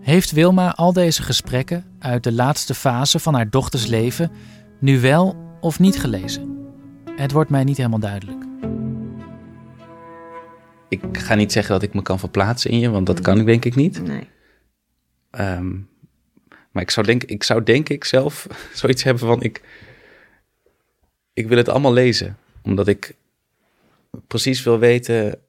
Heeft 0.00 0.30
Wilma 0.32 0.74
al 0.74 0.92
deze 0.92 1.22
gesprekken 1.22 1.84
uit 1.98 2.24
de 2.24 2.32
laatste 2.32 2.74
fase 2.74 3.18
van 3.18 3.34
haar 3.34 3.50
dochters 3.50 3.86
leven 3.86 4.30
nu 4.80 5.00
wel 5.00 5.36
of 5.60 5.78
niet 5.78 5.98
gelezen? 5.98 6.56
Het 7.16 7.32
wordt 7.32 7.50
mij 7.50 7.64
niet 7.64 7.76
helemaal 7.76 7.98
duidelijk. 7.98 8.46
Ik 10.88 11.00
ga 11.12 11.34
niet 11.34 11.52
zeggen 11.52 11.72
dat 11.72 11.82
ik 11.82 11.94
me 11.94 12.02
kan 12.02 12.18
verplaatsen 12.18 12.70
in 12.70 12.78
je, 12.78 12.90
want 12.90 13.06
dat 13.06 13.20
kan 13.20 13.40
ik 13.40 13.46
denk 13.46 13.64
ik 13.64 13.74
niet. 13.74 14.02
Nee. 14.02 14.28
Ehm, 15.30 15.76
maar 16.70 16.82
ik 16.82 16.90
zou, 16.90 17.06
denk, 17.06 17.24
ik 17.24 17.42
zou 17.42 17.62
denk 17.62 17.88
ik 17.88 18.04
zelf 18.04 18.46
zoiets 18.74 19.02
hebben 19.02 19.26
van 19.26 19.42
ik, 19.42 19.62
ik 21.32 21.48
wil 21.48 21.56
het 21.56 21.68
allemaal 21.68 21.92
lezen. 21.92 22.38
Omdat 22.62 22.88
ik 22.88 23.14
precies 24.26 24.62
wil 24.62 24.78
weten 24.78 25.40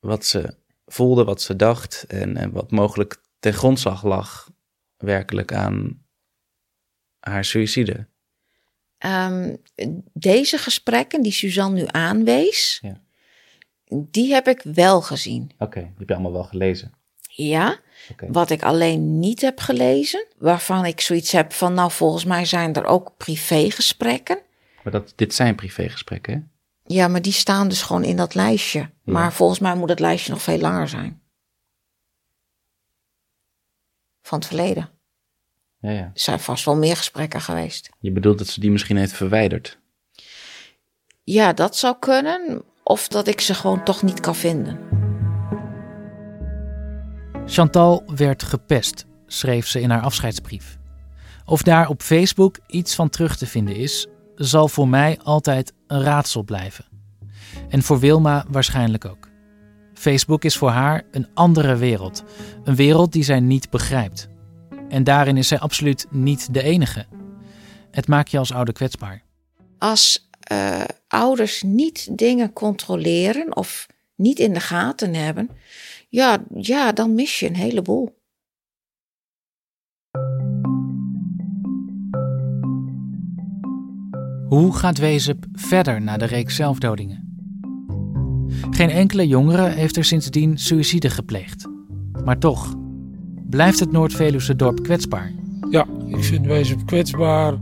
wat 0.00 0.24
ze 0.24 0.54
voelde, 0.86 1.24
wat 1.24 1.42
ze 1.42 1.56
dacht 1.56 2.04
en, 2.08 2.36
en 2.36 2.50
wat 2.50 2.70
mogelijk 2.70 3.20
ten 3.38 3.52
grondslag 3.52 4.04
lag 4.04 4.50
werkelijk 4.96 5.52
aan 5.52 6.02
haar 7.20 7.44
suïcide. 7.44 8.06
Ehm, 8.98 9.56
deze 10.12 10.58
gesprekken 10.58 11.22
die 11.22 11.32
Suzanne 11.32 11.80
nu 11.80 11.86
aanwees, 11.86 12.78
Ja. 12.82 13.06
Die 13.88 14.32
heb 14.32 14.48
ik 14.48 14.62
wel 14.62 15.00
gezien. 15.00 15.50
Oké, 15.58 15.80
die 15.80 15.94
heb 15.98 16.08
je 16.08 16.14
allemaal 16.14 16.32
wel 16.32 16.44
gelezen. 16.44 16.92
Ja, 17.20 17.78
wat 18.28 18.50
ik 18.50 18.62
alleen 18.62 19.18
niet 19.18 19.40
heb 19.40 19.60
gelezen, 19.60 20.26
waarvan 20.38 20.84
ik 20.84 21.00
zoiets 21.00 21.32
heb 21.32 21.52
van, 21.52 21.74
nou 21.74 21.90
volgens 21.90 22.24
mij 22.24 22.44
zijn 22.44 22.74
er 22.74 22.84
ook 22.84 23.16
privégesprekken. 23.16 24.38
Maar 24.82 24.92
dat, 24.92 25.12
dit 25.16 25.34
zijn 25.34 25.54
privégesprekken, 25.54 26.32
hè? 26.32 26.40
Ja, 26.94 27.08
maar 27.08 27.22
die 27.22 27.32
staan 27.32 27.68
dus 27.68 27.82
gewoon 27.82 28.04
in 28.04 28.16
dat 28.16 28.34
lijstje. 28.34 28.90
Maar 29.04 29.32
volgens 29.32 29.58
mij 29.58 29.74
moet 29.74 29.88
het 29.88 30.00
lijstje 30.00 30.32
nog 30.32 30.42
veel 30.42 30.58
langer 30.58 30.88
zijn. 30.88 31.20
Van 34.22 34.38
het 34.38 34.46
verleden. 34.46 34.90
Ja, 35.80 35.90
ja. 35.90 36.02
Er 36.02 36.10
zijn 36.14 36.40
vast 36.40 36.64
wel 36.64 36.76
meer 36.76 36.96
gesprekken 36.96 37.40
geweest. 37.40 37.88
Je 37.98 38.12
bedoelt 38.12 38.38
dat 38.38 38.46
ze 38.46 38.60
die 38.60 38.70
misschien 38.70 38.96
heeft 38.96 39.12
verwijderd. 39.12 39.78
Ja, 41.24 41.52
dat 41.52 41.76
zou 41.76 41.96
kunnen. 41.98 42.62
Of 42.88 43.08
dat 43.08 43.26
ik 43.26 43.40
ze 43.40 43.54
gewoon 43.54 43.84
toch 43.84 44.02
niet 44.02 44.20
kan 44.20 44.34
vinden. 44.34 44.78
Chantal 47.46 48.02
werd 48.16 48.42
gepest, 48.42 49.06
schreef 49.26 49.66
ze 49.66 49.80
in 49.80 49.90
haar 49.90 50.00
afscheidsbrief. 50.00 50.78
Of 51.44 51.62
daar 51.62 51.88
op 51.88 52.02
Facebook 52.02 52.58
iets 52.66 52.94
van 52.94 53.08
terug 53.08 53.36
te 53.36 53.46
vinden 53.46 53.76
is, 53.76 54.06
zal 54.34 54.68
voor 54.68 54.88
mij 54.88 55.18
altijd 55.22 55.72
een 55.86 56.02
raadsel 56.02 56.42
blijven. 56.42 56.84
En 57.68 57.82
voor 57.82 57.98
Wilma 57.98 58.44
waarschijnlijk 58.48 59.04
ook. 59.04 59.28
Facebook 59.94 60.44
is 60.44 60.56
voor 60.56 60.70
haar 60.70 61.02
een 61.10 61.28
andere 61.34 61.76
wereld. 61.76 62.24
Een 62.64 62.76
wereld 62.76 63.12
die 63.12 63.22
zij 63.22 63.40
niet 63.40 63.70
begrijpt. 63.70 64.28
En 64.88 65.04
daarin 65.04 65.36
is 65.36 65.48
zij 65.48 65.58
absoluut 65.58 66.06
niet 66.10 66.54
de 66.54 66.62
enige. 66.62 67.06
Het 67.90 68.08
maakt 68.08 68.30
je 68.30 68.38
als 68.38 68.52
ouder 68.52 68.74
kwetsbaar. 68.74 69.22
Als 69.78 70.27
eh, 70.48 70.84
ouders 71.08 71.62
niet 71.62 72.18
dingen 72.18 72.52
controleren 72.52 73.56
of 73.56 73.86
niet 74.14 74.38
in 74.38 74.52
de 74.52 74.60
gaten 74.60 75.14
hebben, 75.14 75.50
ja, 76.08 76.44
ja, 76.54 76.92
dan 76.92 77.14
mis 77.14 77.40
je 77.40 77.46
een 77.46 77.56
heleboel. 77.56 78.16
Hoe 84.48 84.72
gaat 84.72 84.98
Wezep 84.98 85.44
verder 85.52 86.02
na 86.02 86.16
de 86.16 86.24
reeks 86.24 86.54
zelfdodingen? 86.54 87.28
Geen 88.70 88.90
enkele 88.90 89.26
jongere 89.26 89.68
heeft 89.68 89.96
er 89.96 90.04
sindsdien 90.04 90.58
suïcide 90.58 91.10
gepleegd. 91.10 91.68
Maar 92.24 92.38
toch, 92.38 92.74
blijft 93.48 93.80
het 93.80 93.92
Noord-Veluwse 93.92 94.56
dorp 94.56 94.82
kwetsbaar? 94.82 95.32
Ja, 95.70 95.86
ik 96.06 96.24
vind 96.24 96.46
wezen 96.46 96.84
kwetsbaar. 96.84 97.54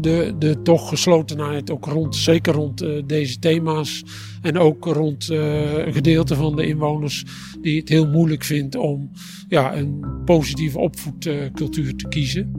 De, 0.00 0.34
de 0.38 0.62
toch 0.62 0.88
geslotenheid, 0.88 1.70
ook 1.70 1.84
rond, 1.86 2.16
zeker 2.16 2.52
rond 2.52 2.80
eh, 2.80 3.02
deze 3.06 3.38
thema's. 3.38 4.04
En 4.42 4.58
ook 4.58 4.84
rond 4.84 5.30
eh, 5.30 5.86
een 5.86 5.92
gedeelte 5.92 6.34
van 6.34 6.56
de 6.56 6.66
inwoners 6.66 7.24
die 7.60 7.78
het 7.80 7.88
heel 7.88 8.08
moeilijk 8.08 8.44
vindt 8.44 8.76
om 8.76 9.10
ja, 9.48 9.76
een 9.76 10.04
positieve 10.24 10.78
opvoedcultuur 10.78 11.96
te 11.96 12.08
kiezen. 12.08 12.52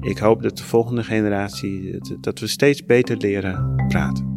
Ik 0.00 0.18
hoop 0.18 0.42
dat 0.42 0.56
de 0.56 0.64
volgende 0.64 1.04
generatie, 1.04 1.90
dat, 1.90 2.16
dat 2.20 2.38
we 2.38 2.46
steeds 2.46 2.84
beter 2.84 3.16
leren 3.16 3.84
praten. 3.88 4.36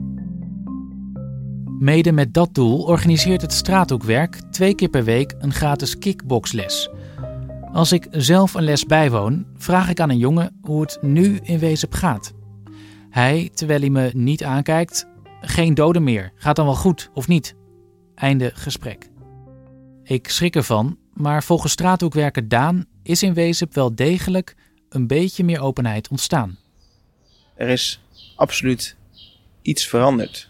Mede 1.80 2.12
met 2.12 2.34
dat 2.34 2.53
doel 2.53 2.84
organiseert 2.84 3.41
het 3.41 3.53
straathoekwerk 3.53 4.41
twee 4.51 4.76
keer 4.76 4.89
per 4.89 5.03
week 5.03 5.36
een 5.39 5.53
gratis 5.53 5.97
kickboxles. 5.97 6.89
Als 7.74 7.91
ik 7.91 8.07
zelf 8.11 8.53
een 8.53 8.63
les 8.63 8.86
bijwoon, 8.86 9.45
vraag 9.57 9.89
ik 9.89 9.99
aan 9.99 10.09
een 10.09 10.17
jongen 10.17 10.59
hoe 10.61 10.82
het 10.82 10.97
nu 11.01 11.39
in 11.43 11.59
Wezep 11.59 11.93
gaat. 11.93 12.34
Hij, 13.09 13.49
terwijl 13.53 13.80
hij 13.80 13.89
me 13.89 14.11
niet 14.13 14.43
aankijkt, 14.43 15.07
geen 15.41 15.74
doden 15.74 16.03
meer, 16.03 16.32
gaat 16.36 16.55
dan 16.55 16.65
wel 16.65 16.76
goed 16.76 17.09
of 17.13 17.28
niet? 17.28 17.55
Einde 18.15 18.51
gesprek. 18.53 19.09
Ik 20.03 20.30
schrik 20.30 20.55
ervan, 20.55 20.97
maar 21.13 21.43
volgens 21.43 21.72
straathoekwerker 21.72 22.47
Daan 22.47 22.86
is 23.03 23.24
in 23.24 23.34
Wezep 23.34 23.74
wel 23.74 23.95
degelijk 23.95 24.55
een 24.89 25.07
beetje 25.07 25.43
meer 25.43 25.61
openheid 25.61 26.07
ontstaan. 26.07 26.57
Er 27.55 27.69
is 27.69 28.01
absoluut 28.36 28.95
iets 29.61 29.88
veranderd. 29.88 30.49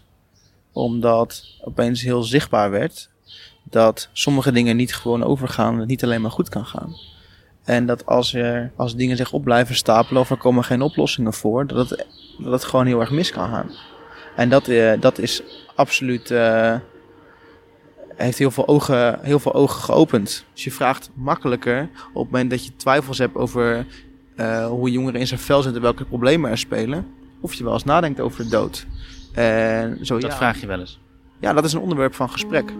Omdat 0.72 1.44
opeens 1.64 2.02
heel 2.02 2.22
zichtbaar 2.22 2.70
werd 2.70 3.10
dat 3.62 4.08
sommige 4.12 4.52
dingen 4.52 4.76
niet 4.76 4.94
gewoon 4.94 5.24
overgaan, 5.24 5.78
het 5.78 5.88
niet 5.88 6.04
alleen 6.04 6.20
maar 6.20 6.30
goed 6.30 6.48
kan 6.48 6.66
gaan. 6.66 6.96
En 7.64 7.86
dat 7.86 8.06
als, 8.06 8.34
er, 8.34 8.72
als 8.76 8.96
dingen 8.96 9.16
zich 9.16 9.32
op 9.32 9.44
blijven 9.44 9.74
stapelen 9.74 10.22
of 10.22 10.30
er 10.30 10.36
komen 10.36 10.64
geen 10.64 10.82
oplossingen 10.82 11.32
voor, 11.32 11.66
dat 11.66 11.90
het, 11.90 12.06
dat 12.38 12.52
het 12.52 12.64
gewoon 12.64 12.86
heel 12.86 13.00
erg 13.00 13.10
mis 13.10 13.30
kan 13.30 13.48
gaan. 13.48 13.70
En 14.36 14.48
dat, 14.48 14.68
eh, 14.68 14.92
dat 15.00 15.18
is 15.18 15.42
absoluut. 15.74 16.30
eh, 16.30 16.74
heeft 18.16 18.38
heel 18.38 18.50
veel, 18.50 18.68
ogen, 18.68 19.18
heel 19.22 19.38
veel 19.38 19.54
ogen 19.54 19.80
geopend. 19.82 20.44
Dus 20.52 20.64
je 20.64 20.72
vraagt 20.72 21.10
makkelijker 21.14 21.88
op 22.12 22.22
het 22.22 22.32
moment 22.32 22.50
dat 22.50 22.64
je 22.64 22.76
twijfels 22.76 23.18
hebt 23.18 23.36
over 23.36 23.86
eh, 24.36 24.66
hoe 24.66 24.90
jongeren 24.90 25.20
in 25.20 25.26
zijn 25.26 25.40
vel 25.40 25.62
zitten, 25.62 25.82
welke 25.82 26.04
problemen 26.04 26.50
er 26.50 26.58
spelen. 26.58 27.06
Of 27.40 27.54
je 27.54 27.64
wel 27.64 27.72
eens 27.72 27.84
nadenkt 27.84 28.20
over 28.20 28.44
de 28.44 28.50
dood. 28.50 28.86
En 29.32 29.98
zo, 30.06 30.18
Dat 30.18 30.30
ja. 30.30 30.36
vraag 30.36 30.60
je 30.60 30.66
wel 30.66 30.80
eens. 30.80 31.00
ja, 31.40 31.52
dat 31.52 31.64
is 31.64 31.72
een 31.72 31.80
onderwerp 31.80 32.14
van 32.14 32.30
gesprek. 32.30 32.72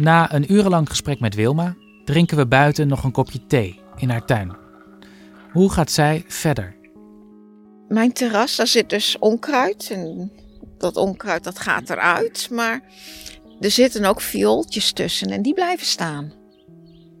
Na 0.00 0.32
een 0.32 0.52
urenlang 0.52 0.88
gesprek 0.88 1.20
met 1.20 1.34
Wilma 1.34 1.76
drinken 2.04 2.36
we 2.36 2.46
buiten 2.46 2.88
nog 2.88 3.04
een 3.04 3.12
kopje 3.12 3.46
thee 3.46 3.80
in 3.96 4.10
haar 4.10 4.24
tuin. 4.24 4.56
Hoe 5.52 5.72
gaat 5.72 5.90
zij 5.90 6.24
verder? 6.28 6.76
Mijn 7.88 8.12
terras, 8.12 8.56
daar 8.56 8.66
zit 8.66 8.90
dus 8.90 9.18
onkruid. 9.18 9.90
En 9.90 10.32
dat 10.78 10.96
onkruid 10.96 11.44
dat 11.44 11.58
gaat 11.58 11.90
eruit. 11.90 12.48
Maar 12.50 12.82
er 13.60 13.70
zitten 13.70 14.04
ook 14.04 14.20
viooltjes 14.20 14.92
tussen 14.92 15.28
en 15.28 15.42
die 15.42 15.54
blijven 15.54 15.86
staan. 15.86 16.32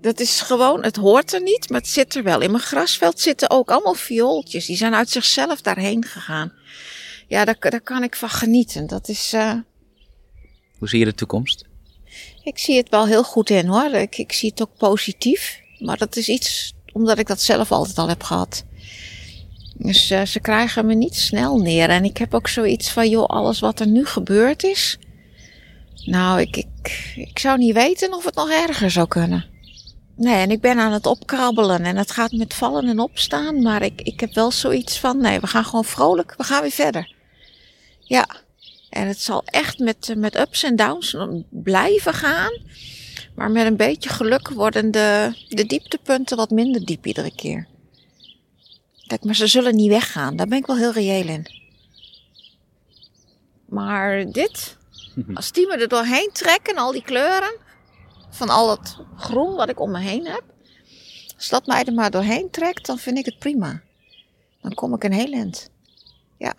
Dat 0.00 0.20
is 0.20 0.40
gewoon, 0.40 0.82
het 0.82 0.96
hoort 0.96 1.32
er 1.32 1.42
niet, 1.42 1.70
maar 1.70 1.80
het 1.80 1.88
zit 1.88 2.14
er 2.14 2.22
wel. 2.22 2.40
In 2.40 2.50
mijn 2.50 2.62
grasveld 2.62 3.20
zitten 3.20 3.50
ook 3.50 3.70
allemaal 3.70 3.94
viooltjes. 3.94 4.66
Die 4.66 4.76
zijn 4.76 4.94
uit 4.94 5.10
zichzelf 5.10 5.60
daarheen 5.60 6.04
gegaan. 6.04 6.52
Ja, 7.28 7.44
daar, 7.44 7.56
daar 7.58 7.80
kan 7.80 8.02
ik 8.02 8.16
van 8.16 8.30
genieten. 8.30 8.86
Dat 8.86 9.08
is. 9.08 9.34
Uh... 9.34 9.52
Hoe 10.78 10.88
zie 10.88 10.98
je 10.98 11.04
de 11.04 11.14
toekomst? 11.14 11.68
Ik 12.42 12.58
zie 12.58 12.76
het 12.76 12.88
wel 12.88 13.06
heel 13.06 13.24
goed 13.24 13.50
in 13.50 13.66
hoor. 13.66 13.90
Ik, 13.94 14.18
ik 14.18 14.32
zie 14.32 14.50
het 14.50 14.62
ook 14.62 14.76
positief. 14.76 15.60
Maar 15.78 15.96
dat 15.96 16.16
is 16.16 16.28
iets 16.28 16.74
omdat 16.92 17.18
ik 17.18 17.26
dat 17.26 17.40
zelf 17.40 17.72
altijd 17.72 17.98
al 17.98 18.08
heb 18.08 18.22
gehad. 18.22 18.64
Dus 19.74 20.10
uh, 20.10 20.24
ze 20.24 20.40
krijgen 20.40 20.86
me 20.86 20.94
niet 20.94 21.16
snel 21.16 21.58
neer. 21.58 21.88
En 21.88 22.04
ik 22.04 22.16
heb 22.16 22.34
ook 22.34 22.48
zoiets 22.48 22.90
van, 22.90 23.08
joh, 23.08 23.26
alles 23.26 23.60
wat 23.60 23.80
er 23.80 23.86
nu 23.86 24.06
gebeurd 24.06 24.62
is. 24.62 24.98
Nou, 26.04 26.40
ik, 26.40 26.56
ik, 26.56 27.12
ik 27.16 27.38
zou 27.38 27.58
niet 27.58 27.74
weten 27.74 28.14
of 28.14 28.24
het 28.24 28.34
nog 28.34 28.50
erger 28.50 28.90
zou 28.90 29.08
kunnen. 29.08 29.44
Nee, 30.16 30.34
en 30.34 30.50
ik 30.50 30.60
ben 30.60 30.78
aan 30.78 30.92
het 30.92 31.06
opkrabbelen 31.06 31.84
en 31.84 31.96
het 31.96 32.10
gaat 32.10 32.32
met 32.32 32.54
vallen 32.54 32.88
en 32.88 32.98
opstaan. 32.98 33.62
Maar 33.62 33.82
ik, 33.82 34.00
ik 34.02 34.20
heb 34.20 34.34
wel 34.34 34.50
zoiets 34.50 34.98
van, 34.98 35.18
nee, 35.20 35.40
we 35.40 35.46
gaan 35.46 35.64
gewoon 35.64 35.84
vrolijk, 35.84 36.34
we 36.36 36.44
gaan 36.44 36.62
weer 36.62 36.70
verder. 36.70 37.14
Ja, 38.00 38.28
en 38.90 39.06
het 39.06 39.20
zal 39.20 39.42
echt 39.44 39.78
met, 39.78 40.14
met 40.16 40.36
ups 40.36 40.62
en 40.62 40.76
downs 40.76 41.16
blijven 41.48 42.14
gaan. 42.14 42.52
Maar 43.34 43.50
met 43.50 43.66
een 43.66 43.76
beetje 43.76 44.08
geluk 44.08 44.48
worden 44.48 44.90
de, 44.90 45.34
de 45.48 45.66
dieptepunten 45.66 46.36
wat 46.36 46.50
minder 46.50 46.84
diep 46.84 47.06
iedere 47.06 47.34
keer. 47.34 47.66
Kijk, 49.06 49.24
maar 49.24 49.34
ze 49.34 49.46
zullen 49.46 49.76
niet 49.76 49.90
weggaan. 49.90 50.36
Daar 50.36 50.46
ben 50.46 50.58
ik 50.58 50.66
wel 50.66 50.76
heel 50.76 50.92
reëel 50.92 51.28
in. 51.28 51.46
Maar 53.68 54.30
dit, 54.30 54.76
als 55.34 55.52
die 55.52 55.66
me 55.66 55.76
er 55.76 55.88
doorheen 55.88 56.30
trekken, 56.32 56.76
al 56.76 56.92
die 56.92 57.02
kleuren, 57.02 57.58
van 58.30 58.48
al 58.48 58.66
dat 58.66 58.98
groen 59.16 59.54
wat 59.54 59.68
ik 59.68 59.80
om 59.80 59.90
me 59.90 59.98
heen 59.98 60.26
heb. 60.26 60.42
Als 61.36 61.48
dat 61.48 61.66
mij 61.66 61.84
er 61.84 61.92
maar 61.92 62.10
doorheen 62.10 62.50
trekt, 62.50 62.86
dan 62.86 62.98
vind 62.98 63.18
ik 63.18 63.24
het 63.24 63.38
prima. 63.38 63.82
Dan 64.60 64.74
kom 64.74 64.94
ik 64.94 65.04
een 65.04 65.12
heel 65.12 65.32
eind. 65.32 65.70
Ja. 66.38 66.54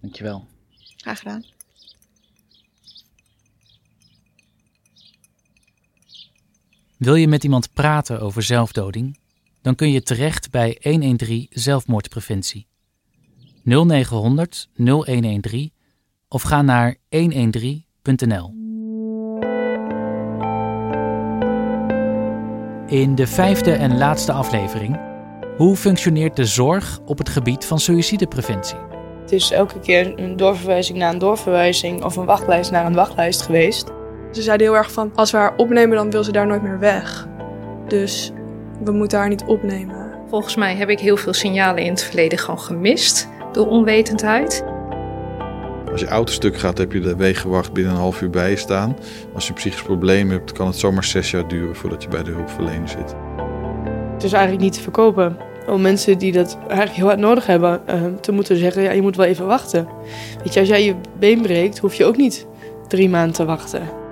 Dankjewel. 0.00 0.46
Graag 0.96 1.18
gedaan. 1.18 1.44
Wil 7.04 7.14
je 7.14 7.28
met 7.28 7.44
iemand 7.44 7.72
praten 7.72 8.20
over 8.20 8.42
zelfdoding? 8.42 9.18
Dan 9.62 9.74
kun 9.74 9.90
je 9.90 10.02
terecht 10.02 10.50
bij 10.50 10.78
113 10.82 11.46
zelfmoordpreventie. 11.50 12.66
0900 13.62 14.68
0113 14.74 15.72
of 16.28 16.42
ga 16.42 16.62
naar 16.62 16.96
113.nl. 17.16 18.52
In 22.86 23.14
de 23.14 23.26
vijfde 23.26 23.72
en 23.72 23.98
laatste 23.98 24.32
aflevering. 24.32 25.00
Hoe 25.56 25.76
functioneert 25.76 26.36
de 26.36 26.44
zorg 26.44 26.98
op 27.04 27.18
het 27.18 27.28
gebied 27.28 27.64
van 27.64 27.78
suïcidepreventie? 27.78 28.78
Het 29.20 29.32
is 29.32 29.50
elke 29.50 29.80
keer 29.80 30.18
een 30.18 30.36
doorverwijzing 30.36 30.98
naar 30.98 31.12
een 31.12 31.18
doorverwijzing 31.18 32.04
of 32.04 32.16
een 32.16 32.26
wachtlijst 32.26 32.70
naar 32.70 32.86
een 32.86 32.94
wachtlijst 32.94 33.42
geweest. 33.42 33.92
Ze 34.34 34.42
zeiden 34.42 34.66
heel 34.66 34.76
erg 34.76 34.92
van, 34.92 35.12
als 35.14 35.30
we 35.30 35.36
haar 35.36 35.56
opnemen 35.56 35.96
dan 35.96 36.10
wil 36.10 36.24
ze 36.24 36.32
daar 36.32 36.46
nooit 36.46 36.62
meer 36.62 36.78
weg. 36.78 37.28
Dus 37.88 38.32
we 38.84 38.92
moeten 38.92 39.18
haar 39.18 39.28
niet 39.28 39.44
opnemen. 39.44 40.12
Volgens 40.28 40.56
mij 40.56 40.76
heb 40.76 40.88
ik 40.88 41.00
heel 41.00 41.16
veel 41.16 41.32
signalen 41.32 41.82
in 41.82 41.90
het 41.90 42.02
verleden 42.02 42.38
gewoon 42.38 42.60
gemist 42.60 43.28
door 43.52 43.66
onwetendheid. 43.66 44.64
Als 45.90 46.00
je 46.00 46.08
auto 46.08 46.32
stuk 46.32 46.56
gaat, 46.56 46.78
heb 46.78 46.92
je 46.92 47.00
de 47.00 47.16
wegenwacht 47.16 47.72
binnen 47.72 47.92
een 47.92 47.98
half 47.98 48.22
uur 48.22 48.30
bij 48.30 48.50
je 48.50 48.56
staan. 48.56 48.96
Als 49.34 49.44
je 49.44 49.50
een 49.50 49.56
psychisch 49.56 49.82
probleem 49.82 50.30
hebt, 50.30 50.52
kan 50.52 50.66
het 50.66 50.76
zomaar 50.76 51.04
zes 51.04 51.30
jaar 51.30 51.48
duren 51.48 51.76
voordat 51.76 52.02
je 52.02 52.08
bij 52.08 52.22
de 52.22 52.30
hulpverlener 52.30 52.88
zit. 52.88 53.14
Het 54.12 54.24
is 54.24 54.32
eigenlijk 54.32 54.62
niet 54.64 54.72
te 54.72 54.80
verkopen 54.80 55.36
om 55.66 55.80
mensen 55.80 56.18
die 56.18 56.32
dat 56.32 56.58
eigenlijk 56.58 56.92
heel 56.92 57.06
hard 57.06 57.18
nodig 57.18 57.46
hebben 57.46 57.82
uh, 57.88 58.04
te 58.20 58.32
moeten 58.32 58.56
zeggen: 58.56 58.82
ja, 58.82 58.90
je 58.90 59.02
moet 59.02 59.16
wel 59.16 59.26
even 59.26 59.46
wachten. 59.46 59.88
Weet 60.44 60.54
je, 60.54 60.60
als 60.60 60.68
jij 60.68 60.84
je 60.84 60.94
been 61.18 61.42
breekt, 61.42 61.78
hoef 61.78 61.94
je 61.94 62.04
ook 62.04 62.16
niet 62.16 62.46
drie 62.88 63.08
maanden 63.08 63.34
te 63.34 63.44
wachten. 63.44 64.02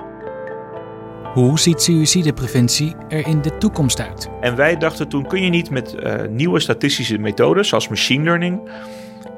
Hoe 1.32 1.58
ziet 1.58 1.82
suïcidepreventie 1.82 2.94
er 3.08 3.26
in 3.26 3.42
de 3.42 3.58
toekomst 3.58 4.00
uit? 4.00 4.28
En 4.40 4.56
wij 4.56 4.76
dachten 4.76 5.08
toen: 5.08 5.26
kun 5.26 5.42
je 5.42 5.50
niet 5.50 5.70
met 5.70 5.94
uh, 5.94 6.14
nieuwe 6.30 6.60
statistische 6.60 7.18
methodes, 7.18 7.68
zoals 7.68 7.88
machine 7.88 8.24
learning, 8.24 8.70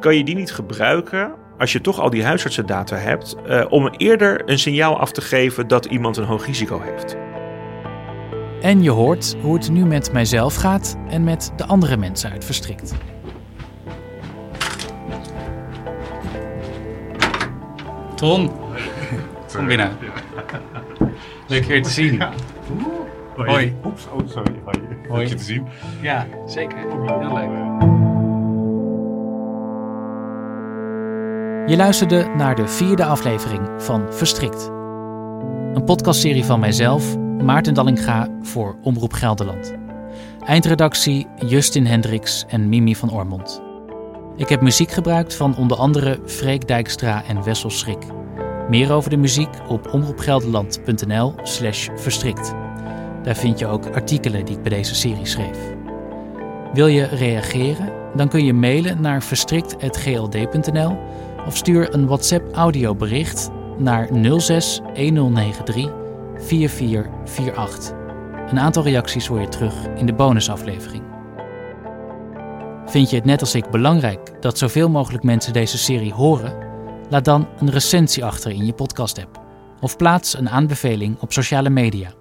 kan 0.01 0.17
je 0.17 0.25
die 0.25 0.35
niet 0.35 0.53
gebruiken 0.53 1.33
als 1.59 1.73
je 1.73 1.81
toch 1.81 2.01
al 2.01 2.11
die 2.11 2.25
huisartsendata 2.25 2.97
hebt, 2.97 3.37
uh, 3.47 3.65
om 3.69 3.89
eerder 3.89 4.43
een 4.51 4.59
signaal 4.59 4.99
af 4.99 5.13
te 5.13 5.21
geven 5.21 5.69
dat 5.69 5.85
iemand 5.85 6.17
een 6.17 6.25
hoog 6.25 6.47
risico 6.47 6.81
heeft. 6.81 7.17
En 8.61 8.83
je 8.83 8.91
hoort 8.91 9.37
hoe 9.41 9.55
het 9.55 9.71
nu 9.71 9.85
met 9.85 10.13
mijzelf 10.13 10.55
gaat 10.55 10.97
en 11.09 11.25
met 11.25 11.53
de 11.57 11.65
andere 11.65 11.97
mensen 11.97 12.31
uit 12.31 12.45
Verstrikt. 12.45 12.95
Ton, 18.15 18.51
kom 19.53 19.67
binnen. 19.67 19.91
Leuk 21.55 21.65
je 21.65 21.81
te 21.81 21.91
zien. 21.91 22.23
Hoi. 23.37 23.51
Hoi. 23.51 23.77
Oeps, 23.85 24.07
oh 24.13 24.29
sorry. 24.29 24.55
Hoi. 24.65 24.79
Hoi. 25.09 25.19
Leuk 25.19 25.29
je 25.29 25.35
te 25.35 25.45
zien. 25.45 25.67
Ja, 26.01 26.27
zeker. 26.47 26.79
Heel 26.79 27.35
leuk. 27.35 27.49
Je 31.69 31.77
luisterde 31.77 32.31
naar 32.37 32.55
de 32.55 32.69
vierde 32.69 33.05
aflevering 33.05 33.69
van 33.79 34.13
Verstrikt. 34.13 34.71
Een 35.75 35.85
podcastserie 35.85 36.45
van 36.45 36.61
mijzelf, 36.61 37.17
Maarten 37.19 37.75
Dallinga 37.75 38.29
voor 38.43 38.77
Omroep 38.83 39.13
Gelderland. 39.13 39.75
Eindredactie 40.47 41.27
Justin 41.47 41.87
Hendricks 41.87 42.45
en 42.49 42.69
Mimi 42.69 42.97
van 42.97 43.11
Ormond. 43.11 43.63
Ik 44.37 44.49
heb 44.49 44.61
muziek 44.61 44.91
gebruikt 44.91 45.35
van 45.35 45.57
onder 45.57 45.77
andere 45.77 46.19
Freek 46.27 46.69
Dijkstra 46.69 47.25
en 47.25 47.45
Wessel 47.45 47.71
Schrik. 47.71 48.07
Meer 48.69 48.93
over 48.93 49.11
de 49.11 49.17
muziek 49.17 49.49
op 49.69 49.93
omroepgelderland.nl 49.93 51.35
slash 51.43 51.89
verstrikt. 51.97 52.55
Daar 53.23 53.37
vind 53.37 53.59
je 53.59 53.67
ook 53.67 53.87
artikelen 53.87 54.45
die 54.45 54.57
ik 54.57 54.63
bij 54.63 54.71
deze 54.71 54.95
serie 54.95 55.27
schreef. 55.27 55.59
Wil 56.73 56.87
je 56.87 57.05
reageren? 57.07 57.93
Dan 58.17 58.29
kun 58.29 58.45
je 58.45 58.53
mailen 58.53 59.01
naar 59.01 59.23
verstrikt.gld.nl 59.23 60.99
of 61.47 61.57
stuur 61.57 61.95
een 61.95 62.07
WhatsApp 62.07 62.55
audiobericht 62.55 63.51
naar 63.79 64.09
06 64.39 64.81
1093 64.95 65.91
4448. 66.37 67.93
Een 68.51 68.59
aantal 68.59 68.83
reacties 68.83 69.27
hoor 69.27 69.41
je 69.41 69.49
terug 69.49 69.75
in 69.97 70.07
de 70.07 70.15
bonusaflevering. 70.15 71.03
Vind 72.87 73.11
je 73.11 73.17
het 73.17 73.25
net 73.25 73.41
als 73.41 73.55
ik 73.55 73.71
belangrijk 73.71 74.43
dat 74.43 74.59
zoveel 74.59 74.89
mogelijk 74.89 75.25
mensen 75.25 75.53
deze 75.53 75.79
serie 75.79 76.13
horen? 76.13 76.74
Laat 77.11 77.25
dan 77.25 77.49
een 77.59 77.71
recensie 77.71 78.25
achter 78.25 78.51
in 78.51 78.67
je 78.67 78.73
podcast-app 78.73 79.43
of 79.81 79.97
plaats 79.97 80.39
een 80.39 80.49
aanbeveling 80.49 81.21
op 81.21 81.33
sociale 81.33 81.71
media. 81.71 82.13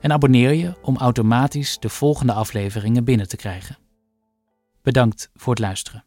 En 0.00 0.12
abonneer 0.12 0.52
je 0.52 0.74
om 0.82 0.96
automatisch 0.96 1.78
de 1.78 1.88
volgende 1.88 2.32
afleveringen 2.32 3.04
binnen 3.04 3.28
te 3.28 3.36
krijgen. 3.36 3.78
Bedankt 4.82 5.30
voor 5.34 5.52
het 5.52 5.62
luisteren. 5.62 6.04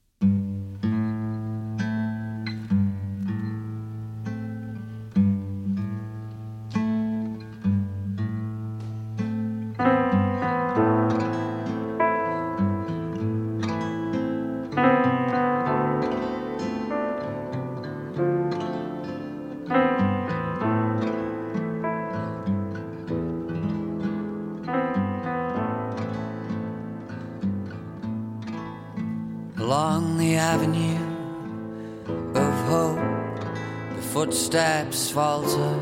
Footsteps 34.92 35.12
falter, 35.12 35.80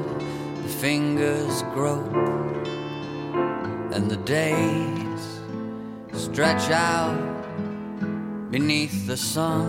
the 0.61 0.69
fingers 0.69 1.63
grope, 1.73 2.13
and 3.91 4.09
the 4.09 4.17
days 4.17 5.41
stretch 6.13 6.69
out 6.69 7.17
beneath 8.51 9.07
the 9.07 9.17
sun. 9.17 9.65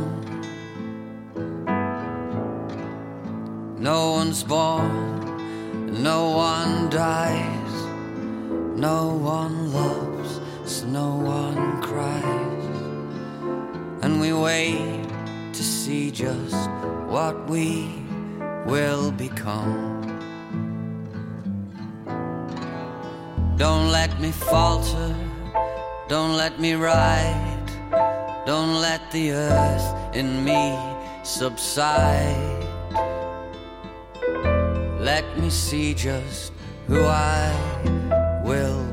No 3.78 4.12
one's 4.12 4.45
born, 4.45 6.03
no 6.03 6.30
one 6.30 6.91
dies, 6.91 7.74
no 8.76 9.14
one 9.14 9.72
loves, 9.72 10.41
so 10.66 10.86
no 10.86 11.14
one 11.16 11.80
cries. 11.80 12.64
And 14.03 14.20
we 14.20 14.34
wait 14.34 15.09
to 15.55 15.62
see 15.62 16.11
just 16.11 16.68
what 17.09 17.49
we 17.49 18.09
will 18.66 19.11
become. 19.11 20.00
Don't 23.56 23.90
let 23.90 24.20
me 24.20 24.30
falter, 24.32 25.14
don't 26.08 26.36
let 26.36 26.58
me 26.58 26.74
ride, 26.74 27.66
don't 28.46 28.80
let 28.80 29.11
the 29.11 29.32
earth 29.32 30.16
in 30.16 30.44
me 30.44 30.78
subside. 31.22 32.56
Let 35.00 35.24
me 35.38 35.50
see 35.50 35.94
just 35.94 36.52
who 36.86 37.04
I 37.04 37.52
will 38.44 38.89